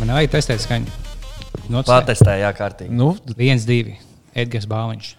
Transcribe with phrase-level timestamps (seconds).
[0.00, 1.00] Man vajag testēt skaņu.
[1.70, 1.88] Nocē.
[1.92, 2.94] Patestēja, jā, kārtīgi.
[2.94, 3.96] Nu, Viens, divi.
[4.36, 5.12] Edgars Bāliņš.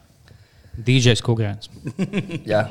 [0.82, 1.70] DJs Kugrāns.
[2.52, 2.66] Jā.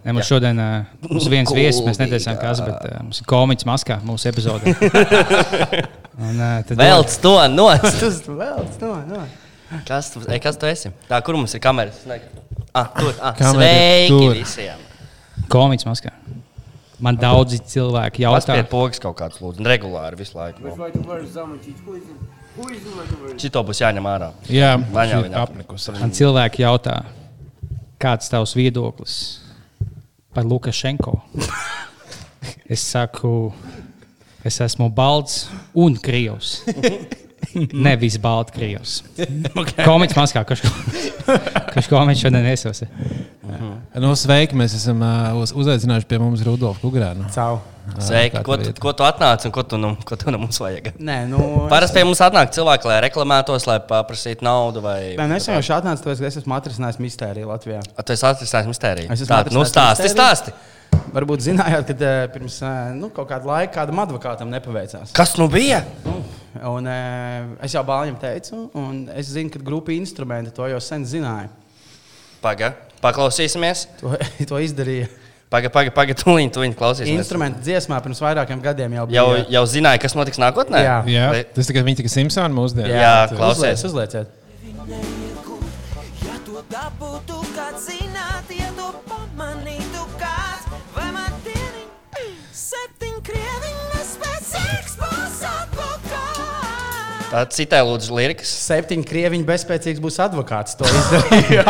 [0.00, 3.66] Ne, mums šodien uh, mums viens viesis, mēs neteicām, kas, bet uh, mums ir komiķis
[3.68, 4.72] maskā mūsu epizodē.
[6.24, 7.84] Un, uh, tad Velc to nos.
[8.00, 9.24] Tas vēl no, no.
[9.86, 10.90] Kas tu, ej, kas tu esi?
[11.10, 12.00] Tā, kur mums ir kameras?
[12.72, 13.12] Ah, tur.
[13.20, 14.38] Ah, Kamera sveiki tur.
[14.40, 14.86] visiem.
[15.52, 16.14] Komiķis maskā.
[17.00, 19.60] Man daudzi cilvēki jautā, Paspied pogas kaut kāds lūdzu.
[19.62, 20.64] un Regulāri visu laiku.
[20.76, 20.92] Vari?
[23.40, 24.32] Šito būs jāņem ārā.
[24.50, 25.92] jā, šī ir apnikusi.
[26.00, 26.96] man cilvēki jautā,
[28.00, 29.14] kāds tavs viedoklis
[30.34, 31.20] par Lukašenko?
[32.70, 33.52] Es saku,
[34.46, 36.62] es esmu balts un krievs.
[37.86, 39.00] Nevis balts krievs.
[39.88, 40.64] Komiķis maskā, kurš,
[41.92, 42.84] komiķis šodien iesos.
[44.00, 47.26] Nu, sveiki, mēs esam uh, uz, uzaicinājuši pie mums Rudolfu Kugrānu.
[47.34, 47.60] Cau.
[47.98, 48.38] Sveiki.
[48.46, 50.92] Ko tu, ko tu atnāc un ko tu, nu, ko tu nu mums vajag?
[51.02, 51.40] Nē, nu.
[51.72, 54.82] Parasti pie mums atnāk cilvēki, lai reklamētos, lai paprasītu naudu.
[54.84, 54.98] Vai...
[55.18, 57.80] Nē, nu es jau šādi atnācu, tāpēc, es esmu atrisinājis mistēriju Latvijā.
[57.96, 59.10] A, Tu esi atrisinājis mistēriju.
[59.10, 60.44] Es esmu Tā, nu, atrisinājis stāsti, mistēriju.
[60.44, 61.10] stāsti.
[61.16, 62.60] Varbūt zinājāt, ka pirms
[63.00, 65.16] nu, kaut kāda laika kādam advokātam nepaveicās.
[65.16, 65.82] Kas nu bija?
[66.58, 71.04] Un, eh, es jau Bāļam teicu, un es zinu, ka grupa instrumenti to jau sen
[71.06, 71.48] zināja.
[72.42, 72.72] Paga,
[73.04, 73.86] paklausīsimies.
[74.00, 74.16] To,
[74.50, 75.06] to izdarīja.
[75.50, 77.24] Paga, paga, paga, tūlīt, tūlīt klausīsimies.
[77.24, 79.22] Instrumenti dziesmā pirms vairākiem gadiem jau bija.
[79.22, 80.82] Jau, jau zināja, kas notiks nākotnē?
[80.86, 80.98] Jā.
[81.10, 82.94] Jā, tas tikai viņi tikai Simpsoni mūsdienās.
[82.94, 83.82] Jā, tu klausies.
[83.88, 84.36] Uzliec, uzlieciet.
[86.26, 88.54] Ja to dabūtu kāds zināt,
[97.30, 98.50] Tā citē lūdzu lirikas.
[98.66, 100.74] Septiņi krieviņi bezspēcīgs būs advokāts.
[100.80, 101.62] To izdarīja.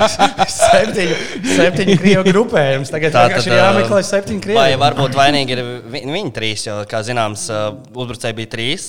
[0.48, 1.16] septiņi,
[1.52, 2.88] septiņi krievu grupējums.
[2.94, 4.78] Tagad Tā vienkārši tad, jāmeklē ā, septiņi Vai krievi.
[4.80, 5.60] varbūt vainīgi ir
[5.92, 8.86] vi- viņi trīs, jo, kā zināms, uh, uzbrucēji bija trīs.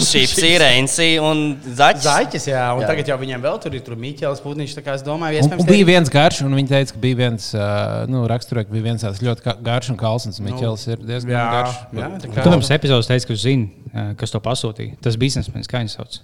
[0.00, 2.06] Šīpsi, Reinsi un Zaķis.
[2.08, 2.88] Zaķis, jā, un Jā.
[2.94, 4.74] tagad jau viņiem vēl tur ir tur Miķels Putniņš.
[4.78, 7.20] Tā kā es domāju, Un, iespējams, un bija viens garš, un viņi teica, ka bija
[7.20, 10.40] viens, uh, nu, raksturē, ka bija viens tāds ļoti garš un kalns.
[10.40, 11.78] Miķels ir diezgan jā, garš.
[12.00, 14.96] jā, tā Tu kā, mums epizodē teici, ka zināt, kas to pasūtīja.
[15.02, 15.16] Tas
[15.50, 16.20] biznesmenis, kā viņš sauc.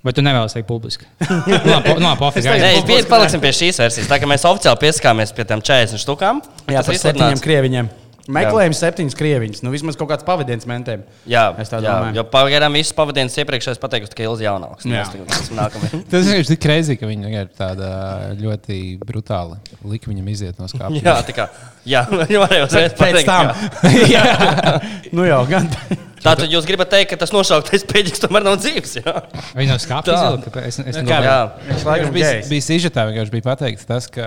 [0.00, 1.04] Vai tu nevēlies teikt publiski?
[1.20, 2.14] Nu, nu, Nē,
[2.56, 2.86] aiziet.
[2.88, 4.08] pie, paliksim pie šīs versijas.
[4.08, 6.40] Tā kā mēs oficiāli pieskāmies pie tām 40 štukām.
[6.70, 7.90] jā, tas viss septiņiem krieviņiem.
[8.30, 9.60] Meklējam septiņus krieviņus.
[9.64, 11.02] Nu, vismaz kaut kāds pavadījums mentēm.
[11.28, 12.14] Jā, Es tā jā, domāju.
[12.20, 14.86] jo pagaidām visus pavadījumus iepriekšējos pateikusi tikai Ilza Jaunāks.
[14.86, 15.04] Jā.
[16.12, 17.90] Tas ir ir tik greizi, ka viņi ir tāda
[18.38, 19.58] ļoti brutāli.
[19.88, 21.02] Lika viņam iziet no skāpja.
[21.02, 21.48] Jā, tā kā.
[21.88, 22.04] Jā,
[22.34, 23.26] jau varēja uzreiz Pēc pateikt.
[23.26, 23.50] tam.
[24.14, 24.24] jā.
[25.16, 25.68] nu jau gan.
[26.20, 28.96] Tātad jūs gribat teikt, ka tas nosauktais pēdējais tomēr nav dzīves.
[29.00, 29.14] Jā,
[29.56, 30.58] Viņi nav izvilkt.
[30.60, 31.26] Es, es nedomāju.
[31.26, 31.38] jā.
[31.66, 34.26] Viņš Viņš laikam bija, sižetā, vienkārši bija pateikts tas, ka,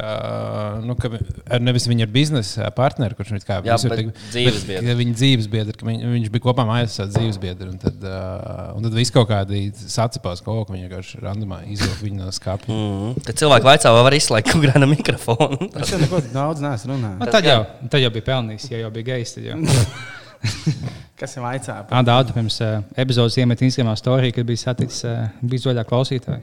[0.83, 1.11] nu, ka
[1.53, 5.75] ar nevis viņa biznesa partneri, kurš ir kā Jā, bet bet, ka Viņa dzīves biedri,
[5.77, 7.69] ka viņ, viņš bija kopā mājās ar dzīves biedru.
[7.73, 11.61] Un tad, uh, un tad viss kaut kādi sacipās, ka, oh, ka viņi vienkārši randomā
[11.69, 12.73] izvilka viņu no skāpja.
[12.73, 13.21] Mm.
[13.27, 15.69] Tad cilvēki vaicā, vai var izslēgt kaut kādu mikrofonu.
[15.77, 17.21] Es jau neko daudz neesmu runājis.
[17.21, 17.61] Nu, tad, jau,
[17.93, 19.37] tad jau bija pelnījis, ja jau bija gejs.
[20.43, 20.93] tad jau.
[21.23, 21.91] Kas ir vaicājis?
[21.95, 26.41] Ādāta pirms uh, epizodes iemet Instagram storiju, kad bija saticis uh, bizvaļā klausītāji.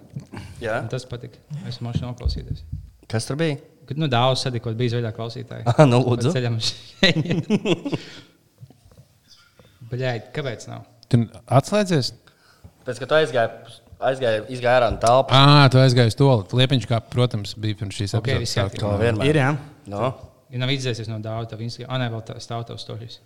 [0.63, 0.79] Jā.
[0.81, 1.37] Un Tas patika.
[1.69, 2.63] Es domāju, noklausīties.
[3.11, 3.59] Kas tur bija?
[3.91, 5.67] Kad nu, daudz sadikot bizvaļā klausītāji.
[5.69, 6.31] Ah, nu, lūdzu.
[6.37, 7.51] Ceļam šeit.
[9.91, 10.85] Bļaigi, kāpēc nav?
[11.11, 12.13] Tu atslēdzies?
[12.87, 13.79] Pēc tam, kad tu aizgāji,
[14.13, 15.35] aizgāji izgāji ārā no telpas.
[15.37, 16.29] Ah, tu aizgāji uz to
[16.61, 18.79] liepiņu, kā, protams, bija pirms šīs Ok, viss epizodes.
[18.79, 18.85] kārtībā.
[18.87, 19.33] To vienmēr.
[19.33, 19.51] Ir, jā.
[19.91, 20.13] No.
[20.51, 21.89] Ja nav izdzēsies no daudz, tad viņš ir.
[21.91, 23.19] Ah, nē, vēl tā stāv tavs storijas.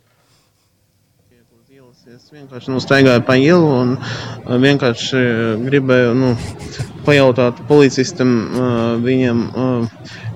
[2.04, 6.32] Es vienkārši nu, staigāju pa ielu un uh, vienkārši uh, gribēju nu,
[7.06, 9.40] pajautāt policistam, uh, viņam,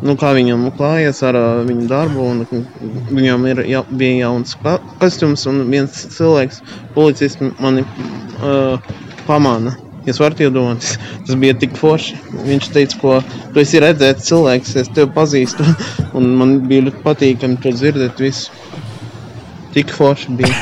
[0.00, 1.36] nu, kā viņam klājas ar
[1.68, 2.24] viņu darbu.
[2.24, 2.64] Un,
[3.12, 4.56] viņam ir, ja, bija jauns
[5.02, 6.62] kostiums, un viens cilvēks,
[6.96, 8.80] policists, mani uh,
[9.28, 9.76] pamana.
[10.08, 10.96] Jūs varat iedomāties,
[11.28, 12.16] tas bija tik forši.
[12.48, 13.18] Viņš teica, ko
[13.52, 15.68] tu esi redzējis, cilvēks, es tevi pazīstu.
[16.40, 18.24] Man bija ļoti patīkami to dzirdēt.
[18.24, 18.56] Visu.
[19.74, 20.54] Tik forši bija.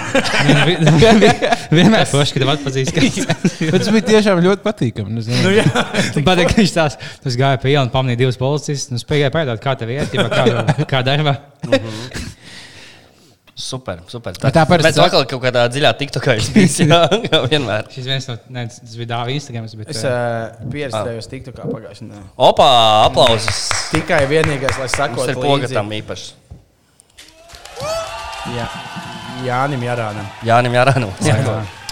[1.77, 2.97] Vienmēr forši, kad tev atpazīst.
[3.71, 5.15] Bet tas bija tiešām ļoti patīkami.
[5.15, 5.63] Nu, zini.
[5.63, 8.91] Man patīk, ka viņš tās tas gāja pa ielu un pamanīja divus policistus.
[8.91, 11.37] Un spēja pētīt, kā tev iet, ja kā, kā darbā.
[13.57, 14.35] Super, super.
[14.37, 16.89] Bet tā parasti Pēc saka- vakar kaut kādā dziļā tiktokā es biju.
[16.91, 17.87] Jā, kā vienmēr.
[17.95, 19.71] Šis viens no, ne, tas bija dāvā Instagram.
[19.81, 22.27] Bet, Es uh, uh, pieredzēju, tiktu kā pagājušajā nedēļā.
[22.51, 22.67] Opa,
[23.07, 23.63] aplausus.
[23.95, 26.35] Tikai vienīgais, lai Mums sakotu ir poga tam īpaši.
[28.55, 28.69] Jā.
[29.47, 30.29] Jānim Jārānam.
[30.47, 31.11] Jānim jārānu.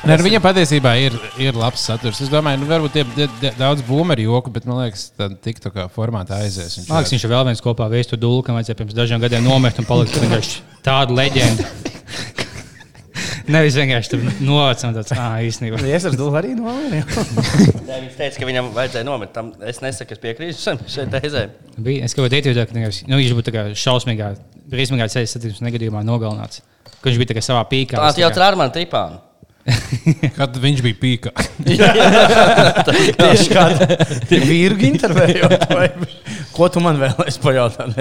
[0.04, 2.18] Nē, ar viņam patiesībā ir, ir labs saturs.
[2.20, 3.04] Es domāju, nu, varbūt tie
[3.40, 6.76] tie daudz būmeru joku, bet man liekas, tā TikTokā formātā aizies.
[6.76, 9.80] Viņš liekas, viņš ir vēl viens kopā veistu dūlu, kam vajadzēja pirms dažiem gadiem nomirt
[9.80, 11.70] un palikt vienkārši tāda leģenda.
[13.44, 15.80] Nevis vienkārši tur novācam tāds, ah, īstenībā.
[15.92, 17.00] Es ar Dulu arī novēlu.
[17.88, 19.34] Nē, Viņš teica, ka viņam vajadzēja nomirt.
[19.36, 21.42] Tam es nesaku, es piekrītu šai- teizē.
[21.76, 23.52] Bija, es kaut kādā veidā domāju, ka nu, viņš būtu
[23.84, 24.30] šausmīgā,
[24.70, 26.62] briesmīgā ceļa satiksmes negadījumā nogalināts.
[27.00, 28.00] Ka viņš bija savā pīkā.
[28.00, 29.20] Tā jau kā- ar mani tripānu.
[30.38, 31.32] Kad viņš bija pīkā.
[33.20, 33.86] Tieši kādā
[34.44, 35.66] vīru intervējot.
[35.78, 35.92] vai-
[36.54, 37.96] Ko tu man vēlēsi pajautāt?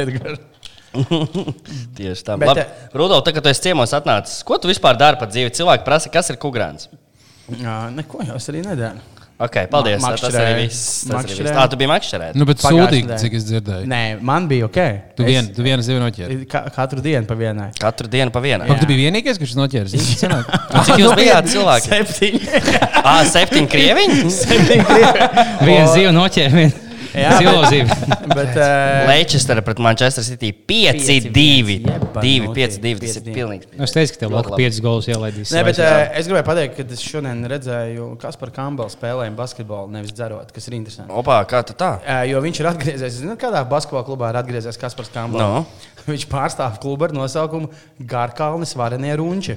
[1.98, 2.36] Tieši tā.
[2.38, 5.54] Bet, Labi, Rudolf, tagad, kad tu esi ciemos atnācis, ko tu vispār dari par dzīvi?
[5.58, 6.90] Cilvēki prasa, kas ir kukurāns.
[7.50, 9.02] Neko jau es arī nedaru.
[9.42, 10.00] Ok, paldies.
[10.02, 10.82] Ma- tas arī viss.
[11.10, 11.52] Tas arī viss.
[11.56, 12.36] Tā, tu biji makšķerēt.
[12.38, 13.88] Nu, bet sūdīgi, cik es dzirdēju.
[13.90, 14.78] Nē, man bija ok.
[15.18, 16.38] Tu Es- vien- tu vienu zivu noķēri.
[16.48, 17.72] Ka, katru dienu pa vienai.
[17.80, 18.70] Katru dienu pa vienai.
[18.70, 19.98] Ak, tu biji vienīgais, kurš noķēris.
[20.86, 21.90] Cik jūs bijāt cilvēki?
[21.90, 22.40] Septiņi.
[23.04, 24.22] Ah, septiņi krieviņi?
[25.66, 26.83] Viena zīve noķēra, viena
[27.14, 27.96] Jā, zilo zīve.
[28.34, 31.80] Bet, uh, Leicester pret Manchester City 5-2.
[32.18, 32.94] 2-5-2.
[33.04, 33.34] Tas ir 5-2.
[33.36, 33.70] pilnīgi.
[33.78, 34.64] Nu, Es teicu, ka tev vēl labi.
[34.66, 35.52] 5 gols ielaidīs.
[35.54, 39.92] Nē, bet uh, es gribēju pateikt, ka es šodien redzēju, kas par Campbell spēlējumu basketbolu,
[39.94, 41.14] nevis dzerot, kas ir interesanti.
[41.14, 41.92] Opā, kā tu tā?
[42.02, 45.44] Uh, jo viņš ir atgriezies, zināt, kādā basketbola klubā ir atgriezies Kaspars Campbell.
[45.44, 45.66] No.
[46.10, 47.70] Viņš pārstāv klubu ar nosaukumu
[48.10, 49.56] Gārkalnis Varenie Runči.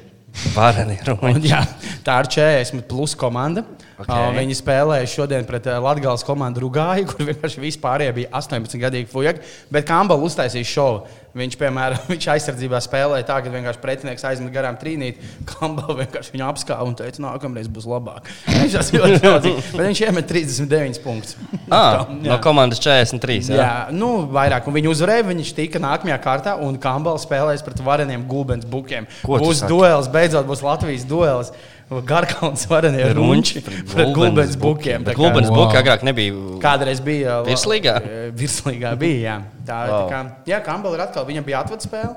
[0.55, 1.49] Vareni Un, ruņi.
[1.49, 1.63] jā,
[2.07, 3.65] tā ir 40 plus komanda.
[3.97, 4.05] Ok.
[4.05, 4.27] Okay.
[4.29, 9.09] Uh, viņi spēlēja šodien pret uh, Latvijas komandu Rugāju, kur vienkārši vispārējie bija 18 gadīgi
[9.09, 9.47] fujaki.
[9.73, 11.07] Bet Campbell uztaisīja šovu.
[11.37, 15.21] Viņš, piemēram, viņš aizsardzībā spēlēja tā, ka vienkārši pretinieks aizmet garām trīnīt.
[15.49, 18.29] Campbell vienkārši viņu apskāva un teica, nākamreiz būs labāk.
[18.57, 19.49] Viņš tas ļoti daudz.
[19.77, 21.37] Bet viņš iemet 39 punktus.
[21.73, 23.53] Ah, no komandas 43.
[23.53, 23.71] Jā, Jā.
[23.97, 24.69] nu, vairāk.
[24.69, 25.29] Un viņi uzvarēja.
[25.31, 29.09] Viņš tika nākamajā kārtā, un Campbell spēlēs pret vareniem Gulbens bukiem.
[29.25, 31.53] Būs duels, beidzot būs Latvijas duels.
[31.87, 35.05] Garkalns varenie runči pret Gulbens bukiem.
[35.07, 35.67] Kā- Gulbens Wow.
[35.69, 36.33] buki agrāk nebija.
[36.59, 37.95] Kādreiz bija la- Virslīgā?
[38.07, 39.37] eh, Virslīgā bija, jā.
[39.69, 40.01] Tā, Wow.
[40.01, 42.17] tā kā, jā, Campbell ir atkal, viņam bija atvada spēle.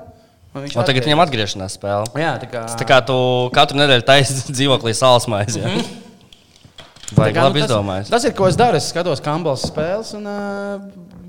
[0.54, 2.06] un viņš O, tagad viņam atgriešanās spēle.
[2.18, 2.64] Jā, tā kā.
[2.66, 3.14] Tā kā tu
[3.54, 5.60] katru nedēļu taisīsi dzīvoklī sāls maizi.
[5.62, 5.70] Ja?
[7.14, 8.10] Vajag tā kā, labi nu, tas, izdomājis.
[8.10, 8.76] tas ir, ko es daru.
[8.78, 10.80] Es skatos Campbell spēles un uh,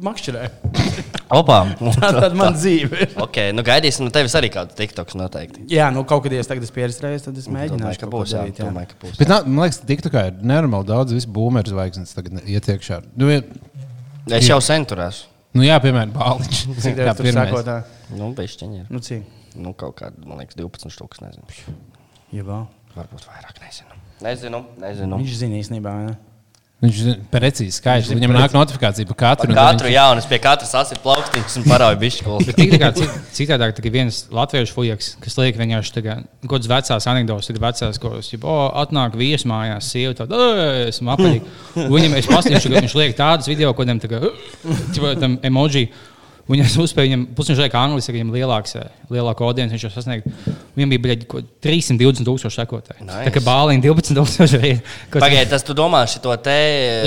[0.01, 1.20] makšķerēju.
[1.31, 1.57] Opā.
[2.01, 3.05] Tā tad man dzīve.
[3.23, 5.63] Ok, nu gaidīsim no tevis arī kādu TikToks noteikti.
[5.71, 7.99] Jā, nu kaut kad, ja es tagad esmu pieredzējis, tad es Domāju, mēģināšu.
[8.01, 8.33] ka kaut ko būs.
[8.35, 8.67] Jā, darīt, jā.
[8.67, 9.17] domāju, ka būs.
[9.21, 12.67] Bet, nā, man liekas, tik tā kā ir nenormāli daudz visu boomeru zvaigznes tagad iet
[12.75, 13.01] iekšā.
[13.15, 13.47] Nu, vien-
[14.31, 15.29] Es jau sen tur esmu.
[15.57, 16.59] nu jā, piemēram, Bāliņš.
[16.83, 17.77] Cik tev tur sako tā?
[18.15, 18.85] Nu, bišķiņi ir.
[18.91, 19.23] Nu, cik?
[19.55, 21.23] Nu, kaut kāda, man liekas, 12 štukas.
[21.23, 21.47] Nezinu.
[22.35, 22.61] Jebā.
[22.95, 23.97] Varbūt vairāk, nezinu.
[24.23, 25.17] Nezinu, nezinu.
[25.23, 25.95] Viņš zina īstenībā.
[26.05, 26.13] Ne?
[26.81, 28.07] Viņš ir precīzi skaidrs.
[28.09, 29.45] Viņam nāk notifikācija par katru.
[29.45, 31.67] Par un katru viņš- jaunu, es pie katras asit plaukstiņus un
[32.81, 35.93] kā cit- citādāk, tā kā viens latviešu fujaks, kas liek vienkārši
[36.49, 40.87] kādas vecās anekdotas, ir vecās, ko es jau, o, atnāk vīrs mājās, sieva tāda, "Ē,
[40.89, 41.45] esmu apaļīgi.
[41.85, 44.17] Un Viņam, es paskatīšu, ka viņš liek tādas video, kodiem tā kā,
[46.51, 46.71] Tam emoji.
[46.71, 50.27] Viņam uzspēja, viņam liek angliski, ka viņam lielāks, eh, lielāka audience viņš jau sasniegt.
[50.75, 53.01] Viņam bija, bļaļ, ko 320 tūkstoši sekotāji.
[53.07, 53.23] Nice.
[53.27, 54.73] Tā kā bāliņi 12 tūkstoši arī.
[55.11, 56.57] Pagaidiet, tas tu domā šo te.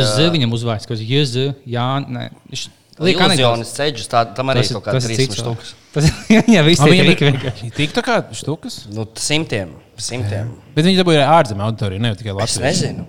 [0.00, 2.30] Es zinu viņam uzvārds, kas ir Jēzu, Jā, nē.
[2.50, 2.68] Viņš
[3.00, 3.38] liek anekdotas.
[3.38, 5.74] Iluzionis ceļš, tā, tam arī Tas ir ir- kaut kāds tas ir 300 cits štukas.
[5.94, 6.04] Tas
[6.54, 7.64] jā, viss Ah, ir Viņam tik vienkārši.
[7.66, 8.86] ir tik tā kā štukas.
[8.94, 9.70] Nu, simtiem.
[9.98, 10.54] simtiem.
[10.74, 12.62] Bet viņi dabūja arī ārzemju auditoriju, ne tikai Es Latvijas.
[12.62, 13.06] nezinu.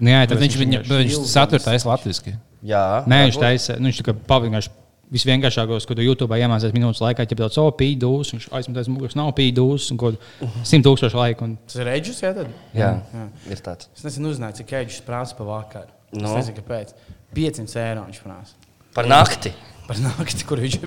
[0.00, 2.34] Nu, Jā, tāpēc viņš, viņa, bet viņš satur taisa latviski.
[2.64, 4.70] Jā, Nē, viņš taisa, nu, viņš kā pavīgājuši
[5.14, 9.32] visvienkāršākos, ko tu YouTube iemācījies minūtes laikā, ja pēc tam pīdūs, viņš aizmetās muguras, nav
[9.38, 11.48] pīdūs, un ko 100 tūkstoši laika.
[11.48, 11.56] Un...
[11.66, 12.52] Tas ir reģis, jā, tad?
[12.76, 12.92] jā,
[13.50, 13.90] ir tāds.
[13.96, 15.90] Es nezinu, uzzināju, cik ēģis prasa par vakaru.
[16.14, 16.26] Nu?
[16.30, 16.94] Es nezinu, kāpēc.
[17.36, 18.72] 500 eiro viņš prasa.
[18.94, 19.52] Par nakti.
[19.90, 20.74] Par nakti, kur viņš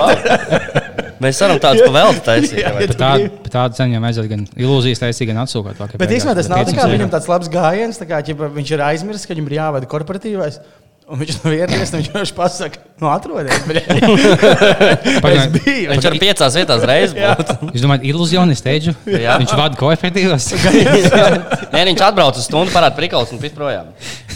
[0.00, 0.78] labi.
[1.22, 2.60] Mēs varam tādu pavēlēt taisīt.
[2.62, 2.84] Jā, vai?
[2.86, 2.96] jā.
[2.96, 5.78] Tādu tā ceņu vajadzētu gan ilūzijas taisīt, gan atsūkot.
[5.80, 8.50] vakar Bet īstenībā tas nav tā 500 kā viņam tāds labs gājiens, tā kā ķipa,
[8.54, 10.60] viņš ir aizmirsis, ka viņam ir jāvada korporatīvais.
[11.08, 13.62] Un viņš nav ieradies, un viņš vienkārši pasaka, nu, atrodies.
[13.68, 15.54] bļaļ." es Pagaid.
[15.54, 15.86] biju.
[15.94, 17.56] Viņš ar piecās vietās reizes būtu.
[17.72, 18.92] Jūs domājat, ilūzionis steidžu?
[19.08, 19.38] Jā.
[19.40, 20.50] Viņš vada kooperatīvas.
[21.72, 23.88] Nē, viņš atbrauc uz stundu, parāda prikals un pēc projām.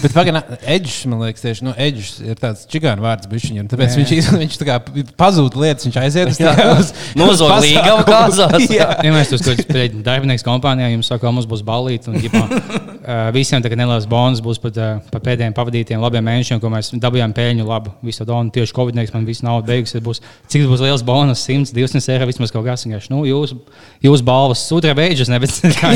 [0.02, 3.68] Bet pagaidām, Edžers, man liekas, tieši nu, Edžers ir tāds čigānu vārds bišķiņam.
[3.70, 4.76] Tāpēc viņš, iz- viņš tā kā
[5.20, 6.90] pazūd lietas, viņš aiziet uz tās.
[7.20, 8.66] Nozog līgavu kāzās.
[8.78, 8.88] Jā.
[9.06, 12.10] Ja mēs tur skatāmies, darbinieks kompānijā jums saka, ka mums būs balīti.
[12.10, 12.42] Un, ģipā,
[13.36, 17.34] visiem tagad neliels bonus būs par, uh, par pēdējiem pavadītiem labiem mēnešiem, ko mēs dabūjām
[17.38, 17.94] pēļņu labu.
[18.02, 19.94] Visu un tieši Covid-19 man viss nauda beigas.
[20.02, 21.46] Būs, cik būs liels bonus?
[21.46, 22.86] 100, 200 eiro vismaz kaut kas.
[22.86, 23.54] vienkārši, Nu, jūs,
[24.02, 25.92] jūs balvas sūdra beigas, nevis kā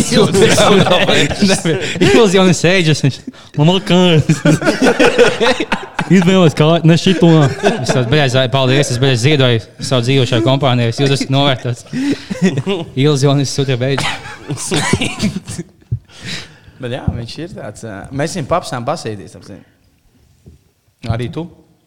[2.03, 3.05] Ilūzionis sēžas.
[3.57, 3.96] Man ir kāds.
[6.17, 7.29] Izvēlēties, kā ne šito.
[7.83, 8.93] Es beidzot, paldies.
[8.95, 10.93] Es beidzot ziedoju savu dzīvi šajā kompānijā.
[10.93, 11.83] Es jūtos novērtēts.
[13.03, 14.07] Ilūzionis sūdra beigas.
[16.77, 17.87] Bet jā, viņš ir tāds.
[17.89, 18.85] ā, Mēs viņam papsām
[19.41, 19.65] apzini.
[21.11, 21.47] Arī tu?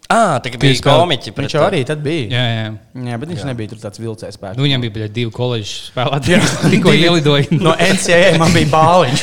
[0.10, 1.32] Ah, tā bija Bija komiķi.
[1.38, 2.24] pret- Viņš jau arī tad bija.
[2.34, 2.70] Jā, jā.
[3.06, 3.46] Jā, bet viņš jā.
[3.46, 4.58] nebija tur tāds vilcējs spēks.
[4.58, 6.40] Nu, viņam bija bļa, divi koledžas spēlētāji.
[6.74, 7.46] Tikko ielidoja.
[7.52, 9.22] No NCAA man bija bāliņš.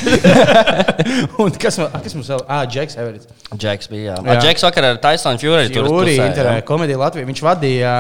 [1.43, 2.45] Un kas, man, kas mums vēl?
[2.47, 3.27] Ah, Džeks Everits.
[3.51, 4.15] Džeks bija.
[4.15, 4.23] Jā.
[4.31, 4.39] Jā.
[4.47, 6.31] Džeks vakar ar Taisonu Fury tur jā.
[6.31, 7.27] intervijā komēdija Latvijā.
[7.35, 7.99] Viņš vadīja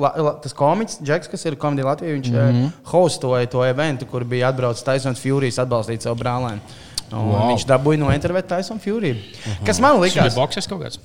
[0.00, 2.16] la, la, tas komiķis, Džeks, kas ir komēdija Latvijā.
[2.16, 2.48] Viņš mm.
[2.48, 2.74] -hmm.
[2.94, 6.80] hostoja to eventu, kur bija atbraucis Taisons Furijas atbalstīt savu brālēnu.
[7.12, 7.50] Un wow.
[7.52, 9.12] Viņš dabūja no intervijas Taisonu Fury.
[9.20, 9.66] Mhm.
[9.68, 10.34] Kas man Tas bija likās?
[10.34, 10.96] boxers kaut kāds.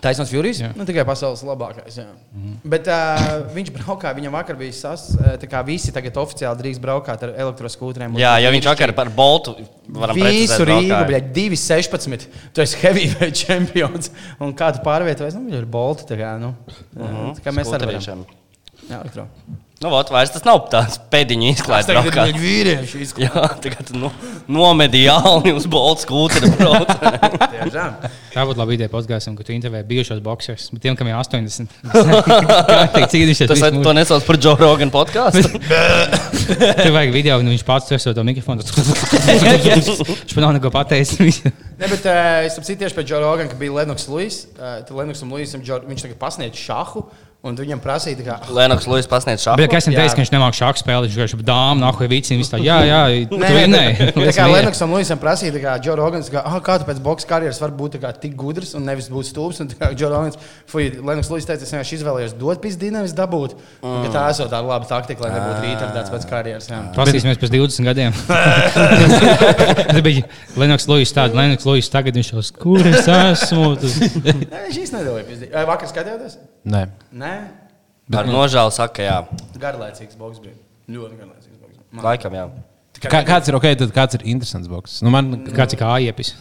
[0.00, 0.60] Taisnība Furijas.
[0.76, 1.98] Nu, tikai pasaules labākais.
[1.98, 2.06] Jā.
[2.32, 2.56] Mm -hmm.
[2.64, 5.10] Bet uh, viņš braukā, viņam vakar bija sas,
[5.42, 8.16] tā kā visi tagad oficiāli drīkst braukāt ar elektroskūtriem.
[8.18, 9.56] Jā, jo viņš vakar par Boltu
[9.88, 12.26] varam Visu Rīgu, bija 2,16.
[12.52, 14.10] Tu esi heavyweight čempions.
[14.40, 15.34] Un kā tu pārvietojies?
[15.34, 16.04] Nu, viņš ir bolti.
[16.08, 16.54] Tā kā, nu,
[16.94, 17.34] Mhm, -huh.
[17.36, 18.24] tā kā mēs arī varam.
[18.88, 19.28] Jā, elektro.
[19.80, 22.36] Nu, vot, vairs tas nav tāds pēdiņu izklaides braukājums.
[22.36, 23.32] vīrieši izklāst.
[23.32, 24.10] Jā, tagad nu,
[24.52, 26.02] nomedīja Alni uz brauc.
[27.54, 27.94] Tiešām.
[28.34, 30.66] Tā būtu laba ideja podkāstam, ka tu intervēji bijušos boxers.
[30.74, 33.48] Bet tiem, kam ir 80, kā teikt, cīnīšies.
[33.48, 35.48] Tas visu to nesauc par Joe Rogan podkāstu.
[36.82, 38.60] Tur vajag video, un viņš pats tur to mikrofonu.
[39.30, 41.40] Viņš man nav neko pateicis.
[41.46, 44.42] Ne, bet uh, es saprotu tieši pēc Džona Rogana, ka bija Lennox Luis.
[44.58, 47.06] Uh, tad Lennoxam Luisam viņš tagad pasniedz šahu.
[47.40, 49.62] Un tu viņam prasīja, kā, Lēnoks Lūsis pasniedz šādu.
[49.62, 50.02] Bet, kas viņam Jā.
[50.04, 52.58] teica, ka viņš nemāķi šādu spēli, viņš vienkārši dāmas, nahu, vicini, viss tā.
[52.60, 52.98] Jā, jā,
[53.40, 53.84] Nē, vienai.
[54.12, 57.24] tā kā Lennoxam Luisam prasīja, tā kā Džo Rogans, kā, ah, kā tu pēc boxe
[57.30, 59.62] karjeras vari būt kā tik gudrs un nevis būt stulbs.
[59.64, 60.36] Un kā Džo Rogans,
[60.68, 63.56] fuj, Lennox Luis teica, es vienkārši izvēlējos dot pizdī, nevis dabūt.
[63.80, 64.12] Mm.
[64.12, 66.68] Tā esot tāda laba taktika, lai nebūtu rītardēts pēc karjeras.
[66.68, 66.82] Jā.
[66.92, 68.20] Paskatīsimies pēc 20 gadiem.
[69.88, 70.28] Tas bija
[70.60, 71.16] Lennox Lūsis.
[71.16, 73.74] Tāds Lennox Lūsis tagad viņš jau kur es esmu.
[73.80, 75.54] Nē, viņš īsti nedēļa pizdī.
[75.56, 76.40] Vai vakar skatījāties?
[76.64, 76.82] Nē.
[77.12, 77.32] Nē,
[78.16, 79.18] Ar nožēlu saka, jā.
[79.60, 80.56] garlaicīgs boks bija.
[80.90, 81.78] Ļoti garlaicīgs boks.
[81.92, 82.48] Man- Laikam, jā.
[83.00, 84.98] Kā, kāds ir ok, tad kāds ir interesants boks?
[85.02, 86.34] Nu, man, Kāds ir kā iepis?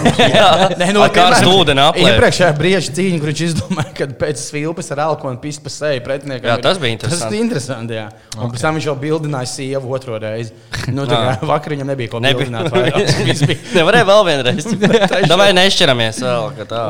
[0.00, 2.08] Nē, karstu piemēram, ūdeni aplēp.
[2.14, 6.48] Iepriekšējā brīža cīņa, kur viņš izdomāja, ka pēc svilpes ar alkoholu pist pa seju pretiniekam.
[6.50, 7.22] Jā, ir- tas bija interesanti.
[7.24, 8.06] Tas bija interesanti, jā.
[8.36, 8.54] Un okay.
[8.54, 10.54] pēc tam viņš jau bildināja sievu otro reizi.
[10.94, 12.48] Nu, tā kā vakar viņam nebija ko Nebija.
[12.48, 12.72] bildināt.
[13.30, 13.44] Viņš
[13.76, 14.68] Nevarēja vēl vienreiz.
[15.30, 16.48] Davai nešķiramies vēl.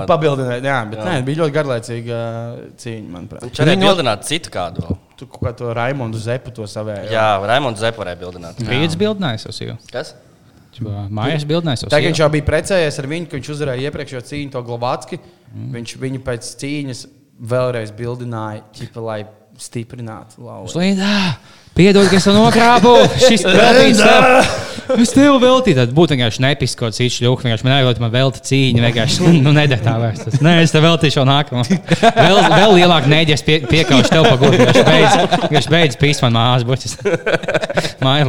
[0.09, 0.65] pabildinājis.
[0.71, 1.09] Jā, bet jā.
[1.11, 3.45] Nē, bija ļoti garlaicīga uh, cīņa, manuprāt.
[3.49, 4.87] Viņš varēja bildināt citu kādu.
[4.87, 4.99] vēl.
[5.21, 7.11] Tu kaut kā to Raimondu Zepu to savēju.
[7.13, 8.63] Jā, Raimonds Zepa varēja bildināt.
[9.01, 9.77] Bildinājis uz jau.
[9.93, 10.15] Kas?
[11.13, 11.45] Mājas
[11.93, 15.21] Tā kā viņš jau bija precējies ar viņu, ka viņš uzvarēja iepriekšējo cīņu, to Glovātski.
[15.51, 15.71] Mm.
[15.77, 17.03] Viņš viņu pēc cīņas
[17.51, 19.21] vēlreiz bildināja, ķipa, lai
[19.61, 20.73] stiprinātu lauku.
[21.81, 22.91] Piedod, ka es to nokrāpu!
[23.17, 24.03] Šis veltīts!
[25.01, 27.47] Es tev veltīju, tad būtu vienkārši nepisks kaut kāds šļūks.
[27.47, 28.83] Vienkārši man nevajag, man velti cīņa.
[28.85, 30.21] Vienkārši, nu, nedēļ tā vairs.
[30.27, 31.65] Tas, Nē, es tev veltīšu jau nākamo.
[32.19, 34.61] Vēl, vēl lielāk nēģies pie, piekaušu tev pa gudu.
[34.61, 35.13] Vienkārši beidz,
[35.47, 36.93] vienkārši beidz pīs man mājas buķis.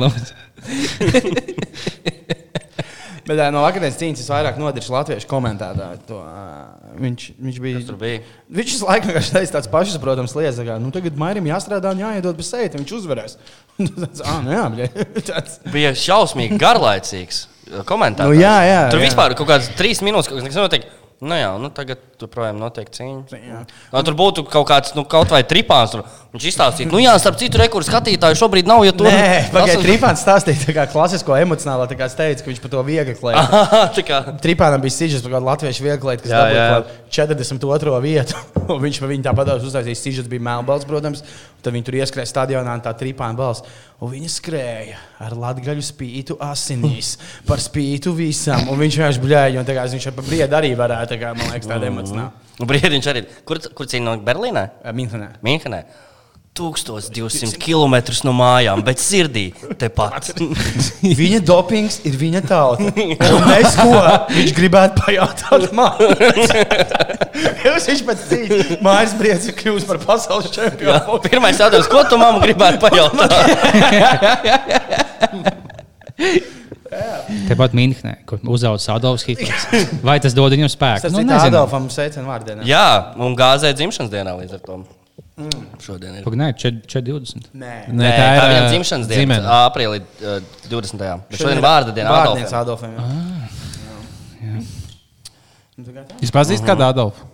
[0.06, 0.32] Lūdzu.
[3.30, 6.02] Bet ā, no vakardienas cīņas es vairāk nodarīju latviešu komentētāju.
[6.10, 6.44] To, ā,
[7.02, 7.82] viņš, viņš bija.
[7.88, 8.22] Tur bija.
[8.52, 12.04] Viņš visu laiku vienkārši teica tāds pašs, protams, lietas, kā, nu, tagad Mairim jāstrādā un
[12.04, 13.38] jāiedod bez sejas, viņš uzvarēs.
[14.02, 14.90] Tāds, ah, nu jā,
[15.32, 15.60] tāds.
[15.74, 18.30] Bija šausmīgi garlaicīgs uh, komentārs.
[18.30, 19.08] Nu, jā, jā, Tur jā.
[19.10, 20.90] vispār kaut kādas trīs minūtes, kas notiek.
[21.22, 23.40] Nu jā, nu tagad joprojām notiek cīņa.
[23.42, 23.62] Jā.
[23.94, 25.96] No, tur būtu kaut kāds, nu, kaut vai tripāns.
[25.96, 26.06] Tur.
[26.32, 28.86] Viņš izstāstīja, nu, jā, starp citu, rekursu skatītāju šobrīd nav.
[28.88, 32.52] Ja tur Nē, pagaidiet, Trīpāns stāstīja tā kā klasisko emocionālo, tā kā es teicu, ka
[32.54, 33.18] viņš par to viegli
[33.98, 34.22] tā kā.
[34.40, 36.68] Trīpānam bija sižets par kādu latviešu viegli, kas Jā, jā.
[36.78, 38.00] dabūja 42.
[38.06, 38.40] vietu.
[38.72, 40.00] Un viņš par viņu tāpat uztaisīja.
[40.00, 41.26] Sižets bija melnbalts, protams.
[41.62, 43.66] Tad viņi tur ieskrēja stadionā un tā trīpāna balss.
[44.02, 47.12] Un viņa skrēja ar latgaļu spītu asinīs,
[47.46, 48.64] par spītu visam.
[48.72, 51.52] Un viņš vienkārši bļēja, un tā kā viņš ar briedu arī varētu, tā kā, man
[51.52, 52.32] liekas, tāda emocionāla.
[52.60, 53.26] Nu, Brīdiņš arī.
[53.48, 54.68] Kur, kur cīnījās no Berlīnē?
[54.94, 55.30] Minhenē.
[55.46, 55.84] Minhenē.
[56.52, 57.96] 1200 km
[58.28, 59.46] no mājām, bet sirdī
[59.80, 60.34] tepat.
[61.22, 62.92] Viņa dopings ir viņa tauta.
[63.48, 64.02] Mēs ko?
[64.36, 65.72] Viņš gribētu pajautāt.
[67.66, 71.22] Jūs viņš pēc cīņas mājas briedzi ir kļuvis par pasaules čempionu.
[71.24, 73.32] Pirmais jautājums, ko tu mamma gribētu pajautāt?
[77.48, 79.68] Tepat Minhenē, kur uzaugs Adolfs Hitlers.
[80.08, 81.06] Vai tas dod viņam spēku?
[81.06, 81.32] Tas Nu, ir.
[81.48, 82.66] Adolfam sveicienu vārdienā.
[82.68, 82.84] Jā,
[83.24, 84.82] un gāzē dzimšanas dienā līdz ar to.
[85.82, 86.26] Šodien ir.
[86.26, 87.48] Pag, Nē, 420.
[87.58, 87.72] Nē.
[87.96, 89.40] Nē, tā ir ā, viņa dzimšanas diena.
[89.64, 91.02] Aprīlī uh, 20.
[91.32, 92.12] Bet šodien ir vārda diena.
[92.12, 92.94] Vārdienas Adolfam.
[93.00, 93.48] Adolfam.
[94.44, 94.62] jā.
[95.80, 96.20] Nu, tā kā tā.
[96.22, 97.31] Jūs pazīstat kādu Adolfu?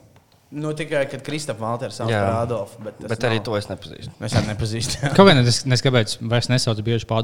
[0.55, 2.21] Nu, tikai, kad Kristofers Valters sauc Jā.
[2.23, 2.77] par Adolfu.
[2.85, 4.13] Bet, tas Bet arī nav- to es nepazīstu.
[4.21, 5.11] Mēs arī nepazīstam.
[5.17, 7.19] Kaut gan es nezinu, kāpēc vairs nesaucu bieži par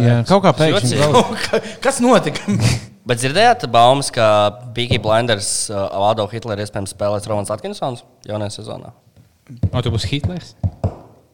[0.00, 0.30] Jā, bērnus.
[0.30, 1.76] kaut kā pēkšņi.
[1.84, 2.40] Kas notika?
[3.08, 4.24] Bet dzirdējāt, baumas, ka
[4.72, 8.92] Peaky Blinders uh, Adolf Hitler iespējams spēlēs Rolands Atkinsons jaunajā sezonā.
[9.72, 10.54] O, tu būsi Hitlers?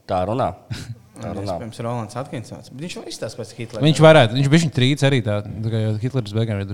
[0.09, 0.55] Tā runā.
[1.23, 1.59] Tā runā.
[1.61, 2.71] Pirms Rolands Atkinsons.
[2.73, 3.85] Bet Viņš jau izstāsta pēc Hitlera.
[3.85, 6.69] Viņš varētu, viņš bija trīc arī tā, tā kā Hitlers beigām ir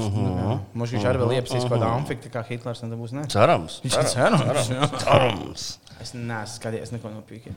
[0.00, 0.58] trīcēji.
[0.74, 3.24] Mums viņš arī vēl iepsīs kaut kādā amfitē, kā Hitlers, būs ne.
[3.32, 3.80] Cerams.
[3.84, 4.70] Viņš ir cerams.
[4.74, 4.90] jā.
[5.04, 5.66] Cerams.
[6.00, 7.56] Es neesmu skatījies neko no pīkiem.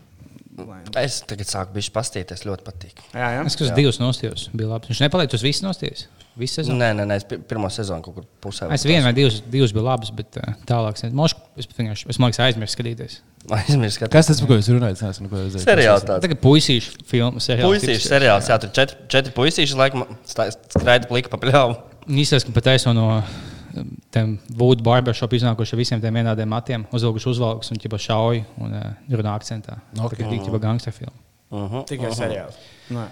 [1.00, 2.98] Es tagad sāku bišķi pastīties, ļoti patīk.
[3.15, 3.43] Jā, jā.
[3.48, 4.50] Es skatos divus nostījus.
[4.51, 4.89] Bija labi.
[4.91, 6.08] Viņš nepaliek uz visas nostījus.
[6.39, 6.77] Visu sezonu.
[6.79, 8.67] Nē, nē, nē, es pi- pirmo sezonu kaut kur pusē.
[8.72, 11.00] Es vienu vai divus, divus bija labs, bet uh, tālāk.
[11.00, 13.17] Es, mošku, es, vienkārši- es liekas, aizmirsu skatīties.
[13.55, 15.00] aizmirsu, ka Kas tas, par ko jūs runājat?
[15.00, 16.24] Es nezinu, ko jūs seriāls tāds.
[16.24, 17.43] Tagad puisīšu filmu.
[17.43, 18.10] seriāls Puisīši tips.
[18.13, 21.75] seriāls, jā, tur četri, četri puisīši laikam skraida plika pa pļauju.
[22.10, 26.86] Īstais, ka pat aizsno no um, tiem Wood barbershop iznākuši ar visiem tiem vienādiem matiem,
[26.96, 29.78] uzvilkuši uzvalkus un ķipa šauju un uh, runā akcentā.
[30.00, 30.16] Ok.
[30.16, 31.84] Tā kā tīk ķipa gangsta filma.
[31.89, 32.58] Tikai seriāls.
[32.94, 33.08] Ā,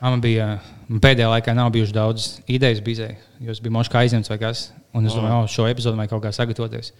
[0.00, 0.46] Man bija
[0.88, 3.10] man pēdējā laikā nav bijuši daudz idejas bizē,
[3.44, 4.70] jo es biju moškā aizņemts vai kas.
[4.96, 6.94] Un es domāju, oh, šo epizodu vajag kaut kā sagatavoties.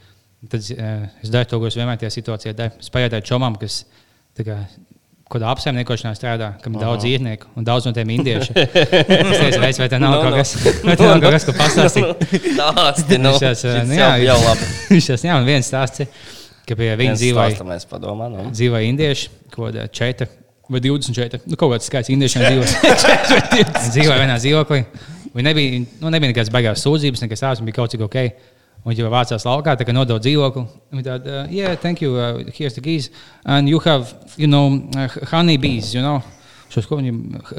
[0.51, 2.77] Tad uh, es daru to, ko es vienmēr tajā situācijā daru.
[2.83, 3.85] Es pajautāju čomām, kas
[4.37, 4.59] tā kā,
[5.31, 8.55] kādā apsaimniekošanā strādā, kam ir daudz īrnieku un daudz no tiem indiešu.
[8.59, 10.41] es reiz, vai tā nav No, kaut no.
[10.41, 10.55] kas,
[10.99, 12.05] tā nav kaut kas, ko pastāstīt.
[13.21, 13.33] Nu.
[13.39, 14.69] Tās, Šis nu, jau, labi.
[14.91, 16.29] viņš tas jā, un viens stāsts, ir,
[16.69, 18.49] ka pie viņa dzīvoja padomā, nu.
[18.55, 20.29] dzīvoja indieši, ko tāda četri
[20.71, 21.43] vai 24.
[21.51, 23.65] Nu, kaut kāds skaits indiešiem dzīvoja.
[23.91, 24.85] dzīvoja vienā dzīvoklī.
[25.35, 28.19] Viņi nebija, nu, nebija nekādas baigās sūdzības, nekas tāds, bija kaut cik ok.
[28.81, 30.63] Un jau vācās laukā, kā nodod dzīvokli.
[30.95, 33.11] Viņi tādi, uh, yeah, thank you, uh, here's the keys.
[33.45, 36.23] And you have, you know, uh, honey bees, you know.
[36.71, 37.17] Šos, ko viņam,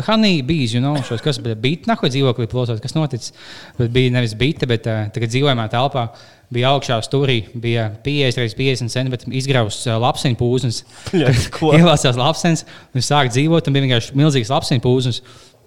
[0.07, 3.33] honey bees, you know, šos, kas bija bīta, nahu dzīvoklī plosot, kas noticis.
[3.77, 6.07] Bet bija nevis bīta, bet uh, tagad dzīvojamā telpā
[6.51, 10.81] bija augšā stūrī, bija 50 x 50 cm izgrausts uh, lapseņu pūznis.
[11.57, 11.73] ko?
[11.77, 15.21] Ielāsās lapseņus, viņš sāk dzīvot, un bija vienkārši milzīgs lapseņu pūznis.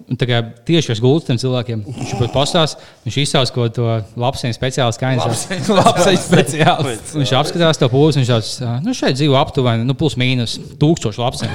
[0.04, 2.74] Tā kā tieši uz gultas tam cilvēkiem viņš pat postās,
[3.06, 3.86] viņš izsauc ko to
[4.20, 5.24] lapseņu speciālu skaņu.
[5.78, 7.14] Labs speciāls.
[7.16, 8.50] Viņš apskatās to pūzi, viņš tāds-
[8.84, 11.54] nu, šeit dzīvo aptuveni nu, plus mīnus tūkstoši lapseņu.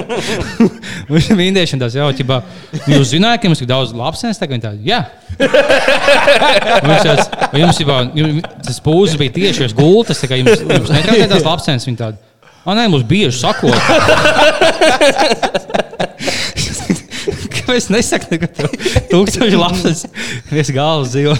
[1.10, 2.36] Viņš ir indieši un tāds jau, ķibā,
[2.90, 5.00] jūs zināt, ka mums ir daudz lapseņu, tagad viņi tādi, jā.
[6.86, 7.24] Viņš tāds,
[7.62, 11.86] jums jums, tas pūzis bija tieši uz gultas, tā kā jums, jums netraucē tās lapseņas,
[11.90, 12.16] viņi tādi,
[12.66, 13.78] o nē, mums bieži sakot.
[17.80, 18.66] Kāpēc nesaku, ka tur
[19.12, 20.00] tūkstoši lapas
[20.50, 21.34] viens galvas dzīvo?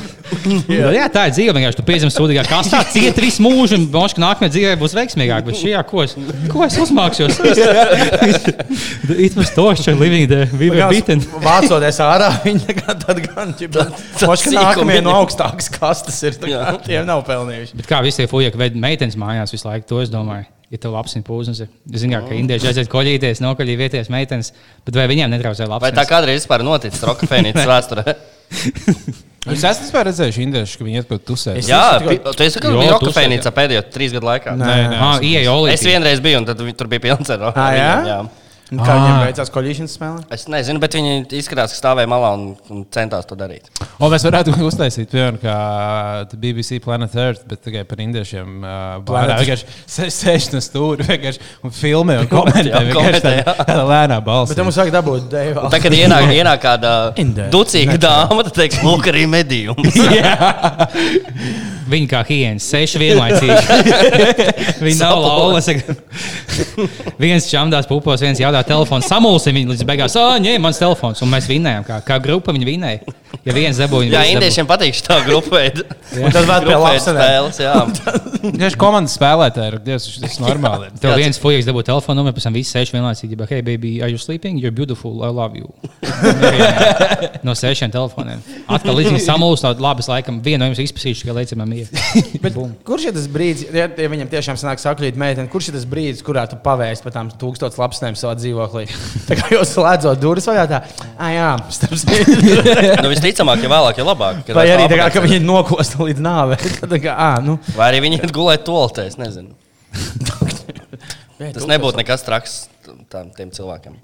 [0.71, 0.91] jā.
[0.95, 1.55] jā, tā ir dzīve.
[1.57, 5.49] Vienkārši tu piezīmēsi sūdīgā kastā, ciet visu mūžu, un bošs, ka nākamajā dzīvē būs veiksmīgāk.
[5.49, 6.15] Bet šajā, ko es,
[6.53, 7.41] ko es uzmākšos?
[9.27, 11.25] It was torture living the viva bitten.
[11.43, 13.89] Vācoties ārā, viņi tad gan ķipa.
[14.23, 16.39] Moška nākamie no augstākas kastes ir.
[16.39, 17.83] tā kā Tiem nav pelnījuši.
[17.83, 20.47] Bet kā visi tie fuļaki ved meitenes mājās visu laiku, to es domāju.
[20.71, 24.53] Ja tev labs ir pūznis, es zinu, ka indieši aiziet koļīties, nokaļī vietējās meitenes,
[24.87, 25.83] bet vai viņiem netraucē labs?
[25.83, 28.15] Vai tā kādreiz vispār noticis Rokafēnītas vēsturē?
[29.51, 31.59] Jūs esat vispār redzējuši indiešu, ka viņi iet kaut kur tusēt?
[31.67, 34.55] Jā, tu esi Jo, bijis tu Rokafēnīcā pēdējo trīs gadu laikā.
[34.61, 34.99] Nē, nē.
[35.01, 35.73] Ah, ieeja Olī.
[35.75, 37.91] Es vienreiz biju, un tad tur bija pilns ar Ah, jā?
[38.07, 38.19] jā.
[38.71, 39.23] Un Kā viņiem Ā.
[39.27, 40.21] veicās koļīšanas spēle?
[40.31, 43.67] Es nezinu, bet viņi izskatās, ka stāvēja malā un, un centās to darīt.
[43.99, 45.57] O, mēs varētu uztaisīt vienu kā
[46.31, 48.61] the BBC Planet Earth, bet tikai par indiešiem.
[48.63, 52.69] Uh, Planet vienkārši sē- sēž no stūra vienkārši un filmē un komentē.
[52.71, 53.57] Jā, komentē, jā.
[53.65, 54.55] tādā lēnā balsī.
[54.55, 55.67] Bet mums vajag dabūt Deivu.
[55.75, 56.95] Tā, kad ienāk, ienāk kāda
[57.51, 59.99] ducīga dāma, tad teiks, lūk, arī medījums.
[61.91, 63.57] Viņi kā hienas, seši vienlaicīgi.
[64.87, 65.67] Viņi nav laulas.
[67.25, 70.17] viens čamdās pupos, viens jautā telefonu, samulsim viņu līdz beigās.
[70.21, 71.23] Ah, ņē, mans telefons.
[71.25, 73.17] Un mēs vinējām, kā, kā grupa viņi vinēja.
[73.47, 75.63] Ja viens dabūja, Jā, indiešiem patīk šī grupa.
[76.21, 77.61] Un tad vēl pie labs spēles.
[77.63, 77.75] Jā,
[78.41, 80.91] Tieši komandas spēlētāji ir dievs, tas ir normāli.
[81.01, 83.39] Tev viens fujiks dabūja telefonu numuru, pēc tam visi seši vienlaicīgi.
[83.51, 84.59] Hey, baby, are you sleeping?
[84.61, 85.71] You're beautiful, I love you.
[87.47, 88.43] no sešiem telefoniem.
[88.69, 91.37] Atkal līdz samulstot, labi, laikam vienu no jums izpētīšu, ka.
[91.37, 91.55] Bet
[92.89, 96.23] kurš ir tas brīdis, ja, ja viņam tiešām sanāk sakrīt meitene, kurš ir tas brīdis,
[96.27, 98.87] kurā tu pavēsti par tām tūkstotis lapsnēm savā dzīvoklī?
[99.29, 100.83] Tā kā jūs slēdzot durvis, vai tā,
[101.17, 101.97] ah, jā, starp
[103.05, 104.53] nu, visticamāk, ja vēlāk, ja labāk.
[104.57, 106.61] Vai arī tā kā, ka viņi ir nokosti līdz nāvei.
[107.41, 107.57] Nu.
[107.77, 109.55] Vai arī viņi iet gulēt toltē, es nezinu.
[111.41, 112.57] Tas nebūtu nekas traks
[113.13, 113.97] tam, tiem cilvēkiem.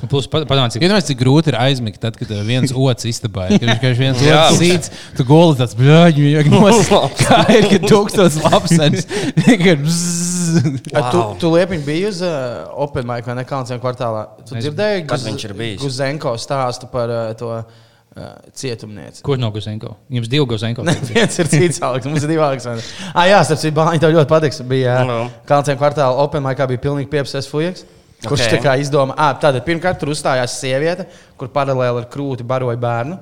[0.00, 3.04] Un Plus, pa- padomā, cik Iedomājieties, cik grūti ir aizmigt, tad, kad tev viens otrs
[3.10, 3.58] istabā ir.
[3.60, 4.38] Kad viņš viens Jā.
[4.46, 6.94] otrs sīts, tu guli tāds bļāģi, vajag nost.
[7.26, 8.38] Kā ir, kad tūkstots
[9.84, 10.80] bzzz.
[10.92, 11.10] Wow.
[11.12, 14.24] Tu, tu liepiņ biji uz uh, Open Mic vai ne Kalnciem kvartālā.
[14.48, 15.78] Tu Es- dzirdēji, Kad viņš ir bijis?
[15.84, 17.62] Guzenko stāstu par uh, to uh,
[18.56, 19.22] cietumnieci.
[19.26, 19.94] Kur no Guzenko?
[20.10, 20.84] Jums divi Guzenko.
[20.86, 22.08] Ne, viens ir cits, Aleks.
[22.10, 22.66] Mums ir divi Aleks.
[23.12, 24.62] Ah, jā, starp citu, Bāņi, tev ļoti patiks.
[24.70, 25.20] Bija Nu.
[25.28, 27.86] uh, Kalnciem kvartālā Open Mic, bija pilnīgi piepsēs fujaks.
[28.20, 28.46] Kurš Ok.
[28.46, 28.58] okay.
[28.58, 31.06] tā kā izdomā, ah, tātad pirmkārt tur uzstājās sieviete,
[31.40, 33.16] kur paralēli ar krūti baroja bērnu.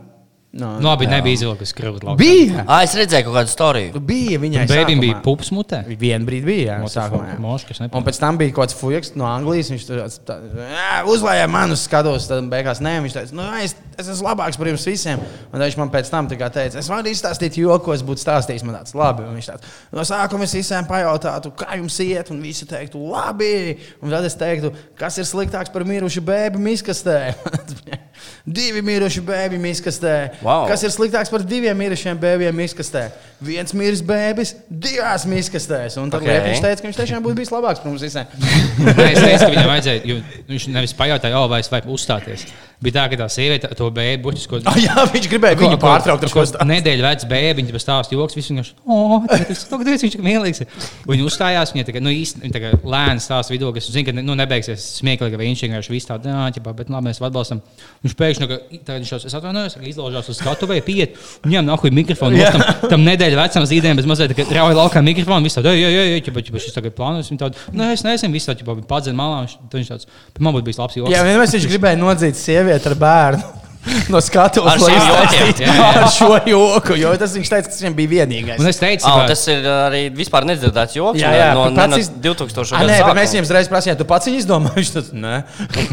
[0.59, 2.09] No, Nu, labi, nebija izvilkusi krūti.
[2.19, 2.65] Bija!
[2.67, 4.01] Ah, es redzēju kaut kādu storiju.
[4.03, 4.65] Bija viņai.
[4.67, 5.05] Bēbim sākumā.
[5.05, 5.85] bija pupas mutē.
[6.01, 6.79] Vienu brīdi bija.
[6.81, 7.37] Jā, jā.
[7.43, 7.81] moškas.
[7.87, 9.71] Un pēc tam bija kaut kāds fujaks no Anglijas.
[9.71, 13.77] Viņš tur tā- "Ā, uzlēja man uz skatos, tad beigās nē, viņš teica, nu, es,
[13.97, 15.23] es esmu labāks par jums visiem.
[15.53, 18.65] Un viņš man pēc tam teica, es varu izstāstīt joku, ko es būtu stāstījis.
[18.65, 19.23] Man tāds labi.
[19.29, 23.79] Un viņš tāds, no sākuma es visiem pajautātu, kā jums iet, un visi teiktu, labi.
[24.03, 27.35] Un tad es teiktu, kas ir sliktāks par mirušu bēbu miskastē.
[28.49, 30.15] Divi miruši bēbi miskastē.
[30.49, 30.65] Wow.
[30.71, 33.09] Kas ir sliktāks par diviem mirušiem bēbiem miskastē?
[33.45, 35.99] Viens miris bēbis divās miskastēs.
[36.01, 36.29] Un tad Ok.
[36.31, 36.47] okay.
[36.47, 38.25] viņš teica, ka viņš tiešām būtu bijis labāks par mums visiem.
[39.09, 40.01] Es teicu, ka viņam vajadzēja.
[40.09, 40.17] jo
[40.49, 42.47] Viņš nevis pajautāja, oh, vai es varu uzstāties.
[42.79, 44.61] Bija tā, ka tā sieviete to bēbu burtiski.
[44.71, 46.67] Ah, jā, viņš gribēja viņu pārtraukt ar ko tādu.
[46.71, 50.63] Nedēļu vecs bērns, viņa stāsta joks, visu vienkārši, oh, tas viņš ir mīlīgs.
[51.09, 54.85] Viņa uzstājās, viņa tagad, nu, īsti, tagad lēni stāsta vidū, kas, zina, ka, nu, nebeigsies
[55.01, 57.65] smieklīgi, ka viņš vienkārši visu tādu, jā, ķipā, bet labi, mēs atbalstam.
[58.07, 62.39] Viņš pēkšņi, nu, ka, viņš, es atvainojos, ka izlaužās uz skatuvēju, piet, viņam nahuj mikrofonu,
[62.39, 62.55] yeah.
[62.55, 66.23] tam, tam nedēļu vecam zīdēm, bez mazliet, ka rauj laukā mikrofonu, visu tādu, jā, jā,
[66.29, 69.57] ķipā, ķipā, šis tagad plānos, viņa tādu, nē, es nezinu, visu tādu, padzēn malā, viņš,
[69.75, 71.15] viņš tāds, bet man būtu bijis labs joks.
[71.15, 73.55] Jā, vienmēr viņš gribēja nodzīt sievieti ar bērnu.
[74.13, 75.87] No skatuves, Ar jokiem, jā, jā.
[76.03, 78.61] ar šo joku, jo tas viņš teica, ka tas viņam bija vienīgais.
[78.61, 81.21] Un es teicu, ka tas ir arī vispār nedzirdēts joks.
[81.23, 82.75] Jā, jā, no, tu no, pats no iz- 2000.
[82.77, 84.77] Ah, gada nē, mēs viņam uzreiz prasījām, tu pats viņu izdomāji.
[84.79, 85.35] Viņš tas nē.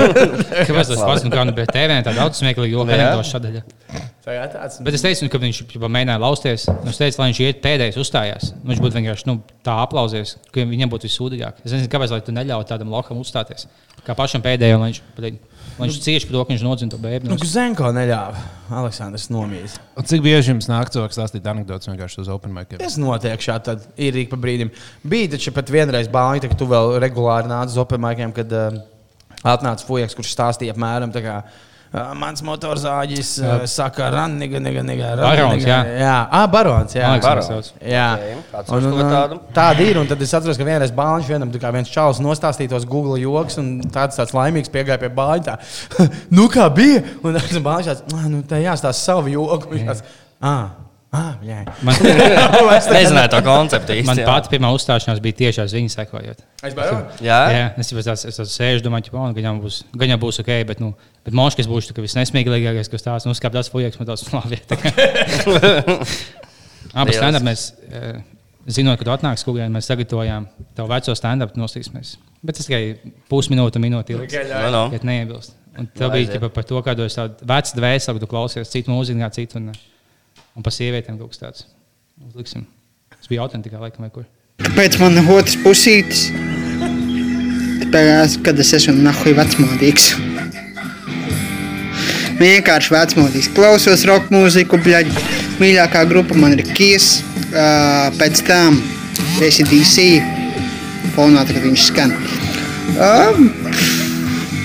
[0.67, 3.41] Kāpēc tas pats, nu, kā nu, bet TV tāda daudz smieklīga joka anekdoša
[4.33, 4.79] jā, tāds.
[4.81, 6.63] Bet es teicu, nu, ka viņš jau mēģināja lausties.
[6.81, 8.47] Nu, Es teicu, lai viņš iet pēdējais uzstājās.
[8.57, 9.35] Nu, Viņš būtu vienkārši nu,
[9.65, 11.61] tā aplausies, ka viņam būtu vissūdīgāk.
[11.61, 13.67] Es nezinu, kāpēc lai tu neļauj tādam lokam uzstāties.
[14.05, 15.03] Kā pašam pēdējam, lai viņš,
[15.77, 17.31] lai viņš cieši par to, ka viņš nodzina to bērnu.
[17.31, 18.41] Nu, Zenko neļāva.
[18.79, 19.27] Aleksandrs.
[19.29, 22.73] Un Cik bieži jums nāk cilvēks stāstīt anekdotus vienkārši uz open mic?
[22.79, 24.71] Tas notiek šādi, tad ir ik pa brīdim.
[25.05, 28.79] Bija taču pat vienreiz bāņi, ka tu vēl regulāri nāc uz opemaikiem, kad uh,
[29.45, 31.39] atnāca fujaks, kurš stāstīja apmēram tā kā.
[31.95, 35.77] Uh, mans motorzāģis uh, saka, Ranniga, nega, nega, Barons, jā.
[36.01, 36.15] jā.
[36.27, 37.13] Ah, barons, jā.
[37.13, 37.69] Liekas, Barons.
[37.79, 39.37] Jā, Ok, kāds un, un, un, tādu?
[39.55, 39.99] tāda ir.
[40.01, 43.55] Un tad es atceros, ka vienreiz bāņš vienam tā kā viens čalis nostāstītos Google joks,
[43.61, 45.55] un tāds, tāds laimīgs piegāja pie bāņa.
[45.95, 46.99] Tā, nu, kā bija?
[47.23, 49.79] Un tas bāņš tāds, "Ah, nu, tā jāstāsta savu joku.
[49.79, 50.03] Tāds,
[50.43, 50.73] ah,
[51.15, 51.61] ah, jā.
[51.85, 51.97] Man,
[52.95, 54.07] Nezināju to konceptu īsti.
[54.09, 54.27] man jā.
[54.27, 56.43] pati pirmā uzstāšanās bija tieši ar viņu sekojot.
[56.65, 56.99] Es baru.
[57.23, 60.51] Jā, Jā, es jau tādu es sēžu, domāju, ka viņam būs, gan jau būs ok,
[60.69, 60.93] bet, nu,
[61.25, 64.61] bet moškas būs tas visnesmieklīgākais, kas tāds, nu, skāp tas fujaks, man tāds labi.
[64.69, 64.93] tā kā.
[67.01, 67.67] Abas stand-up mēs,
[68.71, 70.47] zinot, ka tu atnāks kūgā, mēs sagatavojām
[70.77, 72.15] tavu veco stand-up nosīsimies.
[72.45, 74.37] Bet tas tikai pusminūte, minūte ilgs.
[74.51, 74.83] no, no.
[74.93, 75.55] Ja tu neiebilst.
[75.75, 79.29] Un tev bija par to, kādu es tādu vecu dvēseli, tu klausies citu mūziku, kā
[79.35, 79.73] citu, un,
[80.55, 81.65] un par sievietēm kaut kas tāds.
[82.23, 82.65] Uzliksim.
[83.11, 84.27] Tas bija autentikā, laikam, vai kur.
[84.75, 86.29] Pēc man otras pusītes,
[87.83, 90.13] tāpēc, kad es esmu nahuj vecmodīgs.
[92.39, 93.51] Vienkārši vecmodīgs.
[93.55, 95.11] Klausos roka mūziku, bļaļ.
[95.61, 97.21] Mīļākā grupa man ir Kies.
[97.55, 98.81] Uh, pēc tam
[99.39, 100.07] ACDC.
[101.15, 102.11] Fonā tagad viņš skan.
[102.95, 103.39] Uh,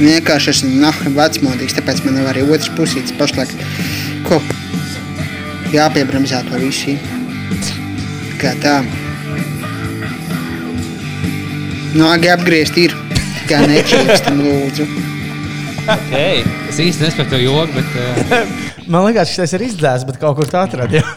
[0.01, 3.55] vienkārši esmu nahuj vecmodīgs, tāpēc man nav arī otras pusītes pašlaik.
[4.27, 4.41] Ko?
[5.71, 6.97] Jāpiebremzē to visu.
[8.41, 8.81] Kā tā.
[11.95, 12.97] Nāgi apgriezt ir.
[13.51, 14.89] Kā nečīkstam, lūdzu.
[15.91, 16.43] Okay.
[16.71, 18.59] Es īsti nesaprotu to joku, bet uh,
[18.91, 21.07] Man liekas, šis ir izdzēsts, bet kaut kur tā atradīja.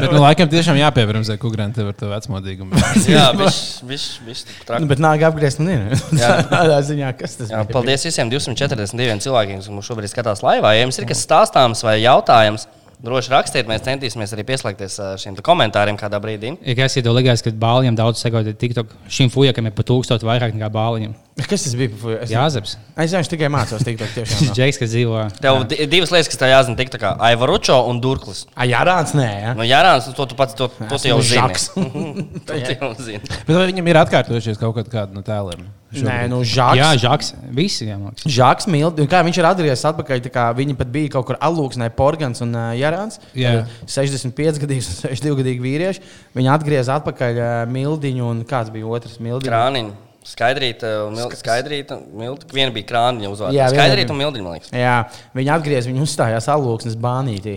[0.00, 2.78] Bet, nu, laikam tiešām jāpiebremzē kukurēnam ar to vecmodīgumu.
[3.10, 4.38] Jā, viņš viņš
[4.80, 5.82] nu, bet nāk apgriezt man ir.
[6.16, 6.30] Jā.
[6.48, 7.74] Tādā ziņā, kas tas Jā, bija?
[7.74, 10.72] paldies visiem 242 cilvēkiem, kas mums šobrīd skatās laivā.
[10.72, 12.64] Ja jums ir kas stāstāms vai jautājums,
[13.04, 13.68] droši rakstiet.
[13.70, 16.54] Mēs centīsimies arī pieslēgties šiem te komentāriem kādā brīdī.
[16.66, 20.54] ja kas ir likās, ka bāliņam daudz sekot, TikTok šim fujakam ir pat tūkstot vairāk
[20.56, 21.14] nekā bāliņam.
[21.40, 21.88] Kas tas bija?
[22.20, 22.74] Es, Jāzeps.
[23.00, 24.46] es jau tikai mācos TikTok tiešām.
[24.50, 24.54] no.
[24.58, 25.22] Džeks, kas dzīvo.
[25.40, 28.44] Tev di- divas lietas, kas tev jāzina, tik tā kā Aivaručo un Durklis.
[28.54, 29.54] Ai, jā, Rāns, nē, jā.
[29.56, 31.56] Nu, jā, Rāns, to tu pats to, to jau zini.
[32.50, 33.24] To jau zini.
[33.46, 35.64] Bet vai viņam ir atkārtojušies kaut kāda no tēliem?
[35.90, 36.78] Nē, nu, žāks.
[36.78, 37.32] Jā, Žaks.
[37.56, 38.22] Visi jāmāks.
[38.30, 41.88] Žāks Milds, kā viņš ir atgriezies atpakaļ, tā kā viņi pat bija kaut kur alūksnē,
[41.98, 43.18] Porgans un uh, Jārāns.
[43.34, 43.64] Jā.
[43.90, 46.04] 65 gadīgs un 62 gadīgi vīrieši.
[46.38, 49.50] Viņi atgriezās atpakaļ uh, Mildiņu un kāds bija otrs Mildiņš.
[49.50, 49.98] Krāniņa.
[50.30, 52.46] Skaidrīta, un Mil- skaidrīta, milda.
[52.52, 53.56] Viena bija krāniņa uzvārds.
[53.56, 53.80] Jā, bija.
[54.12, 54.18] un
[54.52, 54.72] liekas.
[54.76, 54.96] Jā,
[55.34, 57.56] viņi atgriezās, viņi uzstājās alūksnes bānītī.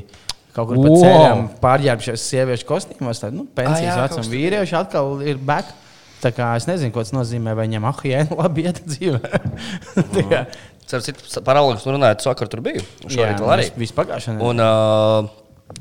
[0.56, 1.02] Kaut kur Wow.
[1.02, 5.74] ceļam pārģērbšies sieviešu kostīmos, tad nu, pensijas jā, vecuma vīrieši atkal ir back.
[6.24, 9.42] Tā kā es nezinu, ko tas nozīmē, vai viņam ah, jā, labi iet dzīvē.
[10.32, 10.46] Kā-
[10.84, 12.84] Ceru, citu paralēlus runājot, vakar tur biju.
[13.06, 13.68] un Šorīt vēl arī.
[13.80, 14.40] Vispagājušajā.
[14.44, 15.30] Un uh,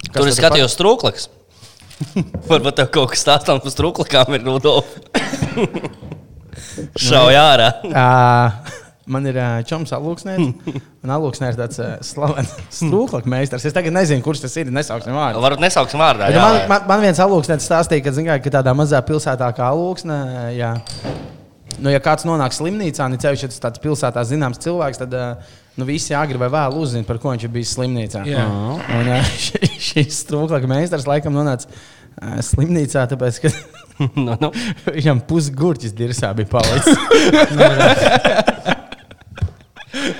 [0.08, 1.28] tur tad es skatījos strūklaks.
[2.50, 4.94] Varbūt tev kaut kas stāstāms par strūklakām ir Rudolf.
[7.06, 7.68] Šauj ārā.
[9.10, 10.42] Man ir uh, čoms alūksnēs,
[11.02, 13.64] un alūksnē ir tāds uh, slavens strūklaka meistars.
[13.66, 15.42] Es tagad nezinu, kurš tas ir, nesauksim vārdu.
[15.42, 15.98] Varbūt nesauksim
[16.30, 19.72] Jā, Man, man, man viens alūksnēs stāstīja, ka, zin kā, ka tādā mazā pilsētā kā
[19.74, 20.18] alūksne,
[20.54, 20.70] jā,
[21.82, 25.88] nu, ja kāds nonāk slimnīcā, un ceļš ir tāds pilsētā zināms cilvēks, tad uh, nu,
[25.88, 28.22] visi agri vai vēl uzzina, par ko viņš ir bijis slimnīcā.
[28.30, 28.46] Jā.
[29.00, 29.34] Un uh,
[29.90, 33.52] šis strūklaka meistars laikam nonāca uh, slimnīcā, tāpēc, ka
[34.26, 34.54] nu, nu.
[34.96, 38.50] Viņam pusgurķis dirzā bija palicis.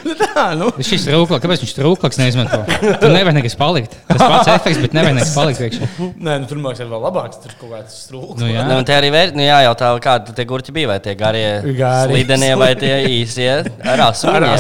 [0.23, 0.71] Tā, nu.
[0.83, 2.63] Šis trūklaks, kāpēc viņš trūklaks neizmanto?
[3.03, 3.95] Tur nevar nekas palikt.
[4.09, 5.89] Tas pats efekts, bet nevar nekas palikt iekšā.
[6.17, 7.41] Nē, nu, tur mākslinieks ir vēl labāks.
[7.43, 8.41] Tur kaut kāds strūklis.
[8.41, 8.65] Nu, jā.
[8.69, 10.91] Nu, te arī vēr, nu, jājautā, kādi tie gurķi bija.
[10.93, 12.09] Vai tie garie, Garie.
[12.11, 13.51] slidenie, vai tie īsie
[13.93, 14.57] ar asumiem.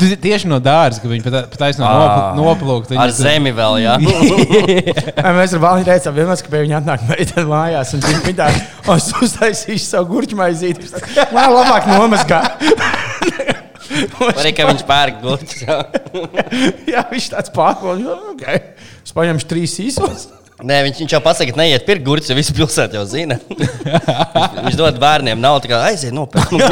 [0.00, 2.34] Tu tieši no dārza, ka viņi pat, pat aizno Ā.
[2.38, 2.92] noplūkt.
[3.00, 3.96] Ar zemi vēl, jā.
[5.40, 7.94] Mēs ar Vāliju teicām, vienmēr, ka pie viņa atnāk meitene mājās.
[7.96, 8.50] Un viņa tā,
[8.96, 10.92] es uztaisīšu savu gurķu maizīti.
[11.34, 12.44] Nē, labāk nomazgā.
[13.90, 15.64] Arī, ka viņš pērk gurķus.
[16.94, 17.06] jā.
[17.10, 18.06] viņš tāds pārkolis.
[18.34, 18.62] Okay.
[19.04, 20.28] Es paņemšu trīs īsos.
[20.60, 23.38] Nē, viņš, viņš jau pasakā, ka neiet pirkt gurķus, jo visu pilsētu jau zina.
[23.48, 26.60] viņš dod bērniem naudu, kā aiziet nopirkt nu.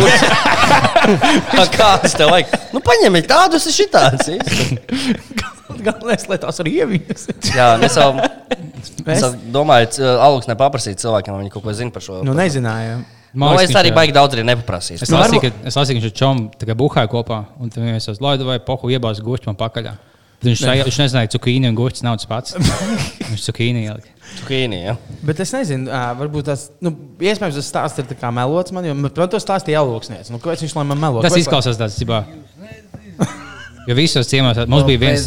[1.78, 2.52] Kāds tev vajag?
[2.74, 4.28] Nu, paņemiet tādus, ir šitāds.
[5.78, 7.28] Galvenais, lai tās ir ievijas.
[7.54, 8.10] Jā, es jau,
[9.06, 12.20] es jau domāju, Alūks nepaprasīt cilvēkiem, vai viņi kaut ko zina par šo.
[12.26, 13.00] Nu, nezināju.
[13.36, 15.02] Nu, es arī baigi daudz arī nepaprasīju.
[15.04, 18.24] Es lasīju, ka, es lasīju, ka viņš ar čomu buhāja kopā, un tad viņš teica,
[18.24, 19.90] lai vai pohu iebāz gurķi man pakaļ.
[20.38, 22.54] Viņš, sajā, viņš nezināja, ka cukīni un gurķis nav tas pats.
[23.32, 24.12] Viņš cukīni ielika.
[24.38, 24.94] Cukīni, ja?
[25.26, 28.94] Bet es nezinu, varbūt tas, nu, iespējams, tas stāsts ir tā kā melots man, jo,
[29.08, 30.30] protams, to stāstīja Alūksnieks.
[30.30, 31.24] Nu, kāpēc viņš lai man melo?
[31.26, 32.22] Tas izklausās tāds, cībā.
[33.88, 35.26] Jo visos ciemos mums bija viens,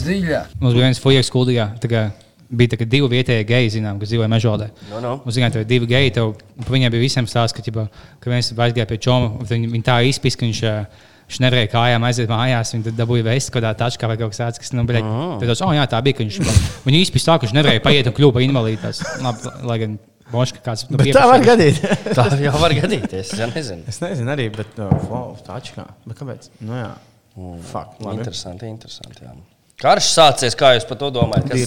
[0.62, 1.74] mums bija viens fujaks kuldījā.
[2.52, 4.66] Kā Bija tā, divi vietējie geji, zinām, kas dzīvoja mežolē.
[4.90, 5.14] Nu, nu.
[5.24, 7.86] Un, zināt, tev ir divi geji, tev, pa viņiem bija visiem stāsts, ka, ķipa,
[8.20, 10.62] ka viens aizgāja pie čoma, un viņi, viņi tā izpīs, ka viņš,
[11.32, 14.42] viņš nevarēja kājām aiziet mājās, viņi tad dabūja vēstu kaut kādā tačkā vai kaut kas
[14.44, 15.00] tāds, kas, nu, bija,
[15.40, 16.42] tad, tos, oh, jā, tā bija, ka viņš,
[16.84, 18.92] viņu izpīs tā, ka viņš nevarēja paiet un kļūt par invalīdu.
[19.72, 19.96] Lai gan
[20.32, 21.82] Boška kāds, nu, Bet tā var gadīt.
[22.18, 23.34] Tā jau var gadīties.
[23.36, 23.84] Es nezinu.
[23.92, 25.60] es nezinu arī, bet, uh, wow, tā.
[26.08, 26.48] Bet kāpēc?
[26.64, 26.92] Nu, jā.
[27.68, 28.22] Fuck, labi.
[28.22, 29.26] Interesanti, interesanti.
[29.28, 29.36] Jā.
[29.82, 31.48] Karš sācies, kā jūs par to domājat?
[31.50, 31.62] Kas-.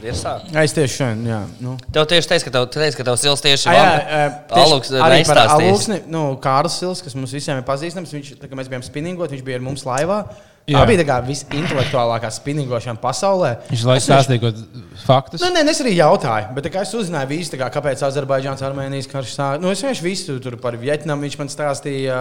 [0.00, 0.34] Dirsā.
[0.54, 1.40] Jā, Es tieši šodien, jā.
[1.60, 1.74] Nu.
[1.92, 5.42] Tev tieši teica, ka tev, teica, ka tev sils tieši Alūks arī par.
[5.58, 9.44] Alūksni, nu, Kārlis Sils, kas mums visiem ir pazīstams, viņš, tā, mēs bijām spinningot, viņš
[9.44, 10.22] bija ar mums laivā.
[10.68, 10.82] Jā.
[10.82, 13.54] Tā bija tā kā visintelektuālākā spinningošana pasaulē.
[13.70, 15.44] Viņš laikam stāstīja kaut kādus faktus.
[15.44, 19.62] Nu, nē, es arī jautāju, bet es uzzināju, visu, kā, kāpēc Azerbaidžāns Armēnijas karš sāk.
[19.62, 22.18] Nu, es vienkārši visu tur par Vietnamu viņš man stāstīja.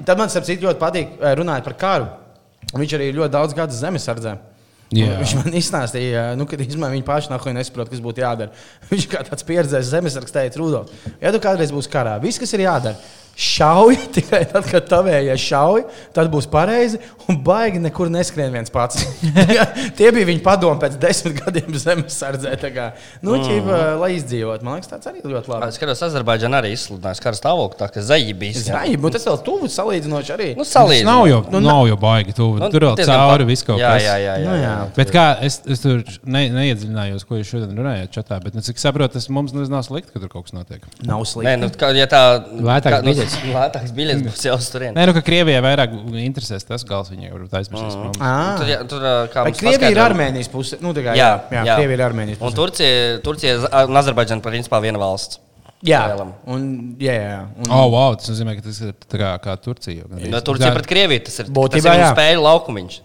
[0.00, 2.08] Tad man starp citu ļoti patīk runāt par karu.
[2.72, 4.38] Viņš arī ļoti daudz gadu zemesardzē.
[4.94, 5.16] Jā.
[5.16, 6.58] Un Viņš man izstāstīja, nu, ka
[6.94, 8.54] viņi paši nav nesaprot, kas būtu jādara.
[8.92, 12.66] Viņš kā tāds pieredzējis zemesargs teica, Rudolf, ja tu kādreiz būsi karā, viss, kas ir
[12.66, 13.00] jādara,
[13.36, 19.00] šauj tikai tad, kad tavējie šauj, tad būs pareizi un baigi nekur neskrien viens pats.
[19.98, 22.54] Tie bija viņa padomi pēc desmit gadiem zemesardzē.
[22.62, 22.86] tā kā,
[23.24, 25.68] Nu, ķipa, lai izdzīvot, man liekas, tāds arī ļoti labi.
[25.70, 28.60] Es skatos, Azerbaidžāna arī izsludināja kara stāvokli, tā kā zeji bija.
[28.64, 30.48] Zvaigznes, bet tas vēl tuvu salīdzinoši arī.
[30.58, 31.10] Nu, Tas salīdzinot.
[31.10, 32.34] nav jau, Nu, nu, nav jau baigi.
[32.36, 34.04] Tu, Nu, tur vēl cauri viss kaut jā, kas.
[34.04, 34.44] Jā, jā, jā.
[34.46, 34.68] Nu, jā.
[34.68, 34.74] jā.
[34.96, 38.78] Bet kā es, es tur ne, neiedziļinājos, ko jūs šodien runājāt čatā, bet, nu, cik
[38.80, 40.84] saprotu, tas mums nav slikti, ka tur kaut kas notiek.
[41.06, 41.54] Nav Nē, slikti.
[41.64, 43.36] nu, kā, ja tā Lētāks kā, nu, biļets.
[43.56, 44.94] Lētāks biļets būs jau uz turieni.
[44.98, 47.96] Nē, nu, ka Krievijai vairāk interesēs tas gals, viņai varbūt aizmirsīs.
[47.96, 48.20] Mm.
[48.20, 48.52] Ah.
[48.60, 50.78] Tur, ja- tur, kā mums Krievija ir Armēnijas puse?
[50.84, 51.78] Nu, tā kā, Jā, jā, jā, jā.
[51.80, 52.58] Krievija ir Armēnijas Un puse.
[52.60, 53.56] Turcija, Turcija
[53.88, 55.40] un Azerbaidžana principā viena valsts.
[55.84, 56.00] Jā,
[56.48, 56.62] un,
[57.02, 57.40] jā, jā.
[57.60, 60.06] Un, Oh, wow, tas nozīmē, ka tas ir tā kā, kā Turcija.
[60.08, 62.12] No Turcija pret Krieviju tas ir Būtībā tas ir jā.
[62.14, 62.96] spēļu laukumiņš.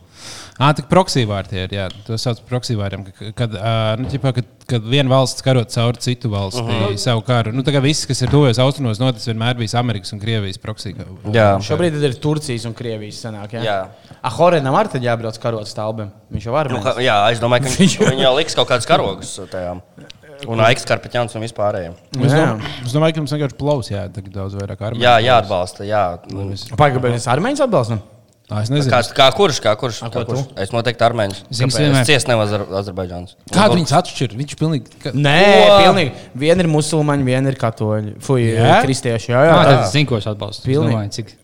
[0.59, 1.69] Ah, tā proxivāri tie ir.
[1.71, 3.05] Jā, to sauc par proxivāriem.
[3.15, 3.53] ka- Kad,
[4.01, 6.97] nu, ķipā, kad, kad viena valsts karo cauri citu valsti uh -huh.
[6.99, 7.53] savu karu.
[7.55, 10.93] Nu, tā kā viss, kas ir tuvojos austrumos, noticis vienmēr bijis Amerikas un Krievijas proxī.
[11.31, 11.57] Jā.
[11.63, 13.53] Šobrīd ir Turcijas un Krievijas senāk.
[13.53, 13.87] Jā, Jā.
[14.21, 16.09] Ah, Horenam arī tad jābrauc karot stāvim.
[16.31, 16.83] Viņš jau var Nu, būt.
[16.83, 19.81] ka- jā, es domāju, ka viņš, jau liks kaut kādus karogus tajām.
[20.47, 21.93] Un Aiks Karpeķāns un vispārējiem.
[22.25, 22.45] Es, Jā.
[22.47, 25.03] dom, es domāju, ka mums vienkārši plaus jāatdeg daudz vairāk armijas.
[25.03, 25.83] Jā, jāatbalsta.
[25.83, 26.17] Jā.
[26.77, 27.99] Pagaidām, es armēņus atbalstu.
[28.49, 28.89] Ah, es nezinu.
[28.89, 29.59] Kā, kā kurš?
[29.61, 29.99] Kā kurš?
[30.01, 30.47] A, Kā ko kurš?
[30.49, 30.55] tu?
[30.63, 31.41] Es noteikti armēņus.
[31.53, 33.35] Zini, Es ciesu nevis Azer, Azerbaidžāns.
[33.53, 34.33] Kādu viņus atšķir?
[34.39, 34.95] Viņš ir pilnīgi.
[35.03, 35.11] Ka...
[35.13, 35.35] Nē,
[35.69, 35.75] Ko?
[35.83, 36.13] pilnīgi.
[36.45, 38.15] Viena ir musulmaņi, viena ir katoļi.
[38.25, 38.79] Fui, Jā?
[38.81, 39.29] kristieši.
[39.35, 39.75] Jā, jā, Jā, tā.
[39.83, 40.65] tas zinu, ko es atbalstu.
[40.65, 40.95] Es Pilnīgi.
[40.97, 41.35] domāju, cik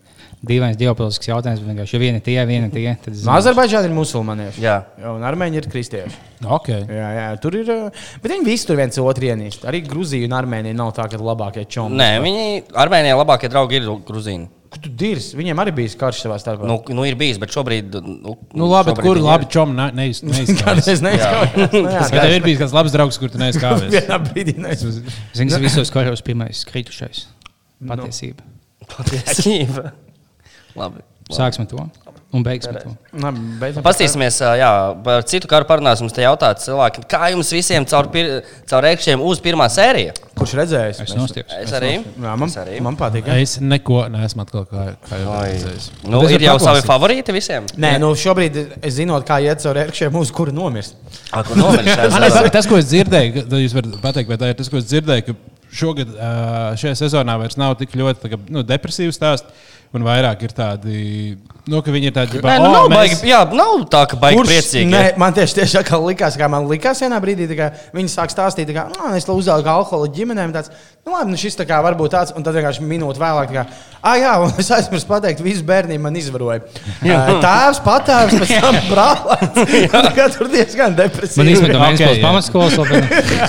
[0.46, 1.60] dīvains ģeopolitisks jautājums.
[1.62, 3.32] bet vienkārši, Ja viena tie, viena tie, tad No zinu.
[3.36, 4.62] Azerbaidžāna ir musulmanieši.
[4.64, 4.76] Jā.
[5.12, 6.16] Un armēņi ir kristieši.
[6.44, 6.82] Okay.
[6.88, 7.70] Jā, jā, tur ir.
[7.72, 9.64] uh, Bet viņi visi tur viens otru ienīst.
[9.66, 11.96] Arī Grūzija un Armēnija nav tā, ka labākie čomi.
[11.96, 14.48] Nē, viņi Armēnijā labākie draugi ir Gruzīni.
[14.66, 15.28] Kur tu dirs?
[15.38, 16.66] Viņiem arī bija karš savā starpā.
[16.66, 17.94] Nu, nu ir bijis, bet šobrīd.
[18.02, 20.88] Nu, Nu, labi, šobrīd kur labi čom ne- neiz- neizskatās?
[21.06, 21.72] Neizskatās.
[21.72, 23.92] Nu, tev ir bijis kāds labs draugs, kur tu neizskāvies?
[23.96, 25.20] Vienā brīdī neizskatās.
[25.38, 27.24] Zini, visos karos pirmais kritušais.
[27.86, 28.42] Patiesība.
[28.90, 29.92] Patiesība.
[30.76, 31.04] Labi.
[31.34, 31.88] Sāksim ar to
[32.36, 32.92] un beigsim ar to.
[33.16, 34.70] Ā, jā,
[35.04, 36.06] par citu karu parunāsim.
[36.06, 38.28] Mums te jautāt cilvēki, kā jums visiem caur, pir,
[38.68, 40.14] caur rēkšķiem uz pirmā sērija?
[40.36, 41.00] Kurš redzējis?
[41.06, 41.54] Es nostieps.
[41.62, 41.92] Es arī.
[42.02, 42.78] Jā, man, Es arī.
[42.84, 43.30] man patīk.
[43.30, 43.38] jā.
[43.42, 45.88] Es neko neesmu atkal kā, kā jau redzējis.
[46.04, 47.68] Nu, es ir jau varu savi favorīti visiem.
[47.80, 50.98] Nē, nu šobrīd es zinot, kā iet caur ērkšķiem, uz kuru nomirst.
[51.32, 54.70] A, ko nomirst, es Tas, ko es dzirdēju, jūs varat pateikt, vai tā ir tas,
[54.72, 55.38] ko es dzirdēju, ka
[55.76, 56.12] šogad
[56.80, 59.72] šajā sezonā vairs nav tik ļoti tā kā, nu, depresīvs stāsts.
[59.96, 60.98] Un vairāk ir tādi,
[61.66, 64.90] nu, ka viņi ir tādi, Nē, nu, nav baigi, jā, nav tā, ka baigi priecīgi.
[64.92, 68.34] Nē, man tieši tieši tā kā likās, kā man likās vienā brīdī, kā viņi sāk
[68.34, 70.52] stāstīt, tā kā, nu, es uzaugu alkoholu ģimenēm.
[70.54, 70.72] Tāds,
[71.06, 73.64] nu, labi, nu, šis tā kā varbūt tāds, un tad vienkārši minūte vēlāk, kā,
[74.02, 76.60] ah, jā, un es aizmirsu pateikt, visu bērnību man izvaroja.
[77.00, 79.56] Tēvs, patēvs, pēc tam brālis.
[79.96, 81.40] Tā kā tur diezgan depresīvi.
[81.40, 82.22] Man īstenībā Ok, okay, jā.
[82.24, 83.04] pamatskolas vēl.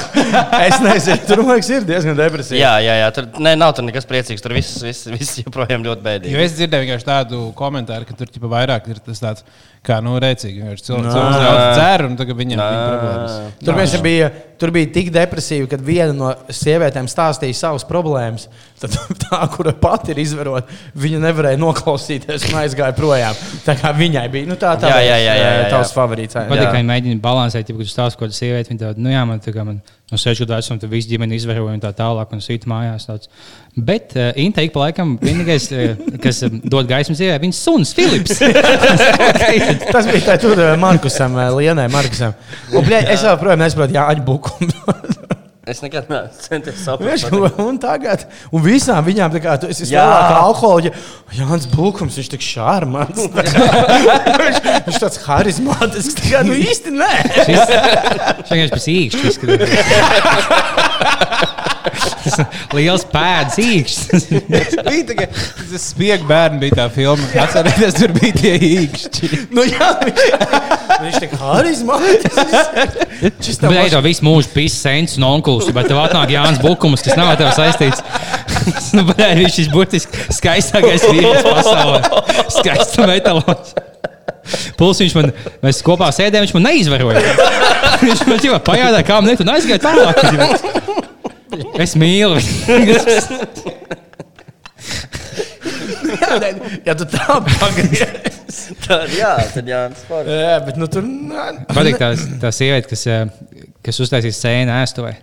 [0.67, 2.59] Es nezinu, tur man liekas, ir diezgan depresīvi.
[2.61, 4.43] Jā, jā, jā tur ne, nav tur nekas priecīgs.
[4.43, 6.03] Tur viss, viss, viss joprojām ļoti
[6.37, 9.45] Jo es dzirdēju tādu komentāru, ka tur ķipa, vairāk ir tas tāds,
[9.87, 10.61] kā nu, rēcīgi.
[10.61, 11.39] Vienkārši Cilvēks Nā.
[11.41, 12.85] daudz dzer, un tagad viņam ir Nā.
[12.91, 13.37] problēmas.
[13.61, 14.29] Tur, vienkārši bija,
[14.61, 18.47] tur bija tik depresīvi, kad viena no sievietēm stāstīja savas problēmas.
[18.81, 23.37] Tad tā, kura pati ir izvarota, viņa nevarēja noklausīties un aizgāja projām.
[23.65, 25.69] Tā kā viņai bija nu, tā, tā Jā, jā, jā, jā, jā.
[25.73, 26.37] tavs favorīts.
[26.37, 28.73] Patīk, ka viņi mēģina balansēt, ja tu stāst kaut kādu sievieti.
[28.73, 31.35] Viņa tāda, nu jā, man tā kā man no 6 gadu vecuma tur viss ģimene
[31.35, 33.07] izvēroja un tā tālāk, un sīt mājās.
[33.09, 33.31] Tāds.
[33.75, 38.39] Bet uh, Inta ik pa laikam vienīgais, uh, kas dod gaismu sievietei, viņas suns Filips.
[39.91, 42.35] Tas bija tā, tur eh, Markusam, eh, Lienai Markusam.
[42.73, 44.73] Un, bļē, es joprojām nesaprotu, Jāņa Bukumu.
[45.67, 47.25] Es nekad neesmu centies saprast.
[47.27, 48.21] Viņš, un tagad,
[48.55, 49.99] un visām viņām tā kā tu esi Jā.
[49.99, 50.91] lielākā alkoholiķa.
[51.35, 53.19] Jānis Bulkums, viņš tik šarmants.
[54.45, 56.15] viņš, viņš tāds harizmātisks.
[56.21, 57.11] Tā kā, nu īsti nē.
[57.41, 57.67] Šis
[58.47, 59.35] vienkārši pēc īkšķis.
[62.77, 64.27] Liels pēdas īkšķis.
[64.89, 67.29] bija tā, ka tas spiegs bērns bija tā filma.
[67.43, 69.31] Atcerieties, tur bija tie īkšķi.
[69.55, 70.23] Nu, jā, viņš,
[71.05, 73.01] viņš tik harizmātisks.
[73.47, 77.05] Šis tev Bet to visu mūžu pisa sens un onkulis, bet tev atnāk Jānis Bukums,
[77.05, 78.03] kas nav ar tevi saistīts.
[78.97, 82.23] nu, bļē, viņš ir burtiski skaistākais vīrietis pasaulē.
[82.57, 83.75] Skaists metāls.
[84.79, 85.31] Plus viņš man,
[85.63, 87.23] mēs kopā sēdējām, viņš man neizvaroja.
[88.05, 91.06] viņš man jau pajādā, kā man nekad aizgāja tālāk.
[91.83, 92.97] Es mīlu viņu.
[96.85, 98.27] Ja tu tā pagriez.
[98.83, 100.27] Tad, jā, tad jā, sport.
[100.31, 101.05] Jā, bet nu tur.
[101.05, 103.27] nā, Patīk tā, tā sieviete, kas, eh,
[103.85, 105.13] kas uztaisīja scēnu ēstuvē.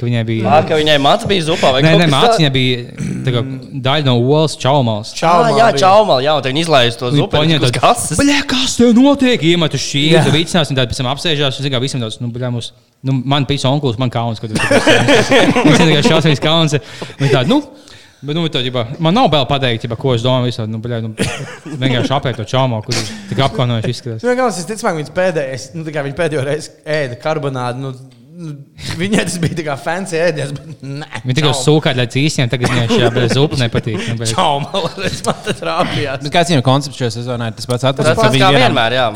[0.00, 0.48] Ka viņai bija.
[0.48, 3.42] Ā, ka viņai mats bija zupā vai Nē, nē, kas māciņa bija tā kā
[3.84, 5.10] daļa no olas čaumals.
[5.12, 5.20] tāds.
[5.20, 7.42] Čau, Jā, čaumal, jā, un tad viņi izlaiž to zupu.
[7.42, 8.16] Uz tādu kases.
[8.22, 9.44] Bļā, kas te notiek?
[9.50, 10.24] Iemet uz šī, Jā.
[10.24, 11.60] tu vicinās, un tad pēc tam apsēžās.
[11.60, 12.72] Un, zini, kā visiem tāds, nu, bļā, mums,
[13.04, 14.56] nu, man pisa onkulis, man kauns, kad
[15.68, 16.78] viņš ir šausmīgs kauns.
[17.20, 17.60] Viņi tādi, nu,
[18.20, 20.50] Bet, nu, tā, ģibā, man nav vēl pateikt, ģibā, ko es domāju.
[20.50, 21.14] Visādi, nu, bļā, nu,
[21.80, 22.96] vienkārši apēst to čaumu, kur
[23.30, 24.26] tik apkaunojuši izskatās.
[24.26, 27.80] Nu, galvenais, es ticamāk, viņas pēdējais, nu, tā kā viņa pēdējo reizi ēda karbonādu.
[27.80, 27.94] Nu,
[28.40, 28.52] nu,
[29.00, 31.08] viņai tas bija tā kā fancy ēdiens, bet nē.
[31.26, 33.98] Viņi tikai sūkā līdz īsiem, tagad viņai šajā bez upes nepatīk.
[34.08, 36.22] Nu, bet- Čau, malas, man tas trāpījās.
[36.24, 37.86] Bet kāds viņam koncepts šajā sezonā ir tas pats?
[38.00, 39.06] Tas pats kā vienmēr, jā.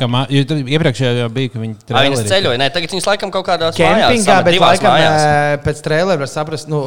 [0.74, 4.36] Iepriekšējā jau bija, ka viņi Ā, Viņas ceļoja, nē, tagad viņas laikam kaut kādās Kempingā,
[4.46, 5.24] bet laikam mājās.
[5.64, 6.82] pēc trījuma var saprast, nu,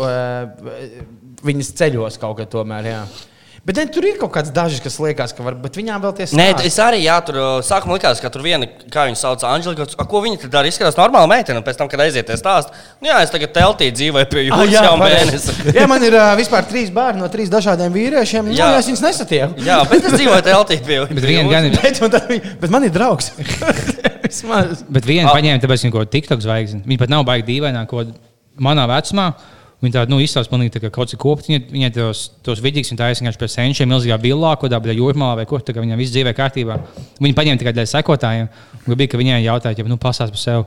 [1.47, 2.91] viņas ceļos kaut kā tomēr.
[2.93, 3.01] Jā.
[3.67, 6.25] Bet ne, tur ir kaut kāds dažs, kas liekas, ka var, bet viņām vēl tie
[6.39, 9.83] Nē, es arī, jā, tur uh, sākumā likās, ka tur viena, kā viņa sauc, Anģelika,
[9.99, 12.71] a, ko viņa tur dara, izskatās normāli meitene, un pēc tam, kad aiziet stāst,
[13.03, 15.57] nu jā, es tagad teltī dzīvoju pie Ah, jums jā, jau mēnesi.
[15.75, 18.53] jā, man ir uh, vispār trīs bērni no trīs dažādiem vīriešiem.
[18.53, 18.69] Jā, Jā.
[18.71, 19.59] jā es viņus nesatieku.
[19.67, 21.11] Jā, bet es dzīvoju teltī pie jums.
[21.19, 21.75] Bet viena gan ir.
[21.83, 22.31] Bet, un tad
[22.63, 23.33] bet man ir draugs.
[24.27, 24.85] Vismaz.
[24.87, 25.35] Bet viena Ah.
[25.35, 26.81] paņēma, tāpēc viņa kaut kāda TikTok zvaigzne.
[26.87, 28.07] Viņa pat nav baigta dīvainā, ko
[28.63, 29.27] manā vecumā.
[29.77, 31.49] Viņa tāda nu, izstāsta, pilnīgi tā kā kaut kas kopts.
[31.51, 32.61] Viņa, viņa tos, tos
[32.95, 35.61] un taisīja vienkārši pie senčiem, milzīgā villā, kaut kādā jūrmā vai kur.
[35.61, 36.79] Viņam viss dzīvē kārtībā.
[37.21, 38.49] Viņa paņēma tikai dēļ sekotājiem.
[38.87, 40.65] Bija, ka viņai jautāja, ja nu, pasāst par sevi.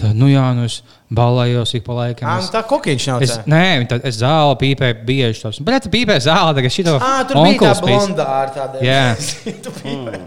[0.00, 2.30] Tā, nu jā, nu es balējos ik pa laikam.
[2.40, 3.22] Es, tā kokiņš nav.
[3.22, 3.44] es, tā.
[3.50, 5.42] nē, tā, es zāli pīpēju bieži.
[5.44, 5.60] Tos.
[5.62, 8.86] Bet tu pīpēji zāli, tagad šito Ā, tur bija tā blondā ar tādiem.
[8.86, 9.04] Jā.
[9.66, 10.18] Tu pīpē.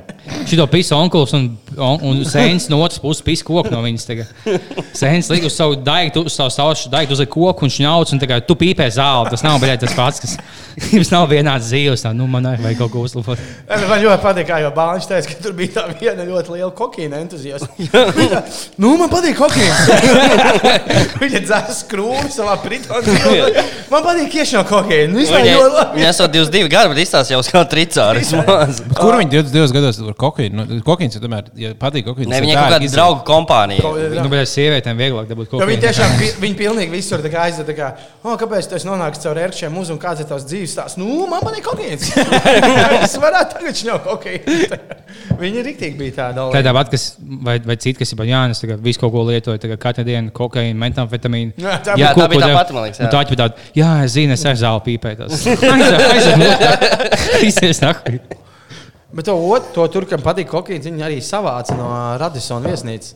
[0.47, 4.05] Šito pisa onkulis un, un, un sēnes no otras puses pisa koku no viņas.
[4.07, 4.31] tagad.
[4.95, 8.47] Sēnes liek uz savu daigtu, uz savu saušu daigtu, uz koku un šņauc, un tagad
[8.47, 9.33] tu pīpē zāli.
[9.33, 10.37] Tas nav beidzot tas pats, kas
[10.95, 12.05] jums nav vienāds dzīves.
[12.05, 13.43] Tā, nu, man vajag kaut ko uzlabot.
[13.69, 17.19] Man ļoti patīk, kā jau Bāņš teica, ka tur bija tā viena ļoti liela kokaīna
[17.25, 17.69] entuziasta.
[18.81, 20.68] nu, man patīk kokaīns.
[21.23, 23.15] Viņa dzēra skrūvi savā pritonā.
[23.91, 24.29] Man patīk.
[25.11, 25.99] Nu, vispār ļoti labi.
[25.99, 28.33] Viņa esot 22 gadi, bet izstāsta jau kā tricāris.
[28.99, 30.65] Kur viņi 22 gados ar kokaīnu?
[30.69, 32.29] Nu, kokaīns jau tomēr, ja patīk kokaīns.
[32.31, 33.93] Ne, tā kaut ir kāda draugu kompānija.
[34.19, 36.15] Nu, bet sievietēm vieglāk dabūt kaut Jo ko viņi tiešām
[36.45, 37.65] viņi pilnīgi visur tā kā aiziet.
[37.69, 37.91] tā Kā,
[38.25, 40.99] oh, kāpēc tu esi nonācis caur ērkšķiem uz un kāds ir tavs dzīves Viņi stāsta,
[41.01, 42.09] nu, man patīk kokaīns.
[43.05, 44.79] es varētu tagad šņaukt kokaīnu.
[45.39, 46.43] Viņi rīktīgi bija tādi.
[46.53, 47.05] Tā tāpat, kas,
[47.45, 50.79] vai, vai citi, kas ir Jānis, tagad visu kaut ko lietoja, tagad katru dienu kokaīnu,
[50.83, 51.53] metamfetamīnu.
[51.57, 53.05] Jā, tā Jā, ko- tā bija tā pati, man liekas, jā.
[53.07, 55.47] Un tā ir tāda, jā, es zinu, es ar zāli pīpētos.
[57.43, 58.19] Aizies, nahuj.
[59.13, 59.35] Bet to
[59.73, 61.89] to tur, kam patīk kokaīns, viņi arī savāca no
[62.21, 63.15] Radisona viesnīcas.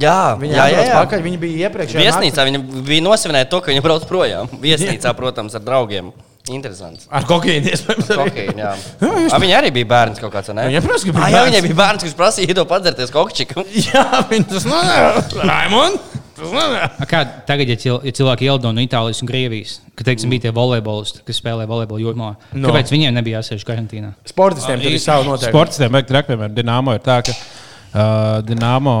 [0.00, 0.94] Jā, Viņi jā, jā, jā.
[1.04, 1.92] pakaļ, viņi bija iepriekš.
[2.00, 4.48] Viesnīcā viņa bija nosvinēta to, ka viņa brauc projām.
[4.58, 6.08] Viesnīcā, protams, ar draugiem.
[6.50, 7.06] Interesants.
[7.14, 8.24] Ar kokaīnu, iespējams, arī.
[8.32, 8.72] Kokaīna, jā.
[9.36, 10.66] A, viņa arī bija bērns kaut kāds, ne?
[10.66, 11.48] Viņai, protams, ka bija Ah, jā, bērns.
[11.52, 13.64] viņai bija bērns, kurš prasīja iedot padzerties kokčiku.
[13.86, 14.66] Jā, viņi tas.
[14.68, 14.74] Raimond,
[15.30, 15.46] tas nedara.
[15.46, 16.13] A
[17.10, 20.52] Kā tagad, ja, cil, ja cilvēki ielido no Itālijas un Krievijas, kad teiksim, bija tie
[20.56, 22.68] volejbolisti, kas spēlē volejbolu jūrmā, No.
[22.68, 24.14] kāpēc viņiem nebija jāsēž karantīnā?
[24.26, 25.54] Sportistiem tur ir savu noteikumu.
[25.54, 28.96] Sportistiem vajag traki, piemēram, Dienāmo ir tā, ka uh, Dienāmo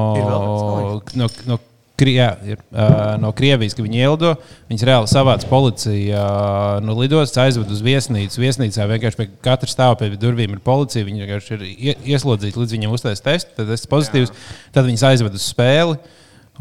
[1.18, 1.58] no, no,
[2.04, 4.32] jā, ir, uh, no Krievijas, ka viņi ielido.
[4.70, 8.40] Viņas reāli savāca policiju uh, no lidostas, aizved uz viesnīcu.
[8.42, 11.06] Viesnīcā vienkārši pie katra stāva pie durvīm ir policija.
[11.06, 14.34] Viņi vienkārši ir ie- ieslodzīti līdz viņiem uztais tests, tad tas ir pozitīvs.
[14.74, 15.98] Tad viņas aizved uz spēli.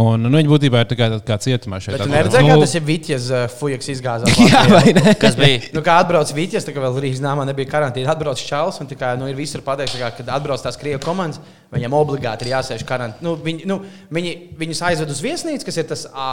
[0.02, 1.94] Un, nu, viņi būtībā ir tā kā, kā cietumā šeit.
[1.94, 2.16] Bet tu atrodas.
[2.18, 4.40] neredzēji, kā Nu- tas ir Vitjas uh, Fujaks izgāzās.
[4.50, 5.12] Jā, vai ne?
[5.22, 5.60] Kas bija?
[5.76, 8.98] Nu, kā atbrauc Vitjas, tā kā vēl Rīgas nāmā nebija karantīna, atbrauc Čāls un tā
[8.98, 11.38] kā, nu, ir visur pateikts, ka, kad atbrauc tās krievu komandas,
[11.78, 13.22] viņam obligāti ir jāsēž karantīnā.
[13.22, 13.78] Nu, viņi, nu,
[14.18, 14.34] viņi,
[14.64, 16.32] viņus aizved uz viesnīcu, kas ir tas ā,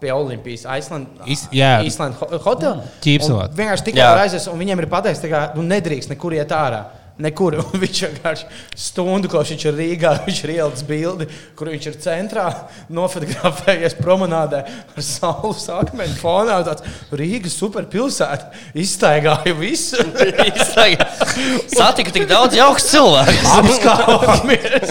[0.00, 1.74] pie Olimpijas Iceland, Is- jā.
[1.84, 2.80] Iceland ho- hotel.
[2.80, 2.88] Un
[3.60, 6.86] Vienkārši tikai aizies, un viņiem ir pateikts, ka nu, nedrīkst nekur iet ārā.
[7.20, 7.58] Nekur.
[7.82, 8.46] Viņš vienkārši
[8.78, 12.46] stundu, ko viņš ir Rīgā, viņš ir ielicis bildi, kur viņš ir centrā,
[12.96, 16.60] nofotografējies promenādē ar saules akmeņu fonā.
[16.66, 20.00] Tāds Rīgas superpilsēta iztaigāja visu.
[21.72, 22.88] Satika tik daudz jauks!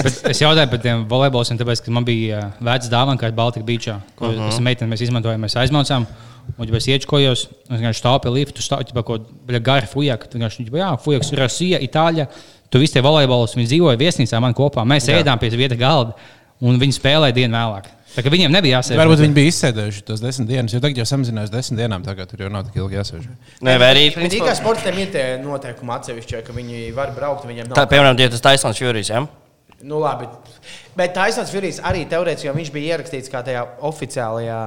[0.01, 3.65] Bet es jautāju par tiem volejboliem, tāpēc, ka man bija uh, vecs dāvana, kā Baltika
[3.67, 4.59] Beachā, ko uh -huh.
[4.63, 6.07] meitene mēs izmantojām, mēs aizmaucām.
[6.57, 10.27] Un, ja es iečkojos, es vienkārši stāvu pie lifta, stāvu pie kaut kāda gara fujaka.
[10.27, 12.27] Tad vienkārši, jā, fujaks, Rusija, Itāļa.
[12.71, 14.85] Tu visi tie volejbolis, viņi dzīvoja viesnīcā man kopā.
[14.87, 15.19] Mēs jā.
[15.19, 16.15] ēdām pie vieta galda,
[16.63, 17.89] un viņi spēlēja dienu vēlāk.
[18.11, 18.99] Tā kā viņiem nebija jāsēž.
[18.99, 22.43] Varbūt viņi bija izsēdējuši tos desmit dienas, jo tagad jau samazinājās desmit dienām, tagad tur
[22.43, 23.27] jau nav tik ilgi jāsēž.
[23.63, 27.69] Nē, vai arī, Tikai principā, sportiem ir tie noteikumi atsevišķi, ka viņi var braukt, viņiem
[27.69, 27.79] nav.
[27.79, 29.23] tā, piemēram, tie tas Taisons Furijas, ja?
[29.87, 30.27] Nu, labi.
[30.97, 34.57] Bet Taisnāns Furijs arī teorētiski, jo viņš bija ierakstīts kā tajā oficiālajā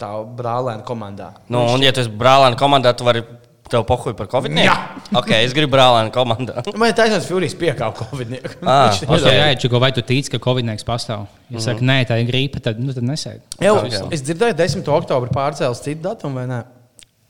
[0.00, 1.32] tā brālēna komandā.
[1.52, 3.22] Nu, un, ja tu esi brālēna komandā, tu vari
[3.68, 4.54] tev pohuj par covid.
[4.64, 4.74] Jā.
[5.18, 6.64] Ok, es gribu brālēna komandā.
[6.72, 8.64] Man ir taisnība, Furijs piekāpa Covid-19.
[8.64, 9.12] Ah, Viņš ok.
[9.18, 11.28] Okay, jā, Čiko, vai tu tici, ka Covid-19 pastāv?
[11.52, 13.44] Ja saka, nē, tā ir gripa, tad, nu, tad nesēdi.
[13.64, 14.12] Jau, Ok.
[14.16, 14.90] es dzirdēju, 10.
[14.98, 16.62] oktobrī pārcēlus citu datumu, vai ne?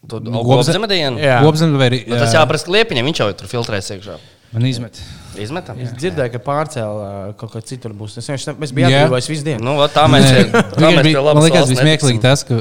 [0.09, 1.19] Nu, gobzema dienu?
[1.21, 1.41] Jā.
[1.43, 2.05] Vai arī.
[2.07, 4.15] Nu, tas jāprasa kliepiņam, viņš jau tur filtrēs iekšā.
[4.55, 4.97] Man izmet.
[5.39, 5.79] Izmetam.
[5.83, 7.09] Es dzirdēju, ka pārcēlā
[7.39, 8.17] kaut ko citur būs.
[8.19, 9.03] Es vienkārši mēs bijām Jā.
[9.07, 9.63] atbrīvojis visu dienu.
[9.65, 12.59] Nu, tā mēs bija- pie Man liekas, bija smieklīgi tas, ka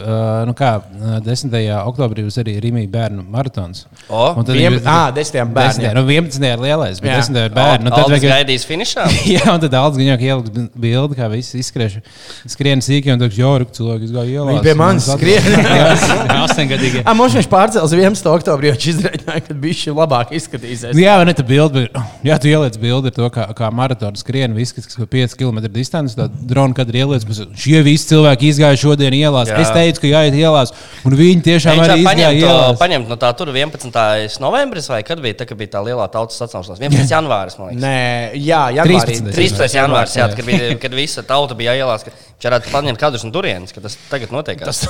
[0.48, 1.58] nu kā, uh, 10.
[1.90, 3.86] oktobrī būs arī Rīgā bērnu maratons.
[4.10, 5.90] O, Un tad Viem, viņi- ā, desmitiem bērniem.
[5.90, 5.94] 10.
[5.98, 6.46] Nu, 11.
[6.54, 7.18] ir lielais, bet Jā.
[7.22, 7.42] 10.
[7.46, 7.84] ir bērni.
[7.88, 9.08] Nu, tad vienkārši- gaidīs finišā.
[9.38, 12.00] Jā, un tad Aldis Gaņāk ieliks bildi, kā viss izskriež.
[12.48, 14.50] Skrien sīki, un tad jau rūk cilvēki izgāja ielā.
[14.54, 15.44] Viņi pie manis skrien.
[16.48, 17.02] Astoņgadīgi.
[17.06, 18.30] Ah, Mums viņš pārcēlās 11.
[18.32, 20.94] oktobrī, jo viņš izreikināja, ka viņš ir labāk izskatīsies.
[21.00, 21.88] Jā, vai ne tā bilde?
[21.88, 25.36] bija- Jā, tu ieliec bildi ar to, kā, kā maratona skrien, viss, kas ir 5
[25.40, 26.16] km distance.
[26.18, 29.52] Tad drona kad ir ieliec, bet šie visi cilvēki izgāja šodien ielās.
[29.52, 29.62] Jā.
[29.64, 30.74] Es teicu, ka jāiet ielās,
[31.08, 32.80] un viņi tiešām arī izgāja ielās.
[32.82, 34.40] paņemt no tā, tur 11.
[34.44, 36.82] novembris, vai kad bija tā, kad bija tā lielā tautas sacensšanās?
[36.84, 37.08] 11.
[37.14, 37.84] janvāris, man liekas.
[37.84, 37.98] Nē,
[38.42, 39.18] jā, janvārī.
[39.18, 39.36] 13.
[39.38, 39.78] 13.
[39.80, 40.36] janvārs, jā, Jā.
[40.36, 42.16] kad, bija, kad visa tauta bija ielās, ka
[42.46, 44.62] varētu paņemt kadrus no turienes, ka tas tagad notiek.
[44.62, 44.84] Tas...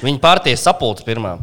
[0.00, 1.34] Viņa pārties sapulces pirmā.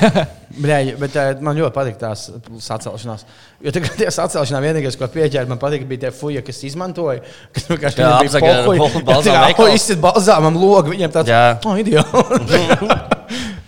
[0.64, 2.28] Bļaļ, bet uh, man ļoti patīk tās
[2.62, 3.24] sacelšanās.
[3.64, 7.24] Jo tagad tie sacelšanās vienīgais, ko pieķēra, man patīk, bija tie fuja, kas izmantoja.
[7.56, 8.78] Kas vienkārši Jā, bija apzaga pohuj.
[8.84, 9.74] bal- balzāma Jā, veikals.
[9.80, 13.00] Izsit balzāmam logu, viņiem tāds Jā.- oh, ideāli.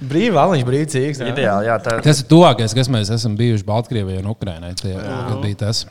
[0.07, 1.23] Brīvi, valiņš, brīvīgs.
[1.33, 4.75] Ideāli, jā, tā Tas ir tuvākais, kas mēs esam bijuši Baltkrievijai un Ukraiņai.
[4.79, 5.87] Tas bija tas.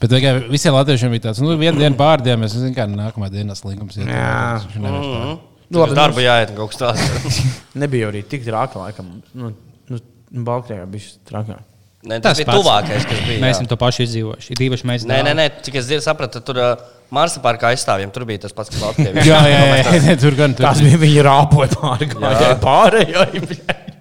[0.00, 3.56] Bet tikai visiem latviešiem bija tāds, nu, viena diena pārdien, mēs zinām, kā nākamā dienā
[3.58, 4.08] slinkums ir.
[4.08, 4.60] Jā.
[4.76, 5.38] Mhm.
[5.70, 7.40] Nu, labi, darbu mums jāiet kaut kas tāds.
[7.82, 9.10] nebija arī tik traki, laikam.
[9.38, 9.52] Nu,
[9.90, 10.00] nu,
[10.46, 11.66] Baltkrievijā bija trakāk.
[12.00, 12.62] Nē, tas, tas bija pats.
[12.62, 13.42] tuvākais, kas bija.
[13.44, 14.56] Mēs to pašu izdzīvojuši.
[14.66, 15.04] Īpaši mēs.
[15.06, 18.56] Nē, nē, nē, cik es dzirdu, sapratu, tur uh, Marsa parka aizstāvjiem tur bija tas
[18.56, 19.12] pats, kas Latvijā.
[19.28, 23.44] Jā, jā, jā, jā, tur gan tur Tas bija viņa rāpoja pāri gājai, pārējai.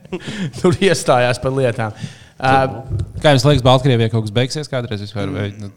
[0.60, 1.98] Tur iestājās par lietām.
[2.40, 2.80] Uh,
[3.20, 5.28] Kā jums liekas, Baltkrievijā kaut kas beigsies kādreiz vispār?
[5.34, 5.68] Vai nu,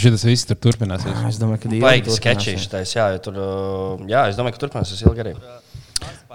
[0.00, 1.18] šis viss tur turpināsies?
[1.28, 2.62] es domāju, ka sketči turpināsies.
[2.64, 3.40] šitais, jā, jo tur,
[4.08, 5.34] jā, es domāju, ka turpināsies ilgi arī.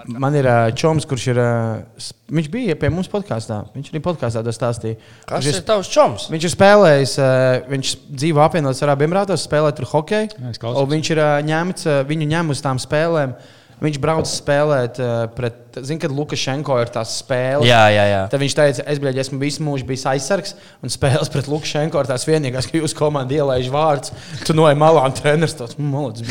[0.06, 1.38] Man ir uh, čoms, kurš ir.
[1.38, 3.60] Uh, viņš bija pie mums podkāstā.
[3.74, 4.98] Viņš arī podkāstā to stāstīja.
[5.28, 6.26] Kas viņš ir tavs čoms?
[6.32, 10.54] Viņš ir spēlējis, uh, viņš dzīvo apvienotas Arābu Emirātos, spēlē tur hokeju.
[10.94, 13.36] Viņš ir uh, ņemts, uh, viņu ņem uz tām spēlēm.
[13.82, 17.64] Viņš brauc spēlēt uh, pret, zinu, kad Lukašenko ir tās spēles.
[17.68, 18.20] Jā, jā, jā.
[18.32, 20.54] Tad viņš teica, es biju, esmu visu mūžu bijis aizsargs,
[20.84, 24.12] un spēles pret Lukašenko ir tās vienīgās, ka jūsu komanda ielaiž vārds.
[24.46, 26.22] Tu no malā un treneris tos malus.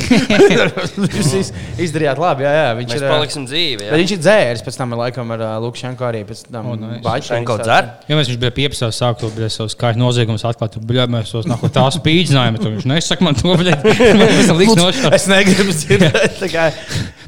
[1.12, 1.52] Jūs iz-
[1.88, 2.68] izdarījāt labi, jā, jā.
[2.80, 3.78] Viņš Mēs ir, paliksim dzīvi.
[3.82, 4.00] bet Jā.
[4.02, 6.24] viņš ir dzēris, pēc tam ir laikam ar Lukašenko arī.
[6.30, 7.02] Pēc tam O, nice.
[7.06, 7.89] Lukašenko dzer?
[8.10, 11.48] Ja mēs viņš bija piepsājis, sākt to savus kājas noziegumus atklāt, tad bija mēs tos
[11.50, 12.62] nākot tā spīdzinājumi.
[12.62, 16.42] Tad viņš nesaka man to, bet es negribu dzirdēt.
[16.52, 16.68] Jā.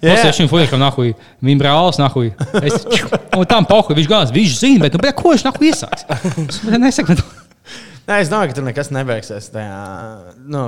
[0.03, 2.31] Es šim fujakam nahuj, viņa brālis nahuj.
[2.61, 2.83] Es
[3.39, 6.05] un tam pohuj, viņš gāz, viņš zina, bet nu, bet ko viņš nahuj iesāks?
[6.43, 7.23] Es nesaku, bet
[8.09, 9.45] Nē, es domāju, ka tur nekas nebeigsies.
[9.53, 9.75] Tajā,
[10.51, 10.61] nu,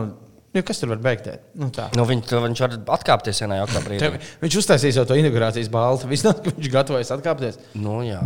[0.56, 1.42] nu, kas tur var beigties?
[1.60, 1.90] Nu, tā.
[2.00, 4.00] Nu, viņš, viņš var atkāpties vienā jaukā brīdī.
[4.06, 6.08] Tev- Viņš uztaisīs jau to integrācijas balvu.
[6.14, 7.60] Viņš viņš gatavojas atkāpties.
[7.76, 8.22] Nu, jā.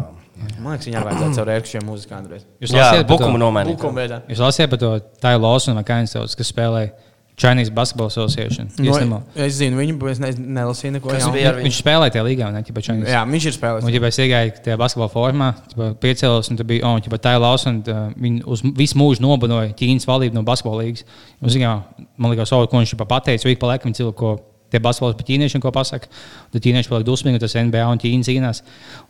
[0.61, 2.43] Man liekas, viņam vajadzētu caur ērkšķiem mūzikantiem.
[2.61, 3.79] jūs Jā, lasījāt par to- nomainīt.
[3.81, 4.21] Bukumu veidā.
[4.29, 4.91] jūs lasījāt par to
[5.25, 6.93] Tailu Lawsonu vai Kainstels, kas spēlēja
[7.39, 8.67] Chinese Basketball Association.
[8.77, 11.63] No, No, es zinu viņu, bet es ne, nelasīju neko ar viņu?
[11.63, 13.13] viņš spēlēja tajā līgā, ne tikai Chinese.
[13.15, 13.87] Jā, viņš ir spēlējis.
[13.87, 18.03] Un, ja es iegāju tajā basketbola formā, tad piecēlos, un tur bija oh, Taila Lausona.
[18.19, 21.07] Viņa uz visu mūžu nobanoja Ķīnas valdību no basketbola līnijas.
[21.39, 21.73] Un, zin, jā,
[22.19, 24.35] man liekas, oh, ko viņš pa pateica, ik pa laikam cilvēku,
[24.71, 26.09] tie basketbols par ķīniešiem, ko pasaka.
[26.53, 28.61] Tad ķīnieši paliek dusmīgi, un tas NBA un Ķīna cīnās.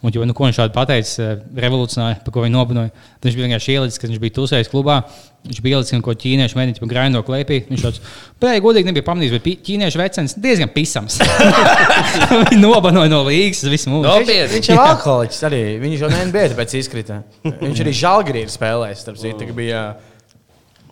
[0.02, 2.94] Un, jo, nu, ko viņš šādi pateica, eh, revolucionāri, par ko viņi nobanoja.
[3.20, 5.00] Tad viņš bija vienkārši ielicis, kad viņš bija tusējis klubā.
[5.48, 7.62] Viņš bija ielicis, ko ķīnieši mēģināja grāmatā no klēpī.
[7.70, 8.02] Viņš tāds-
[8.42, 11.20] pēkšņi godīgi nebija pamanījis, bet ķīniešu vecens diezgan pisams.
[12.50, 14.08] Viņi nobanoja no līgas visu mūžu.
[14.10, 14.60] Nopietni.
[14.60, 15.64] Viņš ir alkoholiķis arī.
[15.80, 17.24] Viņš jau nebija pēc izkrita.
[17.44, 19.04] Viņš arī žēlgrī ir spēlējis.
[19.06, 19.48] Starp citu.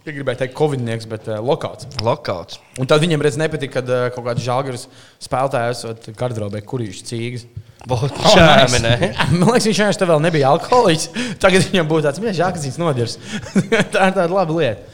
[0.08, 1.88] Ja gribēju teikt, Covidnieks, bet uh, lokāts.
[2.00, 2.62] Lokauts.
[2.80, 4.86] Un tad viņam redz, nepatika, kad uh, kaut kāds žēlgars
[5.26, 7.44] spēlētājs esot gardrobē, kur viņš cīgas.
[7.88, 8.94] Čēmi, ne?
[9.42, 11.10] Man liekas, viņš vienkārši vēl nebija alkoholiķis.
[11.44, 13.18] Tagad viņam būtu tāds- žēl, ka viņš nodirs.
[13.94, 14.88] Tā ir tāda laba lieta.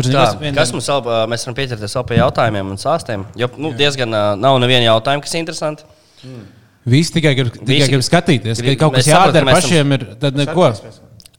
[0.00, 0.28] Tā,
[0.60, 3.24] kas mums vēl, ā, mēs varam pieķerties vēl pie jautājumiem un sāstiem?
[3.40, 5.88] Jo nu, diezgan nav neviena jautājuma, kas ir interesanti.
[6.88, 9.96] Visi tikai grib, tikai Visi grib skatīties, grib- ka kaut kas jādara pašiem.
[9.96, 10.74] Ir, tad neko.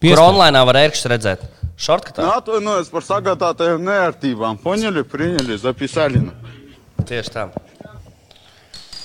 [0.01, 0.23] Kur Piespēj.
[0.25, 1.41] online var redzēt?
[1.77, 2.25] Šortkatā.
[2.39, 4.57] Atvainojos par sagādātajām neērtībām.
[4.63, 6.21] Poņeļi, priņeļi, zapisāļi.
[7.05, 7.43] Tieši tā.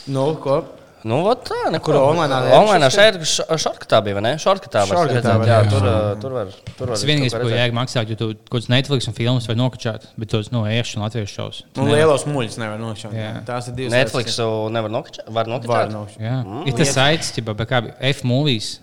[0.09, 0.63] Nu, ko?
[1.07, 1.59] Nu, vot tā.
[1.85, 4.33] Kur online Online šeit šortkatā bija, vai ne?
[4.41, 5.27] Šortkatā var redzēt.
[5.29, 5.89] var, Jā, tur,
[6.23, 6.55] tur var.
[6.79, 10.09] Tur var vienīgais, ko jēga maksāt, jo tu kaut kāds Netflix un filmas var nokačāt,
[10.17, 11.61] bet tos no ēšana latviešu šovus.
[11.77, 12.81] Tu Nu, lielos muļus nevar.
[13.13, 13.35] Jā.
[13.47, 14.41] Tās ir divas Netflix
[14.73, 15.29] nevar nokačāt.
[15.29, 16.25] Var Var nokačāt.
[16.25, 16.41] Jā,
[16.73, 17.85] ir tas saits, bet kā
[18.17, 18.81] F-movies.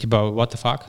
[0.00, 0.88] Tipā, what the fuck?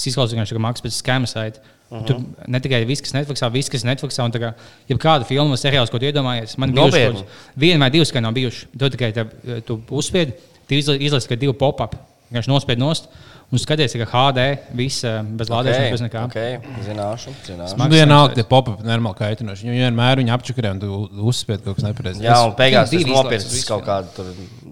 [0.00, 1.62] kas izklausās vienkārši kā pēc skēma saita.
[1.90, 2.06] Uh -huh.
[2.06, 4.52] Tur ne tikai viss, kas Netflixā, viss, kas Netflixā, un tā kā,
[4.88, 7.24] ja kāda filma vai seriāls, ko tu iedomājies, man bija
[7.56, 8.68] viena vai divas, kas nav bijušas.
[8.78, 9.26] Tu tikai te,
[9.66, 10.32] tu uzspiedi,
[10.68, 11.96] tu izlaiž tikai divu pop-up,
[12.30, 13.08] vienkārši nospied nost.
[13.50, 14.42] Un skaties, ka HD,
[14.78, 16.20] viss eh, bez lādēšanas, bez nekā.
[16.28, 16.58] Okay.
[16.86, 17.74] Zināšu, zināšu.
[17.74, 19.66] Smags Vienalga, tie pop-up normāli kaitinoši.
[19.66, 21.00] Viņi vienmēr viņu apčakarē un tu
[21.32, 22.22] uzspied kaut kas nepareizs.
[22.22, 24.30] Jā, un beigās tas divi nopirks izlaižas kaut kādu tur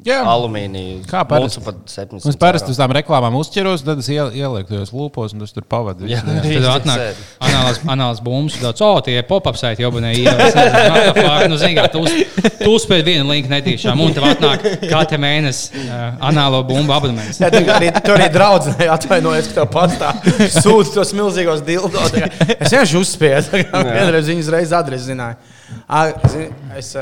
[0.08, 0.18] Jā.
[0.32, 1.02] alumīniju.
[1.10, 1.60] Kā parasti.
[1.60, 2.28] Mūsu pat 700.
[2.32, 5.66] Es parasti uz tām reklāmām uzķeros, tad es iel- ielieku tajos lūpos, un tas tur
[5.68, 6.16] pavadīja.
[6.16, 6.22] Jā.
[6.24, 7.26] Tad Viņš atnāk sēdi.
[7.48, 10.56] anāls, anāls bumbuļs, tāds, oh, tie pop-up saiti jau bija ielas.
[11.48, 12.02] Nu, zini, kā tu,
[12.62, 17.38] tu uzspēj vienu linku netīšām, un tev atnāk katru mēnesi uh, anālo bumbu abonements.
[17.42, 20.12] Jā, tur arī, tur arī draudzene atvainojas, ka tev pats tā
[20.62, 22.16] sūta tos milzīgos dildos.
[22.58, 25.36] Es vienkārši uzspiedu, kā vienreiz viņas reizes adresi zināju.
[25.38, 25.57] Ā, zini,
[26.78, 26.92] Es,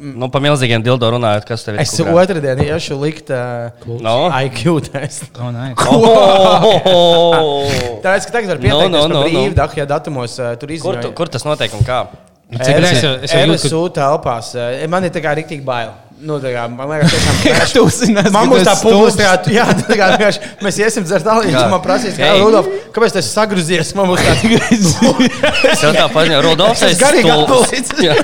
[0.00, 1.82] Nu, pa milzīgiem dildo runājot, kas tev ir?
[1.84, 3.70] es otrdien iešu likt uh,
[4.04, 4.16] No?
[4.44, 5.28] IQ testu.
[5.40, 5.76] Oh, nice.
[5.86, 7.66] Oh!
[8.04, 9.66] Tāpēc, ka tagad var No, pieteikties no, no, no, no, brīvi, no.
[9.80, 11.02] ja datumos uh, tur Kur, izziņoja.
[11.06, 12.00] tu, kur tas notiek un kā?
[12.46, 14.52] Cik es jau- es jau jūtu, ka- telpās.
[14.88, 15.90] Man ir tā kā rīktīgi bail.
[16.16, 20.30] Nu, tā kā, man liekas, tiešām, Tu uzzināsi, Man tu tā tā, jā, tā kā,
[20.64, 22.30] mēs iesim dzert ja man prasīs, kā.
[22.40, 24.94] Rudolf, kāpēc tas sagrūzies, man būs tāds.
[25.82, 28.16] Tev tā paziņo, Rudolfs, Es garīgi atpalīdzu.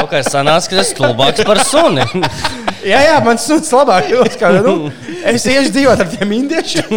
[0.00, 2.08] Kaut kā sanāca, ka tas ir stulbāks par suni.
[2.86, 4.90] Jā, jā, man suns labāk jūtas, kā, nu,
[5.28, 6.94] es iešu dzīvot ar tiem indiešiem,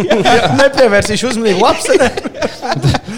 [0.60, 2.08] nepievērsīšu uzmanību lapsenē.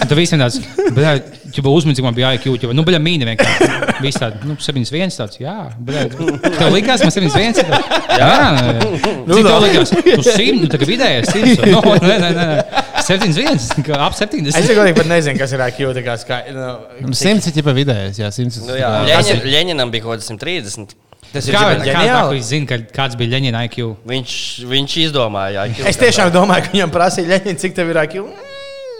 [0.07, 0.59] Tu visiem tāds,
[0.97, 3.69] bet, ja būtu uzmanīgs, man bija IQ, jau, nu, bija mīna vienkārši.
[4.05, 5.55] Viss tāds, nu, 71 tāds, jā,
[5.87, 6.17] bet,
[6.59, 7.63] tev likās, man 71.
[8.17, 8.51] Jā, jā,
[9.29, 11.65] nu, tev likās, tu simt, nu, tā kā vidējais simts.
[11.71, 14.51] No, nē, nē, nē, 71, kā ap 70.
[14.59, 15.95] Es godīgi pat nezinu, kas ir IQ,
[16.27, 16.69] kā, nu,
[17.07, 18.59] Un Simts ir jau vidējais, jā, simts.
[18.67, 20.97] Nu, jā, Ļeņin, Ļeņinam bija kaut kāds 130.
[21.37, 22.43] Tas Kā, ir kā, kā ģeniāli.
[22.51, 23.91] zina, ka kāds bija Leņķina IQ?
[24.13, 24.35] Viņš,
[24.73, 28.27] viņš izdomāja, jā, Es tiešām domāju, ka viņam prasīja, Leņķin, cik tev ir IQ.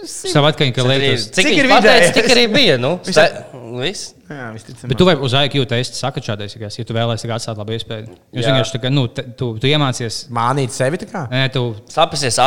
[0.07, 1.25] Savu atkaņu, ka liekas.
[1.33, 2.11] Cik, Cik cik ir vidēji?
[2.15, 2.75] Cik arī bija?
[2.79, 3.43] Nu, Ste-
[3.77, 4.13] Viss.
[4.27, 4.89] Jā, visticamāk.
[4.91, 8.07] Bet tu vai uz IQ testu saka šādais, ja tu vēlēsies atstāt labu iespēju.
[8.35, 10.25] Jūs vienkārši tā kā, nu, te- tu, tu iemācies.
[10.33, 11.25] Mānīt sevi tā kā?
[11.31, 12.37] Nē, tu Sapasies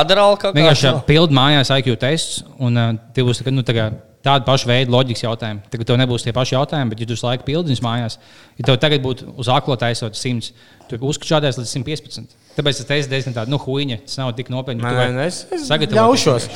[0.40, 0.52] kā.
[0.56, 3.90] vienkārši pildi mājās IQ tests, un uh, tev būs tā kā, nu, tā kā
[4.26, 5.62] tāda paša veida loģikas jautājumi.
[5.72, 8.18] Tagad tev nebūs tie paši jautājumi, bet, ja tu uz laiku pildi viņus mājās,
[8.58, 10.52] ja tev tagad būtu uz aklo taisot 100,
[10.90, 12.36] tu uzskačādēs līdz 115.
[12.60, 14.84] Tāpēc es teicu, diezgan tāda, nu, huīņa, tas nav tik nopietni.
[14.84, 16.48] Nē, nē, es, es sagatavot ļaušos.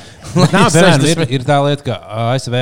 [0.52, 1.94] Nā, piemēram, ir, ir tā lieta, ka
[2.34, 2.56] ASV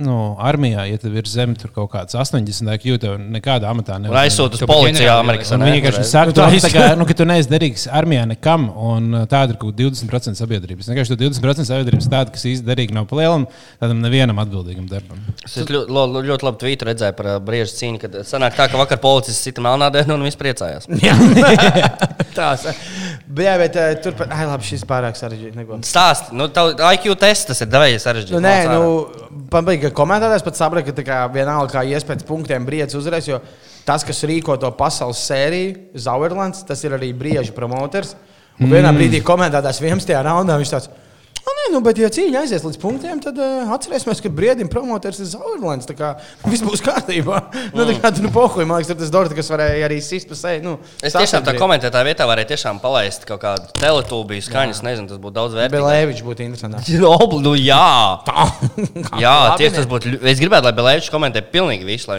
[0.00, 4.22] nu, armijā, ja tev ir zem tur kaut kāds 80 IQ, tev nekādā amatā nevar.
[4.22, 7.52] aizsūta uz policiju Amerikas Un viņi vienkārši saka, tu, tā kā, nu, ka tu neesi
[7.52, 10.88] derīgs armijā nekam, un tāda ir kaut kāda 20% sabiedrības.
[10.88, 13.44] Vienkārši tu 20% sabiedrības tāda, kas īsti derīgi nav palielam,
[13.82, 15.20] tādam nevienam atbildīgam darbam.
[15.44, 19.02] Es ļoti, ļoti, ļoti labi tvītu redzēju par brīžu cīņu, kad sanāk tā, ka vakar
[19.04, 20.88] policists sita melnā dēļ un viss priecājās.
[22.36, 22.66] Tās.
[23.26, 25.56] Bet, jā, bet uh, tur pat, ai, labi, šis pārāk sarežģīts.
[25.58, 25.78] neko.
[25.86, 28.36] Stāsti, nu, tev IQ tests tas ir devējies sarežģīti.
[28.36, 32.68] Nu, nē, nu, pabeigts, ka komentētājs pat saprata, ka tā kā vienalga, kā iespējas punktiem
[32.68, 33.40] brīdis uzreiz, jo
[33.88, 35.74] tas, kas rīko to pasaules sēriju,
[36.06, 38.14] Zauerlands, tas ir arī brīža promoters.
[38.60, 40.14] Un vienā brīdī komentētājs 11.
[40.24, 40.92] raundā viņš tāds.
[41.46, 45.20] "O, Nē, nu, bet, ja cīņa aizies līdz punktiem, tad uh, atcerēsimies, ka brīdim promoters
[45.22, 45.28] ir.
[45.86, 46.08] Tā kā
[46.50, 47.38] viss būs kārtībā.
[47.70, 50.38] Nu, tā kā tur pohuļ, man liekas, tur tas Dorta, kas varēja arī sist pa
[50.38, 50.64] seju.
[50.64, 50.74] Nu,
[51.06, 54.82] Es tiešām tā komentētāju vietā varēju tiešām palaist kaut kādu teletūbiju skaņas.
[54.86, 55.78] Nezinu, tas būtu daudz vērtīgi.
[55.78, 56.90] Belēvičs būtu interesants.
[57.22, 57.86] Obli, nu, jā,
[59.24, 60.18] jā Labi, tieši tas būtu.
[60.26, 62.10] Es gribētu, lai Belēvičs komentē pilnīgi visu,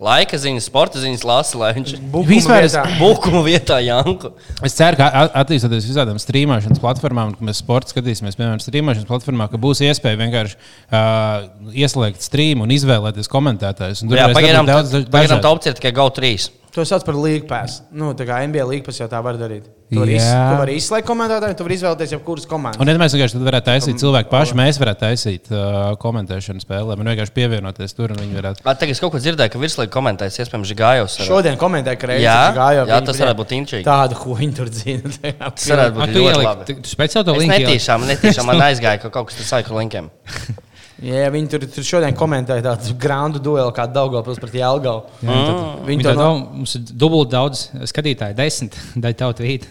[0.00, 1.90] laika ziņas, sporta ziņas lasa, lai viņš
[2.30, 2.66] Vispār
[2.98, 4.30] bukumu vietā Janku.
[4.64, 5.08] Es ceru, ka
[5.42, 10.56] attīstoties visādām strīmošanas platformām, kad mēs sporta skatīsimies, piemēram, strīmošanas platformā, ka būs iespēja vienkārši
[10.56, 14.02] uh, ieslēgt streamu un izvēlēties komentētājus.
[14.04, 15.46] Un tur Jā, varēs pagaidām daudz tā- daž- pagaidām dažādu.
[15.48, 16.50] tā opcija tikai GO3.
[16.70, 17.80] To sauc par League Pass.
[17.90, 19.64] Nu, tā kā NBA League Pass jau tā var darīt.
[19.90, 22.78] Tu vari, iz, tu vari izslēgt komentētāju, tu vari izvēlēties jebkuras komandas.
[22.78, 27.10] Un, ja mēs vienkārši varētu taisīt cilvēku paši, mēs varētu taisīt uh, komentēšanu spēlēm un
[27.10, 28.14] vienkārši pievienoties tur.
[28.14, 28.62] un viņi Varētu...
[28.62, 31.18] Ā, Tagad es kaut ko dzirdēju, ka virslīgi komentēs, iespējams, Gājos.
[31.18, 32.86] ar- Šodien komentēja, ka reizē Jā, gāja.
[32.86, 33.86] jā, tas varētu būt inčīgi.
[33.90, 35.10] Tādu, ko viņi tur dzina.
[35.58, 36.70] Tas varētu būt tu ļoti labi.
[36.70, 40.06] tu- speciāli to linku netīšām, netīšām man aizgāja ka kaut kas tāds ar linkiem.
[41.00, 45.06] Jā, viņi tur, tur šodien komentēja tādu grandu duelu kā Daugavpils pret Jelgavu.
[45.24, 45.86] Mm.
[45.88, 46.26] Viņi to to no...
[46.26, 46.40] nav.
[46.60, 48.76] Mums ir dubult daudz skatītāju, desmit.
[49.00, 49.68] Daļa tev tvīt.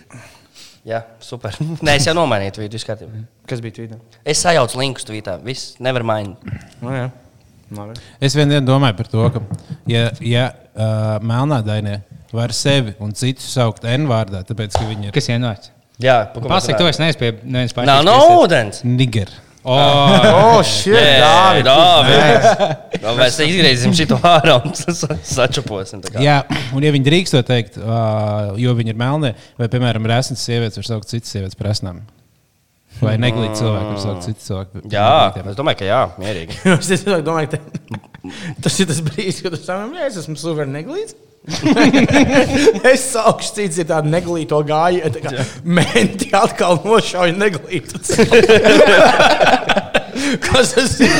[0.89, 1.53] Jā, super.
[1.85, 3.23] Nē, es jau nomainīju tvītu, viss kārtībā.
[3.49, 3.99] Kas bija tvītā?
[4.33, 5.37] Es sajaucu linkus tvītā.
[5.45, 6.53] Viss, nevar mainīt.
[6.81, 7.09] Nu, jā.
[7.77, 7.99] Labi.
[8.25, 9.43] Es vienā dienā domāju par to, ka,
[9.89, 11.99] ja, ja uh, melnādainie
[12.33, 15.75] var sevi un citus saukt N vārdā, tāpēc, ka viņi ir Kas ienāca?
[16.01, 16.95] Jā, pa ko mēs Pasaka, tu runājam?
[16.95, 18.07] esi neesi pie neviens pārējais.
[18.07, 18.81] Nav no ūdens.
[18.87, 19.37] nigeri.
[19.63, 22.13] Oh, O, šie Jā, dāvi!
[22.99, 25.99] tā mēs izgriezīsim šo ārā un sa- sačuposim.
[26.05, 26.23] tā kā.
[26.23, 26.37] Jā,
[26.75, 30.79] un ja viņi drīkst to teikt, uh, jo viņi ir melni, vai, piemēram, resnas sievietes
[30.79, 31.99] var saukt citas sievietes presnām.
[32.99, 34.83] Vai neglīti cilvēki var saukt citus cilvēkus.
[34.91, 36.59] Jā, es domāju, ka jā, mierīgi.
[36.95, 37.57] Es domāju, ka
[38.65, 41.15] tas ir tas brīdis, kad tu sami es esmu super neglīts.
[42.91, 45.09] es saukšu cits, ir tāda neglīto gāja.
[45.15, 48.01] tā kā Menti atkal nošauja neglītu.
[50.43, 51.15] Kas tas ir?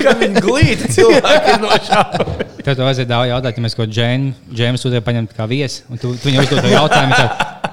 [0.00, 2.48] Kad viņi glīti cilvēki ir nošaujuši.
[2.60, 5.84] Tev vajadzēja daudz jautāt, ja mēs kaut ko Džēmu sūtījām paņemt kā viesi.
[5.88, 7.30] Un tu, tu viņam uzdod to jautājumu, tad,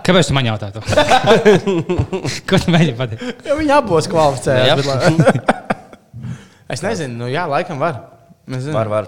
[0.07, 0.69] kāpēc tu man jautā?
[2.49, 3.45] Ko tu mēģini pateikt?
[3.47, 4.13] Ja viņi abos Jā.
[4.13, 4.81] kvalificējas.
[4.81, 5.55] bet lai-
[6.73, 8.01] Es nezinu, nu jā, laikam var.
[8.47, 9.05] Var, var.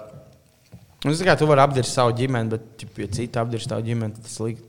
[1.04, 4.16] Nu, es kā tu vari apdirst savu ģimeni, bet, ķip, ja citi apdirst savu ģimeni,
[4.16, 4.64] tad tas slikti.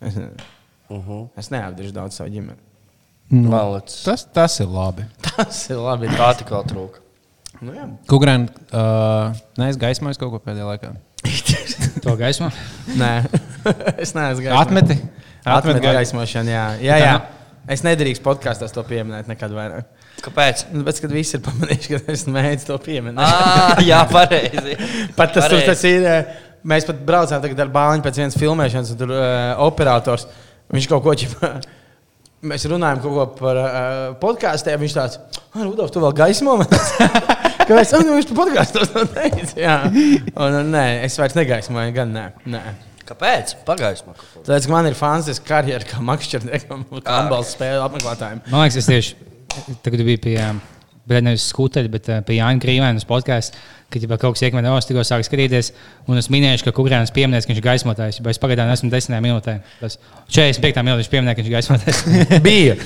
[0.00, 0.50] Es, nezinu.
[0.94, 1.22] Mhm.
[1.40, 2.58] es neapdirstu daudz savu ģimeni.
[3.34, 4.02] Malacis.
[4.04, 5.06] Tas, tas ir labi.
[5.24, 6.10] Tas ir labi.
[6.12, 7.00] Tā tik vēl trūka.
[7.64, 7.86] Nu, jā.
[8.10, 10.92] Kukurēn, uh, neesmu gaismojis kaut ko pēdējā laikā.
[12.04, 12.50] To gaismu.
[13.00, 13.10] Nē,
[14.02, 14.58] es neesmu gaismā.
[14.60, 14.98] Atmeti?
[15.44, 16.64] Atmet gai- gaismošanu, jā.
[16.80, 17.14] jā, jā.
[17.74, 19.86] Es nedrīkst podkāstos to pieminēt nekad vairāk.
[20.24, 20.66] Kāpēc?
[20.72, 23.20] Nu, Bet, kad visi ir pamanījuši, ka es mēģinu to pieminēt.
[23.24, 24.76] Ah, jā, pareizi.
[25.18, 25.68] Pat tas, tur, Pareizi.
[25.70, 26.04] tas ir.
[26.08, 30.22] eh, Mēs pat braucām tagad ar bāņu pēc vienas filmēšanas, un tur uh, operators.
[30.72, 31.50] Viņš kaut ko ķipa,
[32.48, 34.80] Mēs runājam kaut ko par uh, podkāstiem.
[34.80, 35.18] Viņš tāds-
[35.52, 36.56] ah, Rudolf, tu vēl gaismo?
[37.68, 37.92] Kāpēc?
[37.96, 39.52] Ah, nu, viņš par podkāstos to teica.
[39.60, 42.24] Jā, un, un, nē, es vairs negaismoju, gan nē.
[42.56, 42.62] nē.
[43.08, 43.56] Kāpēc?
[43.68, 44.14] Pagaismā.
[44.36, 48.44] Tāpēc, ka man ir fantastiska karjera kā makšķerniekam un handbola spēļu apmeklētājiem.
[48.48, 50.38] Man liekas, es tieši tagad biju pie,
[51.10, 53.60] bet nevis skuteļa, bet eh, pie Jāņa Krīvēnas podkāstā,
[53.94, 55.72] kad jau kaut kas no tikko sāk skatīties.
[56.10, 58.20] Un es minēju, ka Kukurēns pieminēs, ka viņš ir gaismotājs.
[58.24, 59.56] Bet es pagaidām esmu 10 minūtē.
[59.80, 59.98] Tas
[60.34, 62.02] 45 minūtes viņš pieminēja, ka viņš ir gaismotājs.
[62.46, 62.76] Bija.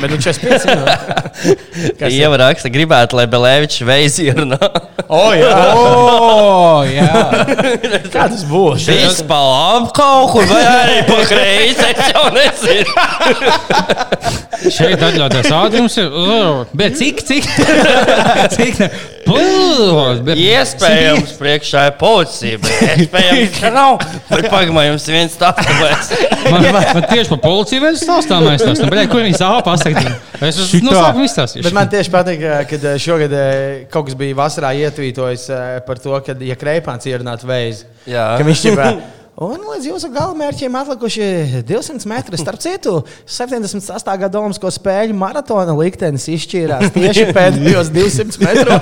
[0.00, 1.24] Bet nu 45 minūtes.
[2.00, 2.16] Kas ir?
[2.22, 4.58] Ieva raksta, gribētu, lai Belēvičs veids ierunā.
[5.04, 5.50] O, jā.
[5.76, 7.10] Oh, jā.
[8.08, 8.86] Kā tas būs?
[8.86, 12.88] Šis pa labi kaut kur, vai arī pa kreisi, es jau nezinu.
[14.74, 16.14] Šeit atļauties ātrums ir.
[16.78, 17.48] Bet cik, cik?
[18.54, 18.80] cik?
[19.24, 19.40] Pū,
[20.24, 22.58] bet- Iespējams, priekšā ir policija,
[23.04, 23.96] iespējams, ka nav.
[24.28, 25.70] Bet pagaidām, jums ir viens tāds-
[26.44, 28.84] Man, man, man tieši par policiju viens stāstām aizstāst.
[28.90, 30.10] Bļā, kur viņi sāp pasakīt?
[30.44, 30.84] Es Šitā.
[30.84, 31.64] no sākuma izstāstīju.
[31.64, 36.14] Bet man tieši patīk, ka šogad eh, kaut kas bija vasarā ietvītojis eh, par to,
[36.26, 38.34] ka, ja kreipāns ierunātu veizi, Jā.
[38.36, 38.82] ka viņš ir.
[39.34, 41.24] Un līdz jūsu galamērķiem atlikuši
[41.66, 42.38] 200 metri.
[42.38, 44.14] Starp citu, 78.
[44.20, 48.78] gada Olimpisko spēļu maratona liktenis izšķīrās tieši pēdējos 200 metros.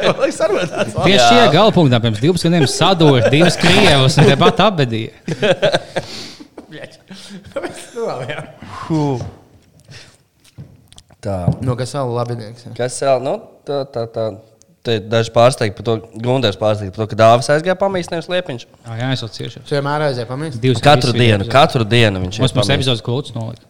[0.00, 4.64] Tas arī ir tāds Tieši šajā galapunktā pirms 12 gadiem sadūrīja divas krievas un tepat
[4.70, 5.12] apbedīja.
[8.08, 9.24] labs.
[11.18, 11.38] Tā.
[11.66, 12.68] No kas vēl labinieks?
[12.78, 13.22] Kas vēl?
[13.24, 13.34] Nu,
[13.66, 14.28] tā, tā, tā.
[15.12, 18.64] Daži pārsteigti par to, Gunārs pārsteigts par to, ka dāvāts aizgāja pamīst, nevis liepiņš.
[18.86, 19.62] Ah, jā, es jau cieši.
[19.68, 20.60] Tu vienmēr aizēji pamīst.
[20.84, 22.74] Katru dienu, katru dienu viņš Mums iet mums pamīst.
[22.80, 23.62] epizodes kults nolika.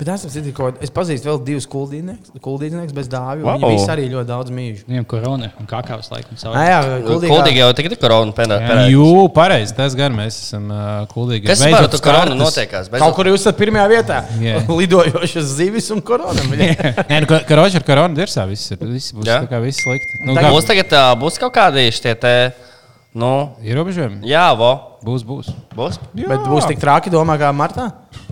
[0.00, 3.44] Bet es, citu, ko, es pazīstu vēl divus kuldīgus bez dāvju.
[3.44, 3.58] Wow.
[3.60, 4.84] Viņi visi arī ļoti daudz mīļu.
[4.88, 6.56] Viņam korona un kakavas laikam savu.
[6.56, 8.58] Ah, jā, Kuldīgi jau tagad ir korona penā.
[8.90, 11.50] Jū, pareizi, tas gan mēs esam uh, kuldīgi.
[11.50, 12.88] Kas par to koronu notiekās?
[12.96, 14.22] Kaut kur jūs esat pirmajā vietā.
[14.40, 14.62] Jā.
[14.80, 16.46] Lidojošas zivis un korona.
[17.10, 18.80] Nē, nu, ka Rožers ar koronu dirsā viss ir.
[18.90, 19.42] Viss būs Jā?
[19.44, 20.24] tā kā viss slikti.
[20.26, 22.34] Nu, Būs tagad ā, būs kaut kādi šie te,
[23.16, 24.24] nu, Ierobežojumi?
[24.28, 24.72] jā, vo.
[25.04, 25.52] Būs, būs.
[25.76, 26.00] Būs?
[26.16, 27.90] Bet būs tik traki, domā, kā martā.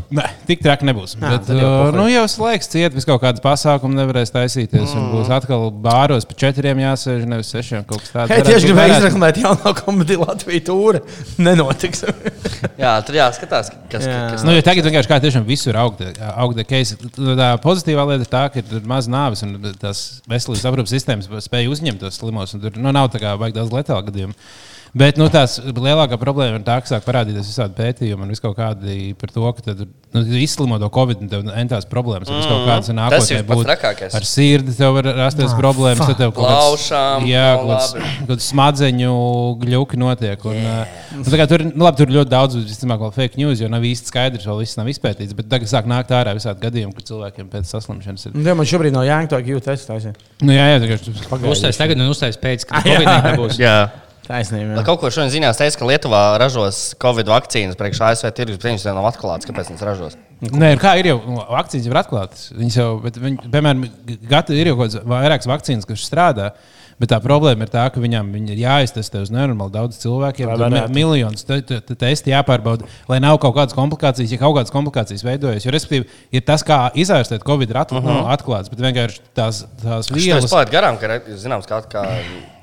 [0.09, 1.13] Nē, tik traki nebūs.
[1.19, 4.95] Jā, Bet, jau uh, nu, jau slēgts ciet, vis kaut kādas pasākumus nevarēs taisīties.
[4.97, 5.11] Mm.
[5.13, 8.33] Būs atkal bāros pa četriem jāsēž, nevis sešiem kaut kas tāds.
[8.33, 11.03] Hei, tieši gribēju izreklamēt jaunā komēdija Latvijas tūre.
[11.45, 12.07] Nenotiks.
[12.83, 14.23] Jā, tur jāskatās, kas, Jā.
[14.33, 16.97] kas Nu, jo tagad vienkārši kā tiešām visur augta keisa.
[17.19, 21.69] Tā pozitīvā lieta ir tā, ka ir maz nāves un tās veselības aprūpas sistēmas spēj
[21.75, 22.57] uzņemt tos slimos.
[22.57, 24.41] un Tur nu, nav tā kā vajag daudz letālu gadījumu.
[24.97, 29.13] Bet nu, tās lielākā problēma ir tā, ka sāk parādīties visādi pētījumi un kaut kādi
[29.21, 29.83] par to, ka tad,
[30.17, 32.31] nu, izslimo to covid un tev entās problēmas.
[32.33, 34.17] Mm, kaut kādas Tas nākotnē ir pats trakākais.
[34.17, 36.09] Ar sirdi tev var rasties Ah, problēmas.
[36.09, 39.13] Tad tev kaut kāds- Plaušām, Jā, nav kaut kāds- kāds smadzeņu
[39.65, 40.49] gļuki notiek.
[40.49, 43.37] Un, uh, nu, tā kā tur, nu, labi, tur ir ļoti daudz, visticamāk, vēl fake
[43.37, 45.37] news, jo nav īsti skaidrs, vēl viss nav izpētīts.
[45.37, 48.33] Bet tagad sāk nākt ārā visādi gadījumi, kad cilvēkiem pēc saslimšanas ir.
[48.41, 50.15] Jā, man šobrīd nav jāņem jūtas testācija.
[50.41, 52.85] Nu, jā, jā, tā Uztais tagad un uztais pēc, kad.
[52.89, 53.59] Covid nebūs.
[54.29, 54.35] Jā.
[54.37, 54.77] Taisnība.
[54.77, 58.61] Lai Kaut ko šodien ziņās teica, ka Lietuvā ražos Covid vakcīnas priekš ASV tirgus.
[58.65, 60.17] Viņas jau nav atklātas, kāpēc viņas ražos.
[60.41, 62.51] Nē, kā ir jau nu, vakcīnas, jau ir atklātas.
[62.55, 63.87] Viņas jau, bet viņi, piemēram,
[64.29, 66.51] gatavi ir jau kaut kādas vairākas vakcīnas, kas strādā.
[66.99, 70.51] Bet tā problēma ir tā, ka viņam viņi ir jāiztestē uz nenormāli daudz cilvēkiem.
[70.51, 74.33] Tur mi- miljonus te- te- te- testi jāpārbauda, lai nav kaut kādas komplikācijas.
[74.35, 78.03] Ja kaut kādas komplikācijas veidojas, jo respektīvi ir tas, kā izārstēt Covid, ir atl uh
[78.03, 78.27] -huh.
[78.35, 78.69] atklāts.
[78.69, 80.51] Bet vienkārši tās, tās Tas vielas.
[80.51, 82.03] paliek garām, ka ir zināms, kā, kā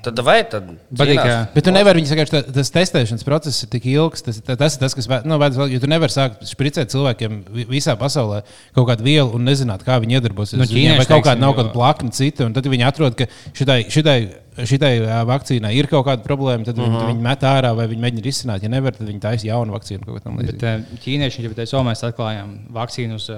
[0.06, 0.68] Tad vai tad?
[0.94, 4.22] Badīgi, bet tu nevari viņu sakāt, tas testēšanas process ir tik ilgs.
[4.22, 8.44] Tas, tas ir tas, kas nu, vēdz, jo tu nevari sākt spricēt cilvēkiem visā pasaulē
[8.76, 10.60] kaut kādu vielu un nezināt, kā viņi iedarbosies.
[10.60, 13.84] Nu, ķīnieši, vai kaut kāda nav kāda plakna cita, un tad viņi atrod, ka šitai.
[13.92, 14.18] šitai
[14.56, 16.94] Šitai vakcīnai ir kaut kāda problēma, tad uh mhm.
[16.96, 17.10] -huh.
[17.10, 18.62] viņi met ārā vai viņi mēģina risināt.
[18.64, 20.16] Ja nevar, tad viņi taisīja jaunu vakcīnu.
[20.38, 20.64] Bet,
[21.04, 23.28] ķīnieši jau tādā formā, mēs atklājām vakcīnu uz,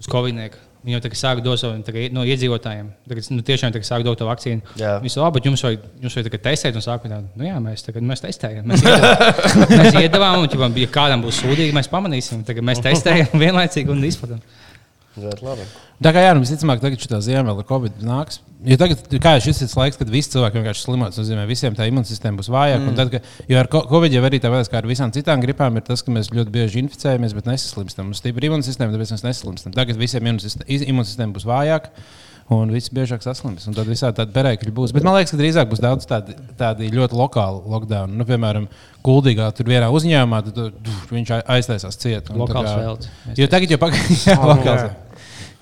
[0.00, 0.73] uz Covid-19.
[0.84, 2.90] Viņi jau tagad sāk dot savu tagad, no iedzīvotājiem.
[3.08, 4.74] Tagad, nu, tiešām tagad sāk dot to vakcīnu.
[4.76, 8.04] Viņi saka, bet jums vajag, jums vajag testēt, un sākumā tā, nu jā, mēs, tagad,
[8.04, 8.68] mēs testējam.
[8.68, 9.46] Mēs iedavām,
[9.80, 12.44] mēs iedavām un, ja kādam būs sūdīgi, mēs pamanīsim.
[12.44, 14.44] Tagad mēs testējam vienlaicīgi un izplatām.
[15.14, 15.64] Ļoti labi.
[16.02, 18.40] Tā kā jā, nu, visticamāk, tagad šī ziema vēl ar covid nāks.
[18.66, 21.76] Jo tagad, kā jau šis ir laiks, kad visi cilvēki vienkārši slimo, tas nozīmē, visiem
[21.76, 22.82] tā imūnsistēma būs vājāka.
[22.82, 22.96] Mm.
[22.98, 23.20] Tad, ka,
[23.52, 26.14] jo ar covid jau arī tā vēlas, kā ar visām citām gripām, ir tas, ka
[26.14, 28.08] mēs ļoti bieži inficējamies, bet nesaslimstam.
[28.10, 29.76] Mums stipra imūnsistēma, tāpēc mēs nesaslimstam.
[29.76, 31.92] Tagad visiem imūnsistēma būs vājāka.
[32.52, 33.64] Un viss biežāk saslims.
[33.70, 34.92] Un tad visādi tādi perēkļi būs.
[34.92, 38.12] Bet man liekas, ka drīzāk būs daudz tādi, tādi ļoti lokāli lockdown.
[38.18, 38.66] Nu, piemēram,
[39.04, 42.28] Kuldīgā tur vienā uzņēmumā tad, tur, viņš aiztaisās ciet.
[42.28, 43.08] un tā Lokāls kā- velts.
[43.40, 44.90] Jo tagad jau pagaidām, Oh, lokāls.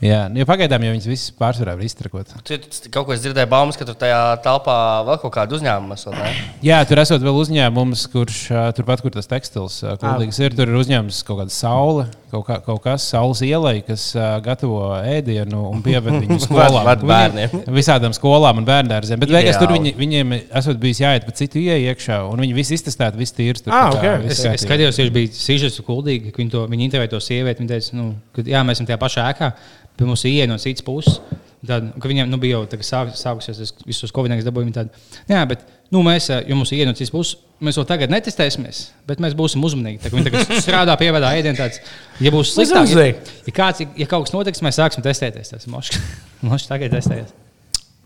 [0.03, 0.19] jā.
[0.35, 2.35] Jo pagaidām jau viņas visas pārsvarā var iztrakot.
[2.43, 4.77] Tu tu kaut ko es dzirdēju, baumas, ka tur tajā telpā
[5.07, 6.19] vēl kaut kādu uzņēmumu esot.
[6.19, 6.33] ne?
[6.67, 8.41] Jā, tur esot vēl uzņēmums, kurš
[8.75, 10.51] turpat, kur tas tekstils kuldīgs ir.
[10.59, 14.79] Tur ir uzņēmums kaut kāda saule, kaut, kā, kaut kas saules ielai, kas ā, gatavo
[15.05, 16.87] ēdienu un pieved viņu skolām.
[16.89, 17.55] Ved- ved bērniem.
[17.77, 19.05] Visādām skolām un bērniem.
[19.21, 22.79] Bet beigās tur viņi, viņiem esot bijis jāiet pa citu ieeju iekšā, un viņi visi
[22.81, 23.63] iztestēti, visi tīrs.
[23.67, 26.65] Tur, Ah, tā kā viss Es, es skatījos, ka bija sižets kuldīgi, ka viņi, to,
[26.73, 27.63] viņi intervēja to sievieti.
[27.63, 29.53] Viņa teica, nu, ka jā, mēs esam tajā pašā ēkā,
[30.01, 31.21] pie mums ir ieeja no citas puses.
[31.63, 34.73] Tad, ka viņiem nu, bija jau tā, sāk, sākusies tas visus covid-19 dabūjumi.
[34.75, 34.91] Tādi,
[35.31, 35.61] jā, bet
[35.95, 39.37] nu, mēs, jo mums ir ieeja no citas puses, mēs vēl tagad netestēsimies, bet mēs
[39.39, 40.01] būsim uzmanīgi.
[40.03, 41.59] Tā, viņi tagad strādā pie vēdā ēdienu.
[41.59, 41.81] Tāds,
[42.23, 43.07] ja būs sliktāk, ja,
[43.47, 45.55] ja, kāds, ja kaut kas notiks, mēs sāksim testēties.
[45.55, 47.33] Tas mošs tagad testējas.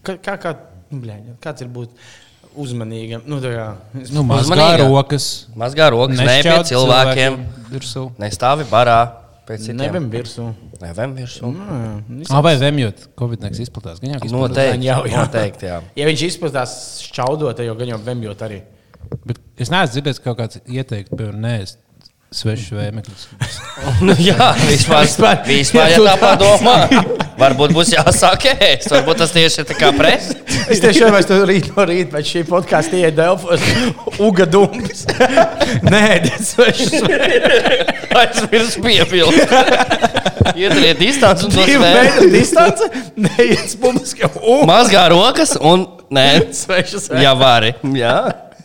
[0.07, 0.55] Kā, kā, kā,
[0.93, 1.95] nu, bļaļ, kāds ir būt
[2.57, 3.25] uzmanīgam?
[3.29, 3.67] Nu, tā kā,
[4.15, 5.31] Nu, mazgā rokas.
[5.59, 7.41] Mazgā rokas, ne pie cilvēkiem,
[7.75, 8.09] virsū.
[8.23, 9.01] nestāvi barā.
[9.47, 10.49] Nevam virsū.
[10.83, 11.49] Vēl virsū.
[12.35, 14.01] Ah, vai zemjot, Covid-19 izplatās?
[14.03, 14.31] Gan jau.
[14.33, 14.89] Noteikti.
[14.89, 15.21] Jā, jā.
[15.23, 15.77] Noteikti, jā.
[15.97, 16.73] Ja viņš izplatās
[17.07, 18.59] šķaudot, tad jau gan jau vemjot arī.
[19.23, 21.57] Bet es neesmu dzirdējis, ka kaut kāds ieteikt, piemēram, nē,
[22.35, 23.29] svešs vēmeklis.
[24.03, 26.75] Nu, jā, vispār, vispār, vispār ja tā padomā.
[27.39, 28.89] Varbūt būs jāsāk ēst.
[28.93, 30.35] Varbūt tas tieši ir tā kā presa.
[30.73, 35.05] Es tiešām domāju, ka rīt no rīta pēc šī podkāsta ienāku Delfos Uga Dumpis.
[35.93, 37.87] Nē, tas ir
[38.17, 39.55] Aizmirst piebilst.
[40.57, 42.33] Ieturiet distanci un tos vēl.
[42.33, 42.91] distance.
[43.17, 44.29] Neiet publiski.
[44.41, 47.75] Un Mazgā rokas un nē, svešas jā, vari.
[47.97, 48.19] Jā,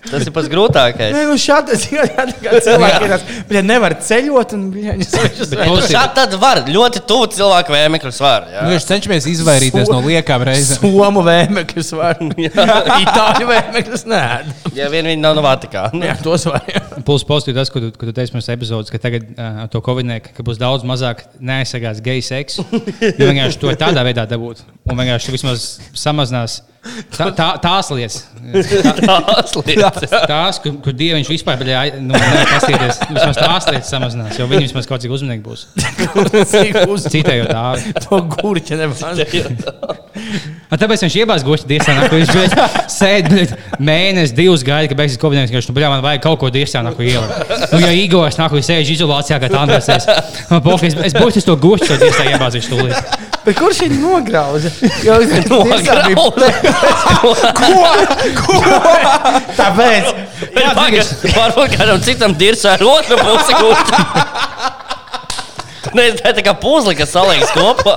[0.10, 1.14] tas ir pats grūtākais.
[1.16, 3.60] Nē, nu šādi cilvēki ir.
[3.68, 5.08] Nevar ceļot un viņi.
[5.72, 6.62] Nu, Šādi tad var.
[6.68, 8.48] Ļoti tuvu cilvēku vēmeklis var.
[8.52, 8.64] Jā.
[8.66, 10.82] Nu, Mēs cenšamies izvairīties no liekām reizēm.
[10.82, 12.20] Somu vēmekļus var.
[13.04, 14.22] Itāļu vēmekļus nē.
[14.78, 16.02] Ja vien viņi nav no Vatikāna.
[16.12, 16.66] Jā, tos var.
[17.08, 20.34] Plus pozitīvi tas, ko tu, ko tu teici pirms epizodes, ka tagad uh, to Covid-19,
[20.38, 22.66] ka būs daudz mazāk neaizsargāts geju seksu.
[22.72, 24.66] Jo vienkārši to tādā veidā dabūt.
[24.90, 26.62] Un vienkārši vismaz samazinās
[27.14, 28.16] tā, tā, tās lietas.
[29.02, 30.14] Tās lietas.
[30.30, 34.90] Tās, kur, kur dieviņš vispār bija nu, paskatīties, vismaz tās lietas samazinās, jo viņi vismaz
[34.90, 35.68] kaut cik uzmanīgi būs.
[37.06, 37.94] Citējot tādu.
[38.08, 38.80] To gurķi.
[40.72, 43.54] Un tāpēc viņš iebāz goši diezgan, ka viņš bija sēdējis
[43.84, 45.44] mēnesi, divus gaidi, ka beigsies Covid.
[45.52, 47.52] Viņš nu, bļā, man vajag kaut ko diezgan, ko ielikt.
[47.74, 50.00] Nu, ja Igors nāk, viņš sēž izolācijā, kā tā esam.
[50.82, 53.30] Es, es būtu to goši, to diezgan iebāzīšu tūlīt.
[53.42, 54.70] Bet kurš viņu nograuza?
[55.02, 55.32] Jo viņš
[58.42, 58.56] Ko?
[59.58, 60.06] Tāpēc.
[60.54, 63.96] Tagad varbūt kādam citam dirsā ar otru pusi gūta.
[65.98, 67.94] Nē, tā ir tā kā puzle, kas saliekas kopā.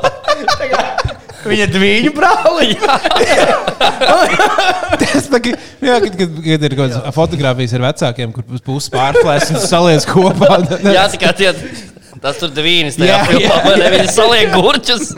[1.45, 2.73] Viņa dviņu brāli.
[5.01, 5.51] Tas tā, ka,
[5.85, 10.07] jā, kad, kad, kad ir kaut kādas fotogrāfijas ar vecākiem, kur puses pārplēs un saliec
[10.09, 10.53] kopā.
[10.89, 11.51] Jā, tikai tie,
[12.25, 13.91] tas tur devīnis tajā Jā, jā, ne?
[13.99, 15.13] Viņi saliek gurķus.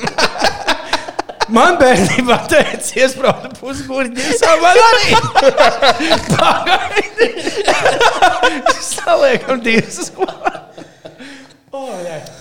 [1.57, 4.25] Man bērnībā teica, iesprāda pusgurģi.
[4.63, 5.13] Man arī.
[6.33, 7.29] Pagaidi.
[8.91, 10.57] Saliekam divas kopā.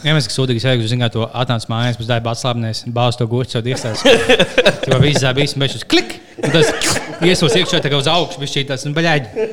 [0.05, 3.57] Ja mēs esam sūdīgi, tad zinām, to atnāc mājās, pēc darba atslābinās, bāz to gurķi,
[3.57, 3.97] jau diezgan.
[4.86, 6.18] Tur viss zābīs, viņš klik.
[6.39, 6.72] Un tas
[7.26, 9.49] iesos iekšā tā kā uz augšu, viņš šī tas, nu, baļaģi.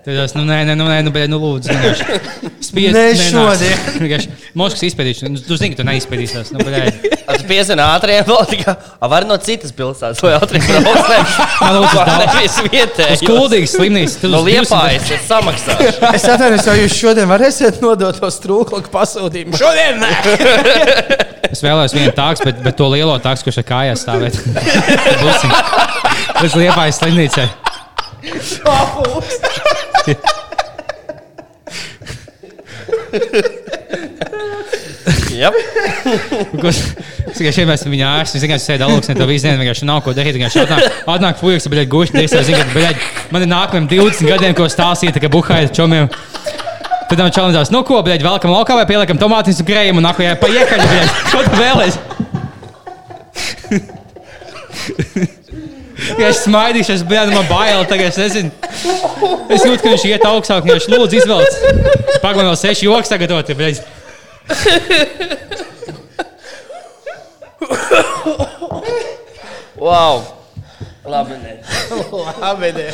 [0.00, 1.74] Tad tas, nu, nē, nē, nu, nē, nu, bet, nu, lūdzu,
[2.70, 2.96] spiest.
[2.96, 3.20] Nenāc.
[3.28, 4.22] šodien.
[4.58, 5.34] Moskvas izpētīšana.
[5.34, 6.54] Nu, Tu zini, ka tu neizpētīsies.
[6.54, 6.64] Nu.
[6.64, 11.36] Tu piesani ātriem, a, var no citas pilsētas, vai ātriem brauks.
[11.60, 13.20] Man lūdzu, nevis vietējais.
[13.20, 14.16] Uz kuldīgas slimnīcas.
[14.22, 16.12] tur No uz 200 liepājas, es samaksāšu.
[16.14, 19.60] Es atvainojos, vai jūs šodien varēsiet nodot to strūklaku pasūtījumu.
[19.60, 20.10] Šodien nē.
[21.50, 24.40] Es vēlējos vienu tādu, bet, bet to lielo tādu, kurš ar kājās stāvēt.
[25.20, 25.52] Būsim.
[26.40, 27.50] Līdz liepājas slimnīcai.
[28.22, 29.76] Yep.
[36.60, 36.78] Kurš
[37.36, 40.34] tikai mēs viņu ārstu, viņš vienkārši sēž alūksnē, to visu dienu vienkārši nav ko darīt.
[40.36, 40.80] Vienkārši atnāk,
[41.14, 42.94] atnāk fujiks, bet guši diezgan, zina, ka bļaļ,
[43.32, 46.06] man ir nākamajiem 20 gadiem, ko stāstīt, ka buhāja čomiem.
[47.10, 50.34] Tad tam čalinās, nu ko, bļaļ, velkam laukā vai pieliekam tomātiņus un krējumu un nākamajā
[50.44, 51.94] paiekaļ, bļaļ, ko tu vēlies?
[56.18, 58.50] Ja es smaidīšu, es biju no baila, tagad es nezinu.
[59.54, 61.52] Es jūtu, ka viņš iet augstāk, un viņš lūdzu izvelc.
[62.22, 63.50] Pagaidām vēl seši joks sagatavot.
[69.80, 70.20] Wow.
[71.08, 71.54] Labi, nē.
[72.40, 72.88] Labi, nē.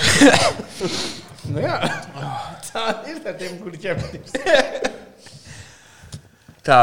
[1.51, 1.79] Nu jā.
[2.71, 4.35] Tā ir tā tiem, ķepatīs.
[6.67, 6.79] Tā,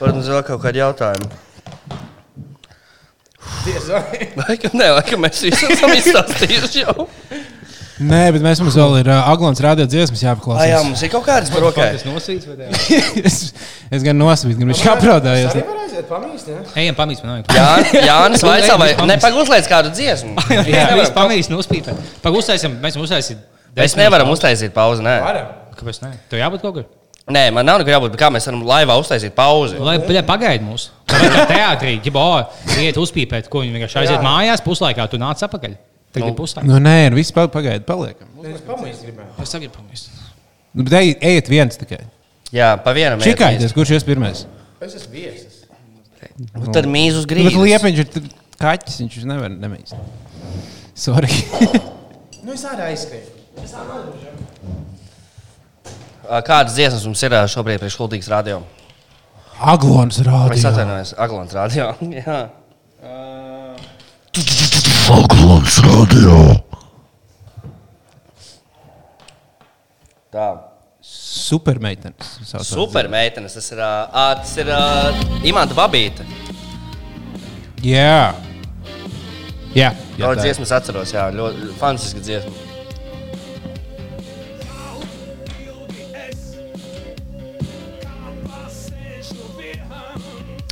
[0.00, 1.30] varbūt vēl kaut kādi jautājumi.
[3.66, 4.28] Diez vai.
[4.42, 7.06] Laikam, nē, laikam mēs visi esam izstāstījuši jau.
[7.96, 10.82] Nē, bet mēs mums vēl ir uh, Aglons rādījis dziesmas Ah, jā, jāpaklausās.
[10.84, 11.86] mums ir kaut kādas par rokai.
[11.94, 12.68] Tas nosīts vai ne?
[13.24, 13.38] es,
[13.88, 14.82] es gan nosvītu, gan viņš
[16.50, 16.58] ne?
[16.82, 17.40] Ejam, pamīst man.
[17.56, 17.70] Jā,
[18.04, 20.36] Jānis vaicā, vai nepagūslēdz kādu dziesmu.
[20.74, 22.04] Jā, mēs pamīst nospīpēt.
[22.26, 23.40] Pagūstēsim, mēs uztaisīsim.
[23.76, 25.16] Mēs nevaram uztaisīt pauzi, nē.
[25.24, 25.50] Varam.
[25.80, 26.12] Kāpēc ne?
[26.28, 26.86] Tev jābūt kaut kur.
[27.32, 29.80] Nē, man nav nekur jābūt, bet kā mēs varam laivā uztaisīt pauzi?
[29.82, 30.90] Lai bļa, pagaidi mūs.
[31.10, 32.28] Teātrī, bo,
[32.78, 35.74] iet uzpīpēt, ko viņi vienkārši aiziet mājās, puslaikā tu nāc atpakaļ.
[36.16, 36.66] Tagad ir puslaika.
[36.68, 38.28] Nu, nē, ir viss pa- pagaidi, paliekam.
[38.50, 39.30] Es pamīst gribēju.
[39.44, 40.10] Es tagad pamīst.
[40.76, 42.02] Nu, bet ej, ejiet viens tikai.
[42.54, 43.20] Jā, pa vienam.
[43.20, 44.44] iet Čikājieties, kurš ies pirmais?
[44.80, 45.62] Es esmu viesis.
[46.54, 48.28] Nu, Tad mīz uz Nu, Bet liepiņš ir
[48.60, 49.94] kaķis, viņš nevar nemīst.
[50.96, 51.30] Sorry.
[52.46, 53.32] Nu, es arī aizskrēju.
[56.26, 58.60] Ā, Kādas dziesmas mums ir šobrīd priekš Kultūras radio?
[59.58, 60.70] Aglons Es rādīja.
[60.70, 61.90] atvainojos, Aglons radio.
[62.20, 62.38] Jā.
[65.10, 66.38] Aglons radio.
[70.34, 70.46] Tā.
[71.06, 72.32] Supermeitenes.
[72.66, 73.54] Supermeitenes.
[73.54, 76.26] Tas ir, ā, tas ir uh, Imants Babīte.
[77.86, 78.34] Jā.
[79.76, 80.42] Jā, jā Jā, tā ir.
[80.42, 82.54] dziesmas atceros, jā, ļoti fantastiska dziesma.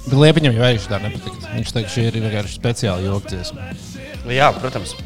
[0.05, 1.44] Bet Liepiņam jau arī tā nepatīk.
[1.55, 3.69] Viņš teica, ka šī ir vienkārši speciāla joku dziesma.
[4.35, 4.97] Jā, protams.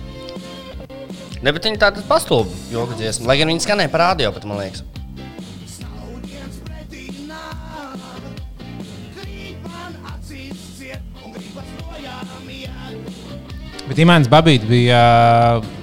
[1.38, 3.28] Ne, bet viņi tāda pastulba joku dziesma.
[3.28, 4.86] Lai gan viņi skanēja par rādio, pat man liekas.
[13.88, 14.98] Bet Imants Babīts bija
[15.60, 15.78] uh,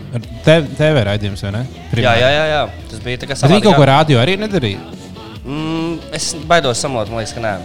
[0.45, 1.63] TV raidījums, vai ne?
[1.97, 2.59] Jā, jā, jā, jā.
[2.91, 4.83] Tas bija tā kā Bet viņi kaut ko rādio arī nedarīja.
[5.45, 7.55] Mm, es baidos samot, man liekas, ka nē.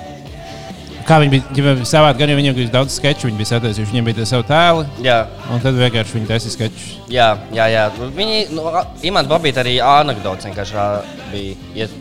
[1.09, 4.19] Kā viņi bija, ja savā gadījumā viņiem bija daudz sketču, viņi bija sataisījuši, viņiem bija
[4.21, 4.85] tie savi tēli.
[5.07, 5.17] Jā.
[5.51, 6.91] Un tad vienkārši viņi taisīja sketčus.
[7.11, 7.85] Jā, jā, jā.
[8.17, 8.67] Viņi, nu,
[9.09, 10.87] Imants Babīts arī anekdots vienkārši
[11.33, 11.99] bija iet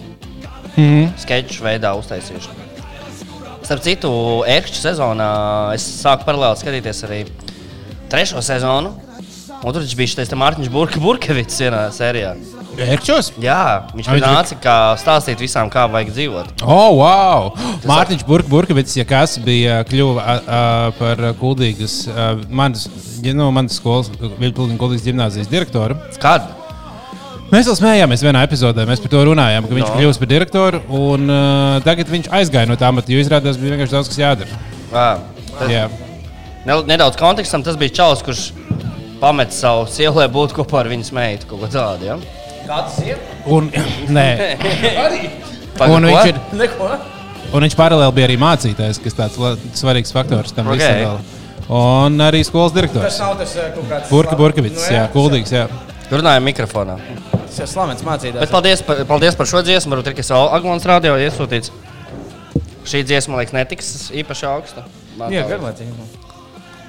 [0.77, 1.09] Mhm.
[1.19, 2.57] sketču veidā uztaisījuši.
[3.65, 4.09] Starp citu,
[4.47, 5.29] ekšķu sezonā
[5.75, 7.19] es sāku paralēli skatīties arī
[8.09, 8.93] trešo sezonu.
[9.59, 12.35] Un tur bija šis Mārtiņš Burka Burkevits vienā sērijā.
[12.79, 13.31] Ekšķos?
[13.43, 13.57] Jā,
[13.95, 16.53] viņš viņš nāca kā stāstīt visām, kā vajag dzīvot.
[16.63, 17.49] Oh, wow!
[17.89, 20.61] Mārtiņš Burk, Burkevits, ja kas bija kļuva a,
[20.99, 22.87] par kuldīgas, a, manas,
[23.25, 25.97] ja, nu, manas skolas, Vilpildina kuldīgas gimnāzijas direktoru.
[26.23, 26.47] Kad?
[27.49, 29.93] Mēs vēl smējāmies vienā epizodē, mēs par to runājām, ka viņš No.
[29.95, 30.01] no.
[30.03, 33.95] kļūst par direktoru, un uh, tagad viņš aizgāja no tā amata, jo izrādās bija vienkārši
[33.95, 34.59] daudz, kas jādara.
[34.93, 35.07] Jā,
[35.73, 35.87] Jā.
[36.69, 38.43] Ne- Nedaudz kontekstam tas bija čalis, kurš
[39.19, 41.47] pameta savu sievu, lai būtu kopā ar viņas meitu.
[41.49, 42.05] Kaut ko tādu.
[42.05, 42.19] Ja?
[42.69, 43.17] Kāds ir?
[43.49, 43.71] Un,
[44.13, 44.27] nē,
[45.79, 46.89] Paga, un, viņš ir, Neko.
[47.55, 49.37] un viņš paralēli bija arī mācītājs, kas tāds
[49.79, 50.77] svarīgs faktors tam Ok.
[50.77, 51.23] visam.
[51.69, 53.05] Un arī skolas direktors.
[53.13, 54.09] Tas nav tas eh, kaut kāds.
[54.09, 55.67] Burka Burkevits, Nu, jā, kuldīgs, jā.
[56.09, 56.95] Runājam mikrofonā.
[57.31, 58.41] Tas ir slavens mācītājs.
[58.41, 59.93] Bet paldies par, paldies par šo dziesmu.
[59.93, 61.69] Varbūt ir kas Aglons radio iesūtīts.
[62.89, 64.85] Šī dziesma, man liekas, netiks īpaši augsta.
[65.19, 66.09] Man Jā, garlaicīgi.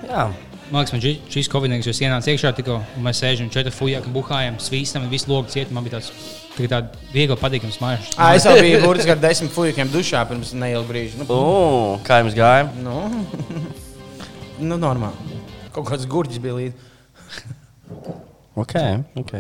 [0.09, 0.31] Jā.
[0.71, 4.01] Man liekas, man šī- šīs kovinīgas, jūs ienācāt iekšā tikko, un mēs sēžam četri fujā,
[4.05, 5.71] ka buhājam, svīstam, un viss logs ciet.
[5.75, 6.13] Man bija tāds,
[6.55, 8.13] tā tāda viegli patīkams mājās.
[8.15, 11.19] Ā, Es jau biju burtiski ar desmit fujikiem dušā pirms neilga brīža.
[11.19, 12.69] Nu, O, kā jums gāja?
[12.77, 13.27] nu,
[14.69, 15.41] nu normāli.
[15.75, 16.75] Kaut kāds gurķis bija līdzi.
[18.55, 18.75] Ok,
[19.17, 19.35] ok.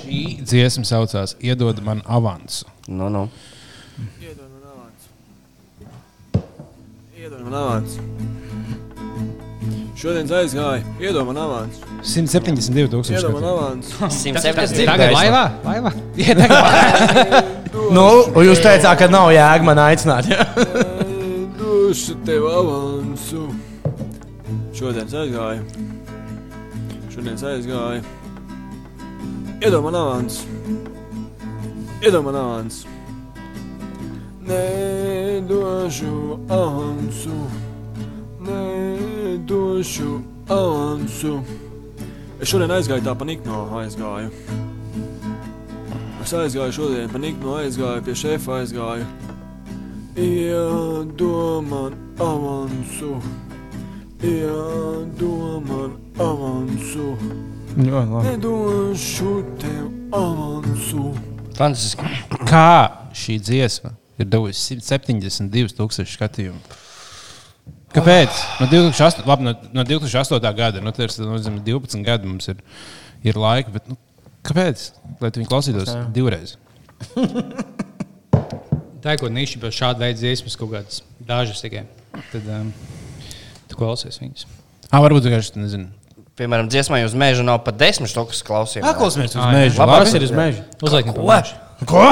[0.00, 2.64] Šī dziesma saucās Iedod man avansu.
[2.86, 3.28] Nu, nu.
[7.18, 7.98] Iedod man avans.
[10.00, 10.80] Šodien aizgāja.
[10.96, 11.76] Iedod man avans.
[12.00, 13.48] 172 Iedod man tūkstoši.
[13.50, 13.90] avans.
[14.00, 14.86] 170.
[14.88, 15.42] Tagad laivā?
[15.66, 15.92] laivā?
[16.16, 17.50] Jā, tagad.
[17.92, 20.30] Nu, un jūs teicāt, ka nav jēga man aicināt.
[20.32, 20.46] Ja?
[21.60, 23.44] Došu tev avansu.
[24.72, 25.60] Šodien aizgāja.
[27.12, 28.00] Šodien aizgāja.
[29.60, 30.40] Iedod man avans.
[32.00, 32.86] Iedod man avans.
[34.48, 36.14] Nedošu
[36.48, 37.36] avansu.
[38.40, 41.40] Nedošu avansu.
[42.40, 44.30] Es šodien aizgāju tā pa nikno aizgāju.
[46.24, 49.04] Es aizgāju šodien pa nikno aizgāju, pie šefa aizgāju.
[50.16, 53.20] Iedod man avansu.
[54.24, 57.12] Iedod man avansu.
[57.76, 58.24] Jā, labi.
[58.24, 61.10] Nedošu tev avansu.
[61.60, 62.08] Fantastiski.
[62.48, 62.72] Kā
[63.12, 66.88] šī dziesma ir devusi 172 tūkstoši skatījumu?
[67.90, 68.40] Kāpēc?
[68.60, 70.52] No 2008, labi, no, no 2008.
[70.56, 72.60] gada, nu, tas ir nozīmē, 12 gadi mums ir,
[73.26, 73.72] ir laika.
[73.74, 73.96] Bet, nu,
[74.46, 74.84] kāpēc?
[75.22, 76.54] Lai viņi klausītos divreiz.
[79.00, 81.86] Tā ir kaut niša par šādu veidu dziesmas, kaut kādas dažas tikai.
[82.30, 82.68] Tad um,
[83.70, 84.44] tu klausies viņas.
[84.90, 85.88] Ah, varbūt vienkārši nezinu.
[86.36, 88.84] Piemēram, dziesmai uz meža nav pat desmit štukas klausījumu.
[88.86, 89.56] Paklausīsimies uz Ā, jā.
[89.56, 89.80] meža.
[89.82, 90.66] Labāk ir uz meža.
[90.84, 91.88] Uzliekam, Ko?
[91.88, 92.04] Ko?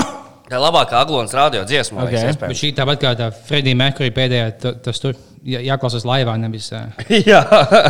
[0.48, 2.06] Tā ir labākā Aglons radio dziesma.
[2.06, 2.14] Ok.
[2.16, 2.36] Okay.
[2.40, 5.16] Bet šī tāpat kā tā Fredija Merkurija pēdējā, ta- tas tur
[5.46, 6.68] jā- jāklausās laivā, nevis,
[7.30, 7.40] Jā,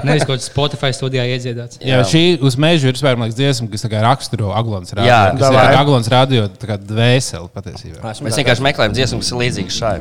[0.04, 1.80] nevis kaut kādā Spotify studijā iedziedāts.
[1.84, 5.08] Jā, šī uz meža ir vispār man liekas, dziesma, kas kā raksturo Aglons radio.
[5.10, 8.02] Jā, kas ir kā Aglons radio kā dvēseli patiesībā.
[8.26, 9.96] mēs vienkārši meklējam dziesmu, kas ir līdzīga šai.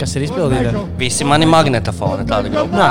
[0.00, 0.76] Kas ir izpildīts?
[1.00, 2.76] Visi mani magnetofoni tādi grupi.
[2.76, 2.90] Nā,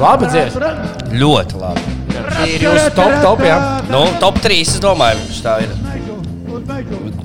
[0.00, 0.72] labi dziesma.
[1.16, 1.94] Ļoti labi.
[2.36, 3.56] Šī ir jūsu top, top, jā.
[3.88, 5.70] Nu, top 3, es domāju, viņš tā ir.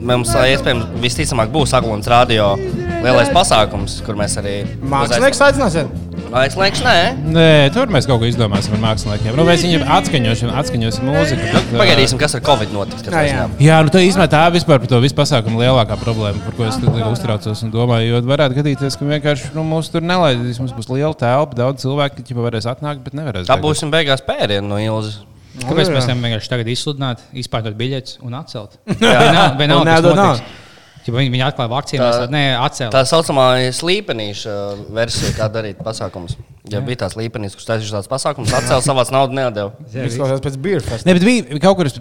[0.02, 2.54] Mums iespējams visticamāk būs Aglons radio
[3.02, 6.11] lielais pasākums, kur mēs arī Mākslinieks aicināsiet?
[6.32, 6.98] Mākslinieks, nē.
[7.36, 9.36] Nē, tur mēs kaut ko izdomāsim ar māksliniekiem.
[9.36, 11.44] Nu, mēs viņiem atskaņosim, atskaņosim mūziku.
[11.44, 13.04] bet, ā, Pagaidīsim, kas ar Covid notiks.
[13.04, 13.48] Jā, jā.
[13.60, 16.80] Jā, nu tā īstenībā tā vispār par to visu pasākumu lielākā problēma, par ko es
[17.12, 18.14] uztraucos un domāju.
[18.14, 20.62] Jo varētu gadīties, ka vienkārši nu, mūs tur nelaidīs.
[20.64, 23.52] Mums būs liela telpa, daudz cilvēku, kas varēs atnākt, bet nevarēs.
[23.52, 25.20] Tā būsim beigās pērienu no Ilzas.
[25.60, 25.92] Kāpēc jā.
[25.92, 28.78] mēs nevaram vienkārši tagad izsludināt, izpārdot biļetes un atcelt?
[29.04, 29.18] Jā.
[29.36, 30.70] Nav Un tas nedod notiks?
[31.08, 32.94] Ja viņi, viņi atklāja vakcīnu, nē, atcēlām.
[32.94, 34.58] Tā saucamā slīpenīša
[34.94, 36.38] versija, kā darīt pasākumus.
[36.70, 39.72] Ja bija tās slīpenīs, kurš taisīja šādas pasākumus, atcēla savās naudas nedēļu.
[40.06, 41.08] Izklausās pēc beer fest.
[41.10, 41.96] Ne, bet bija kaut kur es,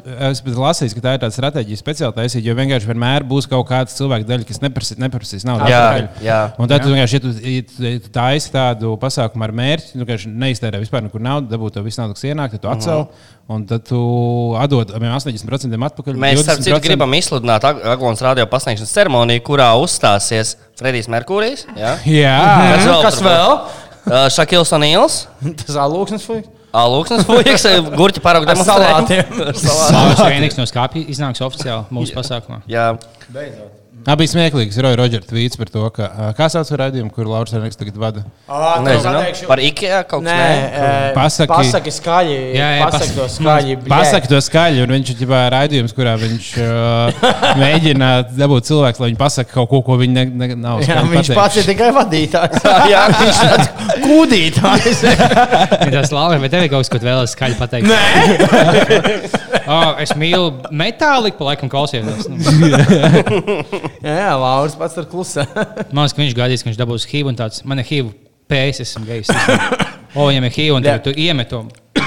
[0.44, 4.28] lasīju, ka tā ir tāda stratēģija speciāli taisīt, jo vienkārši vienmēr būs kaut kāds cilvēks
[4.28, 5.64] daļa, kas neprasīs, neprasīs naudu.
[5.72, 6.22] Jā, atpakaļ.
[6.28, 6.38] jā.
[6.60, 9.96] Un tad, tu vienkārši, ja tu, ja tu, ja tu taisi tādu pasākumu ar mērķi,
[9.96, 13.06] nu, ka neiztērē vispār nekur naudu, dabūt to visu naudu, kas ienāk, tad tu atcēl,
[13.50, 14.04] un tad tu
[14.60, 16.20] atdod apmēram 80% atpakaļ.
[16.20, 21.64] Mēs, citu, 20% gribam izsludināt Ag- Aglons radio pasniegšanas ceremoniju, kurā uzstāsies Fredijs Merkūrijs.
[21.80, 22.36] Jā, Jā,
[22.76, 23.00] Kas vēl?
[23.08, 23.56] Kas vēl?
[24.06, 25.18] Uh, Šakils un Nīls.
[25.64, 26.40] Tas alūksnes fuj.
[26.70, 27.64] Alūksnes puikas,
[27.98, 28.86] gurķi paraugu Ar demonstrējumi.
[28.94, 29.42] salātiem.
[29.50, 30.14] Ar salātiem.
[30.14, 32.62] Sāls vienīgs no skāpja iznāks oficiāli mūsu pasākumā.
[32.70, 32.92] Jā,
[34.06, 34.78] Tā bija smieklīgs.
[34.80, 36.06] Roja Rodžers tvīts par to, ka
[36.38, 38.22] kā sauc raidījumu, kur Lauris Renks tagad vada.
[38.86, 39.48] nezinu.
[39.50, 42.36] Par Ikea kaut kas eh, Pasaki- pasaki skaļi.
[42.56, 43.76] Jā, jā, pasaki pas- to skaļi.
[43.90, 47.26] Pasaka to skaļi, un viņš ir raidījums, kurā viņš uh,
[47.62, 50.80] mēģina dabūt cilvēku, lai viņi pasakā kaut ko, ko viņi ne, ne, nav.
[50.86, 51.36] Jā, viņš pateikuši.
[51.36, 52.64] pats ir tikai vadītājs.
[52.94, 53.04] Jā.
[53.20, 53.68] viņš ir tāds
[54.06, 55.04] kūdītājs.
[55.90, 57.88] Ir tas labi, bet tev ir kaut kas, ko tu vēlaties skaļi pateikt.
[57.90, 58.00] Nē,
[59.66, 62.28] oh, es mīlu metāliku, pa laikam klausieties.
[64.06, 65.44] Jā, jā, Lauris pats tur klusē.
[65.94, 67.62] Man liekas, ka viņš gaidīs, ka viņš dabūs HIV un tāds.
[67.68, 68.10] Man ir HIV
[68.50, 69.32] pēc, esmu gejs.
[70.10, 71.60] O, viņam ir HIV un tagad tu iemet to.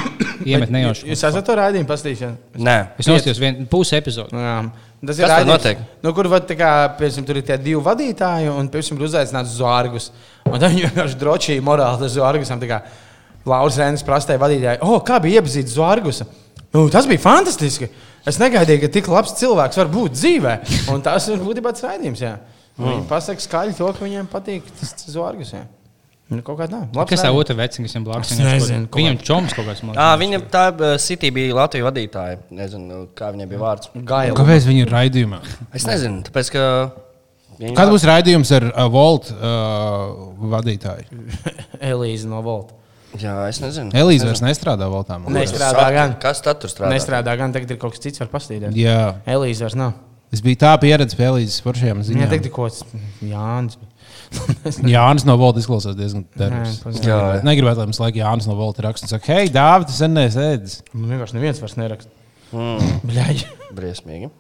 [0.50, 1.06] Iemet nejauši.
[1.08, 2.58] Jūs esat to raidījumu pastīšana?
[2.60, 2.74] Nē.
[3.00, 4.36] Es noskatījos vienu pusi epizodu.
[4.36, 4.58] Jā.
[5.08, 5.86] Tas tur raidījums?
[6.04, 9.56] Nu, kur var, tā kā, piemēram, tur ir tie divi vadītāji, un tam ir uzaicināts
[9.56, 10.10] zārgus.
[10.50, 12.68] Un tad viņi vienkārši drošīja morāli tas zārgusam.
[13.48, 16.28] Lauris Rēnis prasīja vadītājai, oh, kā bija iepazīt zārgusa.
[16.74, 17.90] Nu, tas bija fantastiski.
[18.30, 20.54] Es negaidīju, ka tik labs cilvēks var būt dzīvē.
[20.94, 22.22] Un tas ir būtībā tas raidījums.
[22.24, 22.38] jā.
[22.80, 25.52] Un Viņi pasaka skaļi to, ka viņiem patīk tas zārgus.
[25.54, 25.66] jā.
[26.32, 26.80] Nu, kaut kā tā.
[26.96, 28.32] Labs Kas tā otra vecina, kas viņam blakus
[28.96, 29.84] Viņam čoms kaut kāds.
[29.84, 30.22] man Ah, liekas.
[30.24, 32.38] viņa tā City bija Latvijas vadītāja.
[32.50, 33.90] Nezinu, kā viņai bija vārds.
[33.94, 34.34] Gaila.
[34.40, 35.42] Kāpēc viņi ir raidījumā?
[35.76, 36.64] Es nezinu, tāpēc ka.
[37.76, 41.06] Kad būs raidījums ar uh, Volt uh, vadītāju?
[41.92, 42.74] Elīze no Volta.
[43.22, 43.92] Jā, es nezinu.
[43.94, 45.28] Elīze vairs nestrādā liekas.
[45.36, 46.16] Nestrādā gan.
[46.22, 46.90] Kas tad tur strādā?
[46.96, 48.74] Nestrādā gan, tagad ir kaut kas cits, var pastīties.
[48.80, 49.94] Jā, Elīze vairs nav.
[50.34, 52.32] es biju tā pieredzējis pie Elīzes foršajām Viņai ziņām.
[52.32, 52.82] tagad ir kaut kāds
[53.22, 53.78] Jānis.
[54.96, 56.80] Jānis no Volta izklausās diezgan darbs.
[57.06, 59.98] Jā, Jā, Negribētu, lai mums laika Jānis no Volta raksta un saka, hei, Dāvid, tu
[59.98, 60.80] sen nesēdzi.
[60.98, 62.10] Man vienkārši neviens vairs neraksta.
[62.58, 63.46] mm, Bļaigi.
[63.78, 64.32] briesmīgi.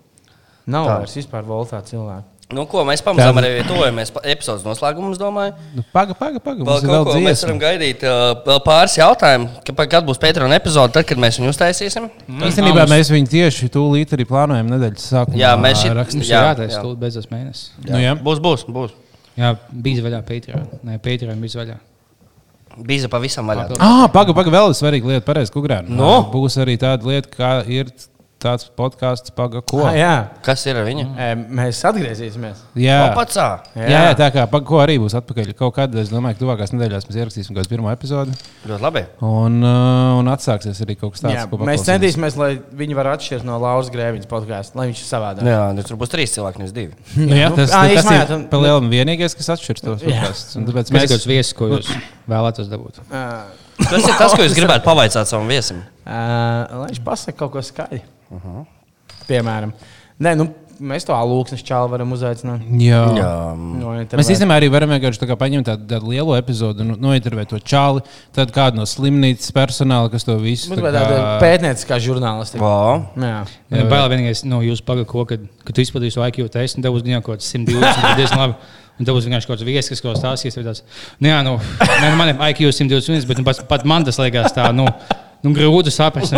[0.73, 0.97] Nav Tā.
[1.03, 2.32] vairs vispār voltā cilvēku.
[2.53, 5.53] Nu, ko mēs pamazām arī tuvojamies epizodes noslēgumam, es domāju.
[5.75, 6.63] Nu, paga, paga, paga.
[6.63, 7.63] Vēl ir kaut vēl ko mēs varam dziesma.
[7.65, 8.03] gaidīt.
[8.05, 12.09] Uh, vēl pāris jautājumu, ka- kad būs Pētera epizode, tad, kad mēs viņu uztaisīsim.
[12.29, 15.39] Īstenībā mēs viņu tieši tūlīt arī plānojam nedēļas sākumā.
[15.41, 15.83] Jā, mēs.
[15.93, 16.81] Mums ir Jā, jātaisa jā.
[16.83, 17.71] stūlīt beidzot mēnesis.
[17.89, 18.13] Nu, jā.
[18.21, 18.93] Būs, būs, būs.
[19.37, 20.67] Jā, bija vaļā Patreon.
[20.85, 21.77] Nē, Patreon bija vaļā.
[22.85, 23.67] Bija pavisam vaļā.
[23.79, 25.89] Ah, paga, paga, vēl ir svarīga lieta, pareizi, kukurēna.
[25.93, 26.23] Nu?
[26.33, 27.91] Būs arī tāda lieta, kā ir
[28.43, 29.79] tāds podkāsts, paga, ko.
[29.87, 30.11] Ah, jā,
[30.45, 31.05] Kas ir ar viņu?
[31.15, 31.27] E,
[31.59, 32.61] mēs atgriezīsimies.
[32.79, 32.97] jā.
[33.09, 33.45] Opacā!
[33.79, 35.53] Jā, jā, tā kā paga, ko arī būs atpakaļ.
[35.59, 38.35] Kaut kad, es domāju, ka tuvākās nedēļās mēs ierakstīsim kaut kādu pirmo epizodi.
[38.67, 39.05] Ļoti labi.
[39.23, 42.51] Un, uh, un atsāksies arī kaut kas tāds, Jā, ko mēs centīsimies, lai
[42.83, 45.49] viņi varētu atšķirt no Lauras Grēviņas podkāstu, lai viņš ir savādāk.
[45.53, 46.93] Jā, nu, tur būs trīs cilvēki, nevis divi.
[47.17, 50.07] Nu, jā, nu, tas, ā, tas jā, ir tu- pa lielam vienīgais, kas atšķirs tos.
[50.59, 51.91] Un Tāpēc Mēs kaut kāds viesis, ko jūs
[52.29, 53.03] vēlētos dabūt.
[53.09, 55.79] Uh, Tas ir tas, ko jūs gribētu pavaicāt savam viesim.
[56.05, 58.01] lai viņš pasakā kaut ko skaļu.
[58.33, 58.65] Uh -huh.
[59.27, 59.73] Piemēram,
[60.23, 60.45] Nē, nu,
[60.83, 62.63] mēs to alūksnes čālu varam uzaicināt.
[62.81, 63.01] Jā.
[63.17, 66.97] Jā, No, Mēs īstenībā arī varam vienkārši tā kā paņemt tādu, tādu lielu epizodu, un
[67.01, 68.03] nointervēt to čāli,
[68.35, 72.61] tad kādu no slimnīcas personāla, kas to visu Būtu tāda pētnieciskā žurnālistika.
[72.63, 73.01] Vā.
[73.17, 73.41] Jā.
[73.73, 76.95] Ja Bail vienīgais no jūsu pagaidu, kad, kad tu izplatīsi to IQ testu, un tev
[76.95, 78.55] būs kaut kāds 120, tad diezgan labi.
[79.01, 80.55] Un tev būs vienkārši kaut kāds viesis, kas stāstīs.
[80.59, 80.83] vai tāds,
[81.17, 84.19] Nu, jā, nu, ne, nu, man ir IQ 120, bet nu, pat, pat man tas
[84.21, 84.85] liekas tā, nu,
[85.43, 86.33] nu grūti saprast.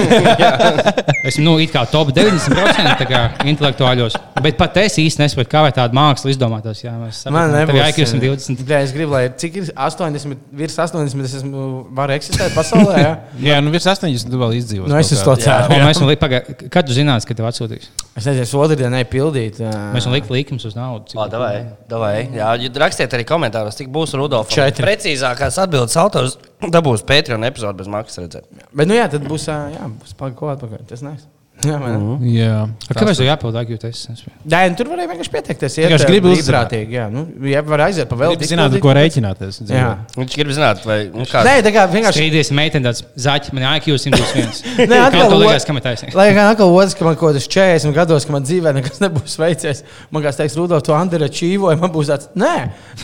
[1.28, 5.62] Esmu nu, it kā top 90% tā kā intelektuāļos, bet pat es īsti nesaprotu, kā
[5.66, 6.82] vai tāda māksla izdomātos.
[6.84, 7.94] Jā, mēs Man saprotam, tev ir nebūs.
[7.94, 8.64] IQ 120.
[8.70, 11.64] Jā, es gribu, lai cik ir 80, virs 80, es esmu,
[11.96, 12.98] varu eksistēt pasaulē.
[13.00, 13.12] Jā,
[13.50, 14.90] Jā, nu virs 80 tu vēl izdzīvos.
[14.90, 17.88] nu, es uz to paga- kad tu zinās, ka tev atsūtīs?
[18.16, 19.60] Es nezinu, es otrdienai pildīt.
[19.62, 21.12] Mēs esam likti līkums uz naudu.
[21.12, 21.54] cik Ā, davai,
[21.88, 22.14] davai.
[22.34, 24.50] Jā, jūs rakstiet arī komentāros, cik būs Rudolf.
[24.52, 24.84] Četri.
[24.84, 28.48] Precīzākās atbildes autors dabūs Patreon epizodi bez maksas redzēt.
[28.74, 30.86] Bet, nu jā, tad būs, jā, būs pagaidi, ko atpakaļ.
[30.90, 31.14] Tas nē.
[31.60, 31.94] Jā, ne?
[32.32, 32.54] Jā.
[32.88, 34.22] Kāpēc tev jāpild IQ tests?
[34.48, 35.74] Nē, nu, tur varēja vienkārši pieteikties.
[35.82, 36.70] Vienkārši gribi uzzināt.
[36.70, 36.94] brīvprātīgi.
[36.96, 38.32] Jā, nu, jā, var aiziet pa vēl.
[38.36, 39.58] Gribu zināt, ko rēķināties.
[39.68, 39.90] Jā.
[40.16, 41.42] Viņš grib zināt, vai nu, kā.
[41.44, 42.16] Nē, tā kā vienkārši.
[42.22, 44.62] Strīdies meitene tāds zaķis, man IQ 121.
[44.90, 46.16] Nē, Kā atkal tev o- liekas, kam ir taisnība?
[46.20, 49.36] Lai gan atkal otrs, ka man kaut kādas 40 gados, ka man dzīvē nekas nebūs
[49.42, 49.84] veicies.
[50.10, 52.54] Man kāds teiks, Rudolf, tu Andrei čīvoji, man būs tāds, nē,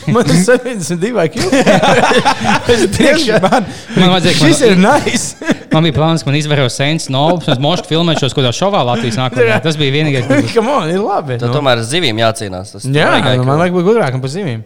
[0.09, 1.37] man ir 72 IQ.
[2.73, 3.65] Es tiešām, man,
[3.97, 5.53] Man vajadzēja, ka šis man- ir nice.
[5.73, 9.19] Man bija plāns, ka man izvēros sens un es mošu filmēšu kaut kādā šovā Latvijas
[9.19, 9.59] nākotnē.
[9.67, 10.25] Tas bija vienīgais.
[10.27, 10.55] kas bija.
[10.55, 11.37] Come on, ir labi.
[11.37, 11.59] Tad Nu.
[11.59, 12.73] tomēr ar zivīm jācīnās.
[12.77, 14.63] Tas Jā, nu, man vajag būt gudrākam par zīmēm.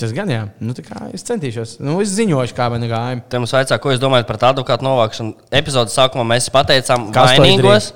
[0.00, 1.76] Tas gan jā, nu, tā kā es centīšos.
[1.84, 3.20] Nu, es ziņošu, kā man gāja.
[3.28, 5.34] Te mums vaicā, ko jūs domājat par tādu advokātu novākšanu.
[5.52, 7.90] Epizodes sākumā mēs pateicām, ka vainīgos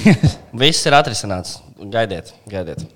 [0.64, 1.58] viss ir atrisināts.
[1.92, 2.86] Gaidiet, gaidiet.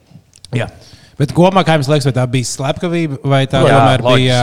[0.57, 0.71] Jā.
[1.19, 4.41] Bet kopumā, kā jums liekas, vai tā bija slepkavība vai tā Jā, tomēr bija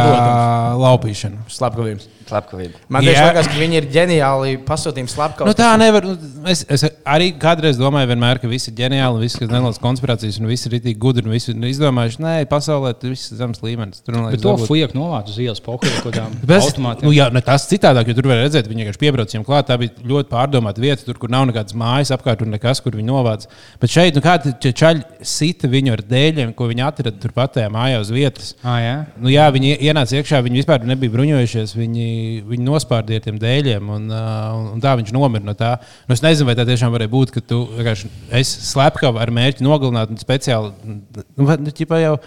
[0.86, 1.46] laupīšana?
[1.56, 2.08] Slepkavības.
[2.26, 2.80] Slepkavība.
[2.90, 3.28] Man Jā.
[3.28, 5.50] liekas, ka viņi ir ģeniāli pasūtījumi slepkavības.
[5.52, 6.06] Nu, tā nevar.
[6.10, 6.16] nu,
[6.46, 10.46] Es, es arī kādreiz domāju, vienmēr, ka viss ir ģeniāli, viss ir nelielas konspirācijas, un
[10.50, 14.04] viss ir rītīgi gudri, un viss ir izdomājuši, nē, pasaulē tas viss ir zemes līmenis.
[14.06, 17.08] Tur Bet to fujak novāc uz ielas pohuļu kaut kādām automātiem.
[17.08, 19.70] nu, jā, ne, tas citādāk, jo tur var redzēt, viņi vienkārši piebrauc viņiem klāt.
[19.72, 23.10] Tā bija ļoti pārdomāta vieta, tur, kur nav nekādas mājas apkārt un nekas, kur viņi
[23.10, 23.48] novāc.
[23.82, 27.74] Bet šeit, nu, kā tie čaļi sita viņu ar dēļiem, ko viņi atrada turpat tajā
[27.74, 28.54] mājā uz vietas.
[28.62, 28.96] Ah, jā.
[29.18, 31.74] Nu, jā, viņi ienāca iekšā, viņi vispār nebija bruņojušies.
[31.82, 32.08] Viņi,
[32.50, 35.76] viņi nospārdīja tiem dēļiem, un, uh, un, tā viņš nomira no tā.
[36.08, 40.14] Nu, es nezinu, vai tā tiešām varēja būt, ka tu esi slepkava ar mērķi nogalināt
[40.14, 40.74] un speciāli.
[40.86, 42.18] Nu, nu, jau,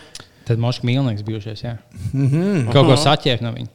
[0.48, 1.60] Tad mošs mīlnieks bijušies.
[1.60, 1.74] Jā.
[2.14, 2.70] Mhm.
[2.72, 3.74] Kaut ko saķērt no viņa.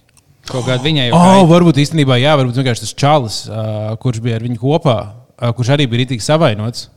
[0.49, 4.35] Kaut kāda viņai jau oh, varbūt īstenībā, jā, varbūt vienkārši tas čalis, uh, kurš bija
[4.39, 4.97] ar viņu kopā,
[5.37, 6.89] uh, kurš arī bija rītīgi savainots.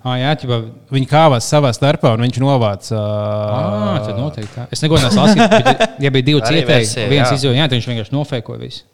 [0.00, 0.56] Ah, jā, ķipa,
[0.96, 2.96] Viņi kāvās savā starpā, un viņš novāca.
[2.96, 4.52] ah, Uh, tad noteikti.
[4.54, 4.64] Tā.
[4.72, 5.50] Es neko neesmu lasījis.
[5.66, 8.84] bet, Ja bija divi cietēji, viens jā, tad viņš vienkārši nofēkoja visu.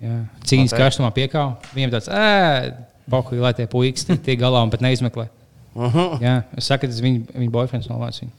[0.00, 0.14] Jā.
[0.46, 0.78] Cīņas Ok.
[0.80, 1.56] karstumā piekāva.
[1.74, 2.72] Viņam tāds, ē,
[3.10, 5.26] pokuļi, lai tie puikas tiek galā un pat neizmeklē.
[6.22, 8.32] Jā, es saku, tas viņa, viņa boyfriends novāc viņu.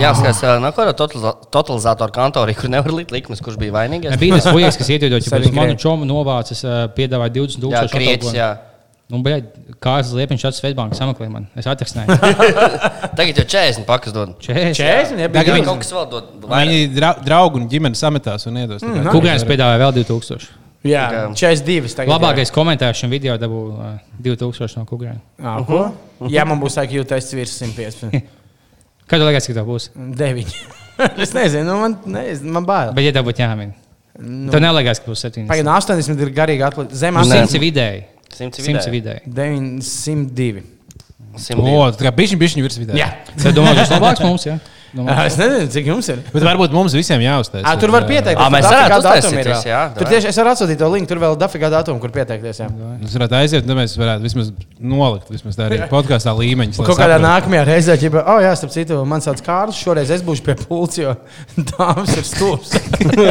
[0.00, 4.18] Jā, skats, no kāda totalizātora kantorī, kur nevar likt likmes, kurš bija vainīgais.
[4.18, 7.94] Bija tas puisis, kas ieteica, ka Sevi manu čomu novācis, uh, piedāvāja 20 Jā, tūkstošu
[9.10, 9.16] krieķis, jā.
[9.16, 11.46] Nu, bet kāds liepiņš atšķiras Svetbānkas sameklēja man.
[11.58, 12.16] Es atrakstīju.
[13.18, 14.36] Tagad jau 40 pakas dod.
[14.38, 14.78] 40.
[14.78, 16.30] 40, ja Jā, bija viņi kaut kas vēl dod.
[16.44, 16.94] Viņi vairāk.
[16.96, 18.84] dra draugi un ģimene sametās un iedos.
[18.86, 20.48] Mm, Kukurēns piedāvāja vēl 2000.
[20.80, 21.24] Jā, Jā.
[21.36, 21.90] 42.
[21.92, 25.20] Tagad, Labākais komentārs šim video dabūja uh, 2000 no Kukurēna.
[25.42, 25.80] Jā, ko?
[26.32, 28.14] Jā, man būs IQ tests virs 115.
[29.10, 29.90] Kad tev liekas, cik tā būs?
[29.98, 30.56] 9.
[31.26, 32.94] es nezinu, nu, man, nezinu, man bail.
[32.96, 33.74] Bet, ja tev būtu jāmin,
[34.20, 34.48] nu.
[34.54, 35.50] tev neliekas, ka būs 70.
[35.50, 36.96] Pagaidām, 80 ir garīgi atlikt.
[36.96, 37.50] Zem Nu, 80.
[37.52, 38.02] 100 ir vidēji.
[38.34, 39.22] 100 100 ir vidēji.
[39.30, 39.64] vidēji.
[39.80, 40.66] 902.
[41.38, 41.62] 102.
[41.62, 42.98] O, tā kā bišķiņ, bišķiņ virs vidē.
[42.98, 43.08] Jā.
[43.36, 44.58] Tad domā, tas labāks mums, jā?
[44.90, 46.18] Domā, Es nezinu, cik jums ir.
[46.32, 47.62] Bet varbūt mums visiem jāuztais.
[47.62, 48.42] À, tur var pieteikties.
[48.42, 51.70] Ā, mēs varētu uztaisīties, jā, Tur tieši es varu atsūtīt to linku, tur vēl dafigā
[51.70, 52.58] datumu, kur pieteikties.
[52.64, 52.66] Jā.
[52.98, 54.50] Mēs varētu aiziet, un tad mēs varētu vismaz
[54.80, 56.80] nolikt, vismaz tā arī podkāstā līmeņus.
[56.82, 60.46] Kaut kādā nākamajā reizē, ja, oh, jā, starp citu, man sauc Kārlis, šoreiz es būšu
[60.48, 61.14] pie pults, jo
[61.70, 62.74] dāmas ir stūps.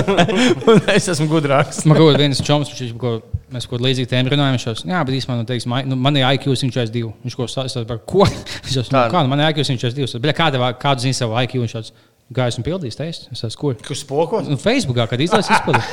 [0.69, 1.83] Un es esmu gudrāks.
[1.89, 3.17] Man kaut kāds viens čoms, viņš ko
[3.53, 4.55] mēs kaut kādā līdzīgā tēmā runājam.
[4.55, 7.11] Viņš šos, jā, bet īstenībā, nu, teiksim, nu, man ir IQ 142.
[7.25, 8.27] Viņš ko stāsta par ko?
[8.29, 9.05] Viņš nu, Tā.
[9.11, 10.21] kā, nu, man ir IQ 142.
[10.23, 11.48] Bet kāda, vā- kādu zina savu IQ?
[11.57, 11.91] Viņš šos,
[12.35, 13.31] kā esmu pildījis testu.
[13.33, 13.77] Es esmu kur?
[13.87, 14.49] Kurš spokos?
[14.49, 15.87] Nu, Facebookā, kad izlaiž izpildīt.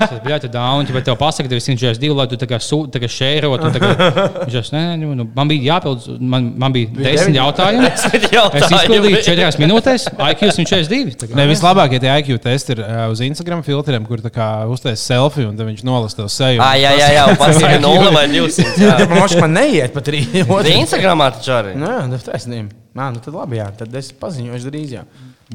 [0.00, 2.58] Tas bija tāds dāvana, bet tev pasaka, ka tev ir 142, lai tu tā kā
[2.62, 3.66] sūti, tā kā šērot.
[3.66, 3.90] un tā
[4.46, 7.40] Viņš šos, nē, nē, nu, man bija jāpild, man, man bija desmit deviņi.
[7.40, 7.90] jautājumi.
[8.62, 11.16] Es izpildīju 4 minūtēs, IQ 142.
[11.20, 11.36] tā kā.
[11.36, 15.50] Ne, vislabākie tie IQ testi ir uh, uz Instagram filtriem, kur tā kā uztais selfiju
[15.50, 16.62] un tad viņš nolasa tev seju.
[16.64, 18.70] Ah, jā, jā, jā, un pasaka 0 vai 200.
[18.80, 18.96] jā.
[19.02, 20.22] Ja man neiet pat arī.
[20.46, 21.76] Arī Instagramā taču arī.
[21.80, 22.80] Nē, tas ir taisnība.
[22.96, 23.68] Nā, nu tad labi, jā.
[23.76, 25.04] Tad es paziņošu drīz, jā.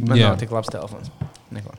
[0.04, 0.32] Man Jā.
[0.32, 1.12] nav tik labs telefons.
[1.54, 1.74] Neko.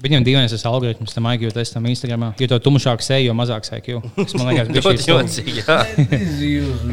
[0.00, 2.30] Viņam dīvainais tas algoritms tam IQ testam Instagram.
[2.40, 3.98] Jo to tumšāk seja, jo mazāks IQ.
[4.16, 5.64] Tas man liekas, bija Ļoti jocīgi.
[6.46, 6.86] Jūs,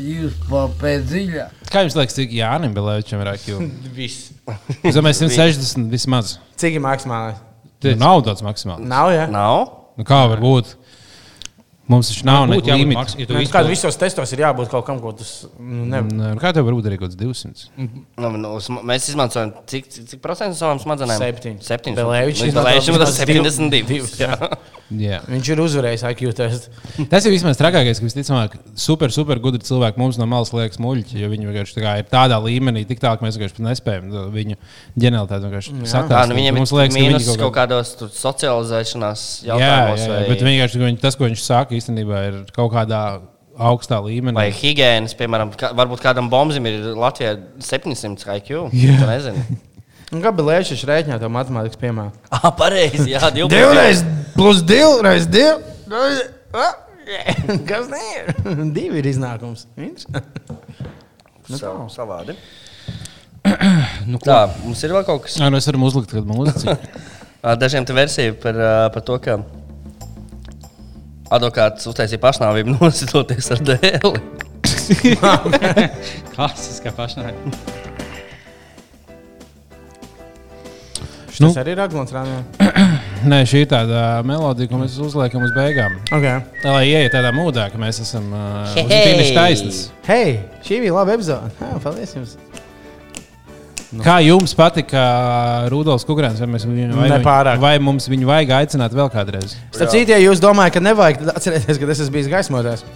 [0.00, 1.44] jūs papēc dziļā.
[1.68, 3.58] Kā jums liekas, cik Jānis Belēvičam ir IQ?
[3.98, 4.30] Viss.
[4.80, 6.38] Es domāju, 160 vismaz.
[6.60, 7.42] Cik ir maksimālais?
[7.84, 8.80] Nu, nav tāds maksimāls.
[8.80, 9.26] Nav, jā.
[9.28, 9.66] Nav?
[10.00, 10.72] Nu, kā var būt?
[11.86, 12.96] Mums taču nav līnija.
[12.96, 15.84] maks- ja tu Nu, izpildi- Kādā visos testos ir jābūt kaut kam, ko tas nu,
[15.84, 16.36] nevar.
[16.40, 17.66] Kā tev var būt arī kaut kāds 200?
[18.16, 18.54] Nu, nu,
[18.88, 21.20] mēs izmantojam cik, cik, cik procentu no savām smadzenēm?
[21.20, 21.60] Septiņi.
[21.60, 21.96] Septiņi.
[22.00, 24.48] Belēvičs Nu, vismaz divu- 72.
[24.90, 25.08] Jā.
[25.14, 25.18] Jā.
[25.30, 26.70] Viņš ir uzvarējis IQ testu.
[27.12, 31.18] Tas ir vismaz trakākais, ka visticamāk, super, super gudri cilvēki mums no malas liekas muļķi,
[31.22, 34.58] jo viņi vienkārši tā ir tādā līmenī, tik tālu, ka mēs vienkārši nespējam to viņu
[35.00, 36.30] ģenialitāti vienkārši Jā, saprast.
[36.30, 39.60] nu, viņiem Mums ir liekas, ka mīnus kaut kaut kā- kādos tur socializēšanās Jā, jā,
[39.60, 40.04] jautājumos.
[40.04, 43.02] jā, vai- bet vienkārši tas, ko viņš saka, īstenībā ir kaut kādā
[43.54, 44.34] augstā līmenī.
[44.34, 48.68] Vai higiēnas, piemēram, kā, varbūt kādam bombam ir Latvijā 700 IQ.
[48.74, 48.98] Jā.
[50.14, 52.12] Bija Lēčs rēķināt to matemātikas piemēru?
[52.34, 53.10] Ah, pareizi.
[53.14, 53.48] Jā, 12.
[53.50, 54.02] Divreiz
[54.34, 55.54] plus divi, reiz divi.
[57.68, 58.30] Kas ir?
[58.74, 59.66] Divi ir iznākums.
[59.76, 60.44] Interesanti.
[61.44, 62.32] Nu, tā, savādi.
[64.08, 64.24] Nu, ko?
[64.24, 65.34] Tā, mums ir vēl kaut kas.
[65.36, 66.72] Jā, nu es varu uzlikt kādu mūziku.
[67.44, 68.56] Ā, Dažiem te versija par,
[68.94, 69.36] par to, ka
[71.36, 74.22] advokāts uztaisīja pašnāvību nositoties ar dēli.
[76.32, 77.52] Klasiskā pašnāvība.
[81.34, 81.50] Nu.
[81.50, 82.40] Tas arī ir Aglons Rānijā.
[83.24, 85.94] Nē, šī ir tāda melodija, ko mēs uzliekam uz beigām.
[86.12, 86.42] Okay.
[86.66, 88.88] Lai ieiet tādā mūdā, ka mēs esam uh, Hei!
[88.90, 90.02] finiša taisnība.
[90.08, 90.34] Hei,
[90.66, 91.52] šī bija laba epizode.
[91.62, 92.34] Jā, paldies jums.
[94.02, 95.00] Kā jums patika
[95.70, 96.40] Rudolf Kungrāns?
[96.42, 97.60] Vai, mēs viņu- vai, Nepārāk.
[97.62, 99.54] vai mums viņu vajag aicināt vēl kādreiz?
[99.70, 102.84] Starp citu, ja jūs domājat, ka nevajag, tad atcerieties, ka es esmu bijis gaismotājs.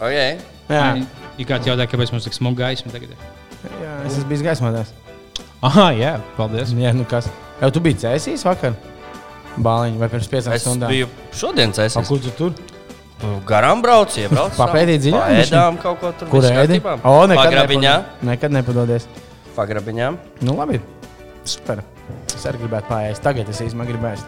[0.00, 0.38] Okay.
[0.70, 0.84] Jā,
[1.36, 3.10] Ir kāds jautā, kāpēc mums tik smuga gaisma tagad?
[3.12, 3.74] ir?
[3.82, 4.94] jā, es esmu bijis gaismotājs.
[5.60, 6.70] Ah, jā, paldies.
[6.72, 7.28] Jā, nu kas?
[7.60, 8.72] Jau tu biji cēsīs vakar?
[9.58, 10.88] Bāliņš vai pirms piecām Es stundām?
[10.92, 12.06] biju šodien cēsis.
[12.08, 12.52] Kur tu tur?
[13.46, 14.56] Garām braucu, iebraucu.
[14.56, 15.34] Papētīt dziļāk?
[15.42, 16.28] Ēdām kaut ko tur.
[16.32, 16.80] Kur ēdi?
[17.04, 19.08] O, nekad, nepad- nekad nepadodies.
[19.56, 20.16] Pagrabiņā.
[20.40, 20.80] Nu, labi.
[21.44, 21.82] Super.
[22.34, 23.20] Es arī gribētu pāriest.
[23.22, 24.18] Tagad es īstenībā gribēju.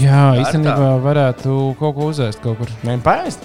[0.00, 2.70] Jā, īstenībā varētu kaut ko uzēst kaut kur.
[2.86, 3.44] Nē, pāriest.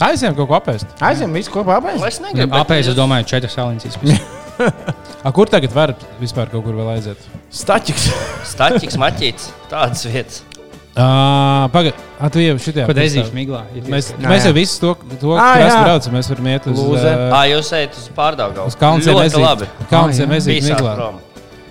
[0.00, 0.86] Aizjām kaut ko apēst.
[1.04, 2.06] Aizjām visu kopā apēst.
[2.06, 2.56] Es negribu.
[2.56, 4.22] Apēs, es domāju, četras izpildīt.
[5.26, 7.26] A, kur tagad var vispār kaut kur vēl aiziet?
[7.52, 8.06] Staķis.
[8.54, 9.50] Staķis, maķīts.
[9.72, 10.42] Tādas vietas.
[10.90, 12.00] Uh, Pagaidiet,
[12.34, 12.84] tu jau šitā.
[12.88, 13.60] Ko dēzīšu miglā?
[13.86, 14.26] Mēs, iespēja.
[14.26, 14.48] mēs jā.
[14.50, 14.90] jau visu to,
[15.22, 15.82] to Ā, kas jā.
[15.86, 17.12] braucam, mēs varam iet uz Lūze.
[17.14, 18.72] uh, Ā, jūs ejat uz pārdaugavu.
[18.72, 19.70] uz.
[19.92, 20.40] Kalnciem Ā, jā.
[20.42, 20.96] ezīt miglā.
[20.98, 21.20] prom.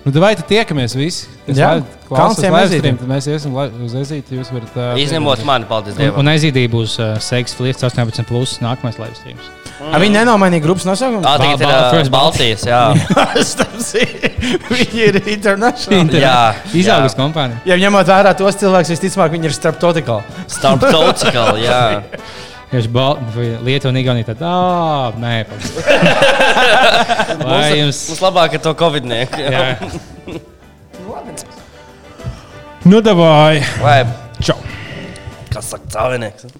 [0.00, 1.28] Nu, vai tad tiekamies visi?
[1.52, 1.74] Jā,
[2.64, 2.80] Ezītim.
[2.80, 4.40] stream, Tad mēs iesim uz ezīti.
[4.40, 4.72] Jūs varat.
[4.72, 6.22] Uh, Izņemot mani, paldies Un, Dievam.
[6.24, 11.22] un aizīdīja būs uh, seks flirts 18, plus nākamais live A, Viņi nenomainīja grupas nosaukumu.
[11.24, 12.80] Ā, tagad ir first Baltijas, jā.
[14.70, 16.12] Viņi ir international.
[16.20, 16.36] Jā,
[16.76, 17.18] Izaugus jā.
[17.18, 17.62] kompānija.
[17.68, 20.44] Ja ņemot vērā tos cilvēkus, visticamāk, viņi ir starp totikāli.
[20.52, 21.80] Starp tautikāli, jā.
[22.70, 22.86] Viņš
[23.66, 25.40] Lietuva un Igaunija tad, ah, nē,
[27.42, 28.04] vai jums.
[28.12, 29.42] mums labāk ir to covidnieku.
[29.42, 29.74] Jā.
[32.86, 33.58] Nu, davai!
[33.82, 33.98] Vai,
[34.38, 34.60] Čau!
[35.50, 36.52] kas saka, cēlinieks?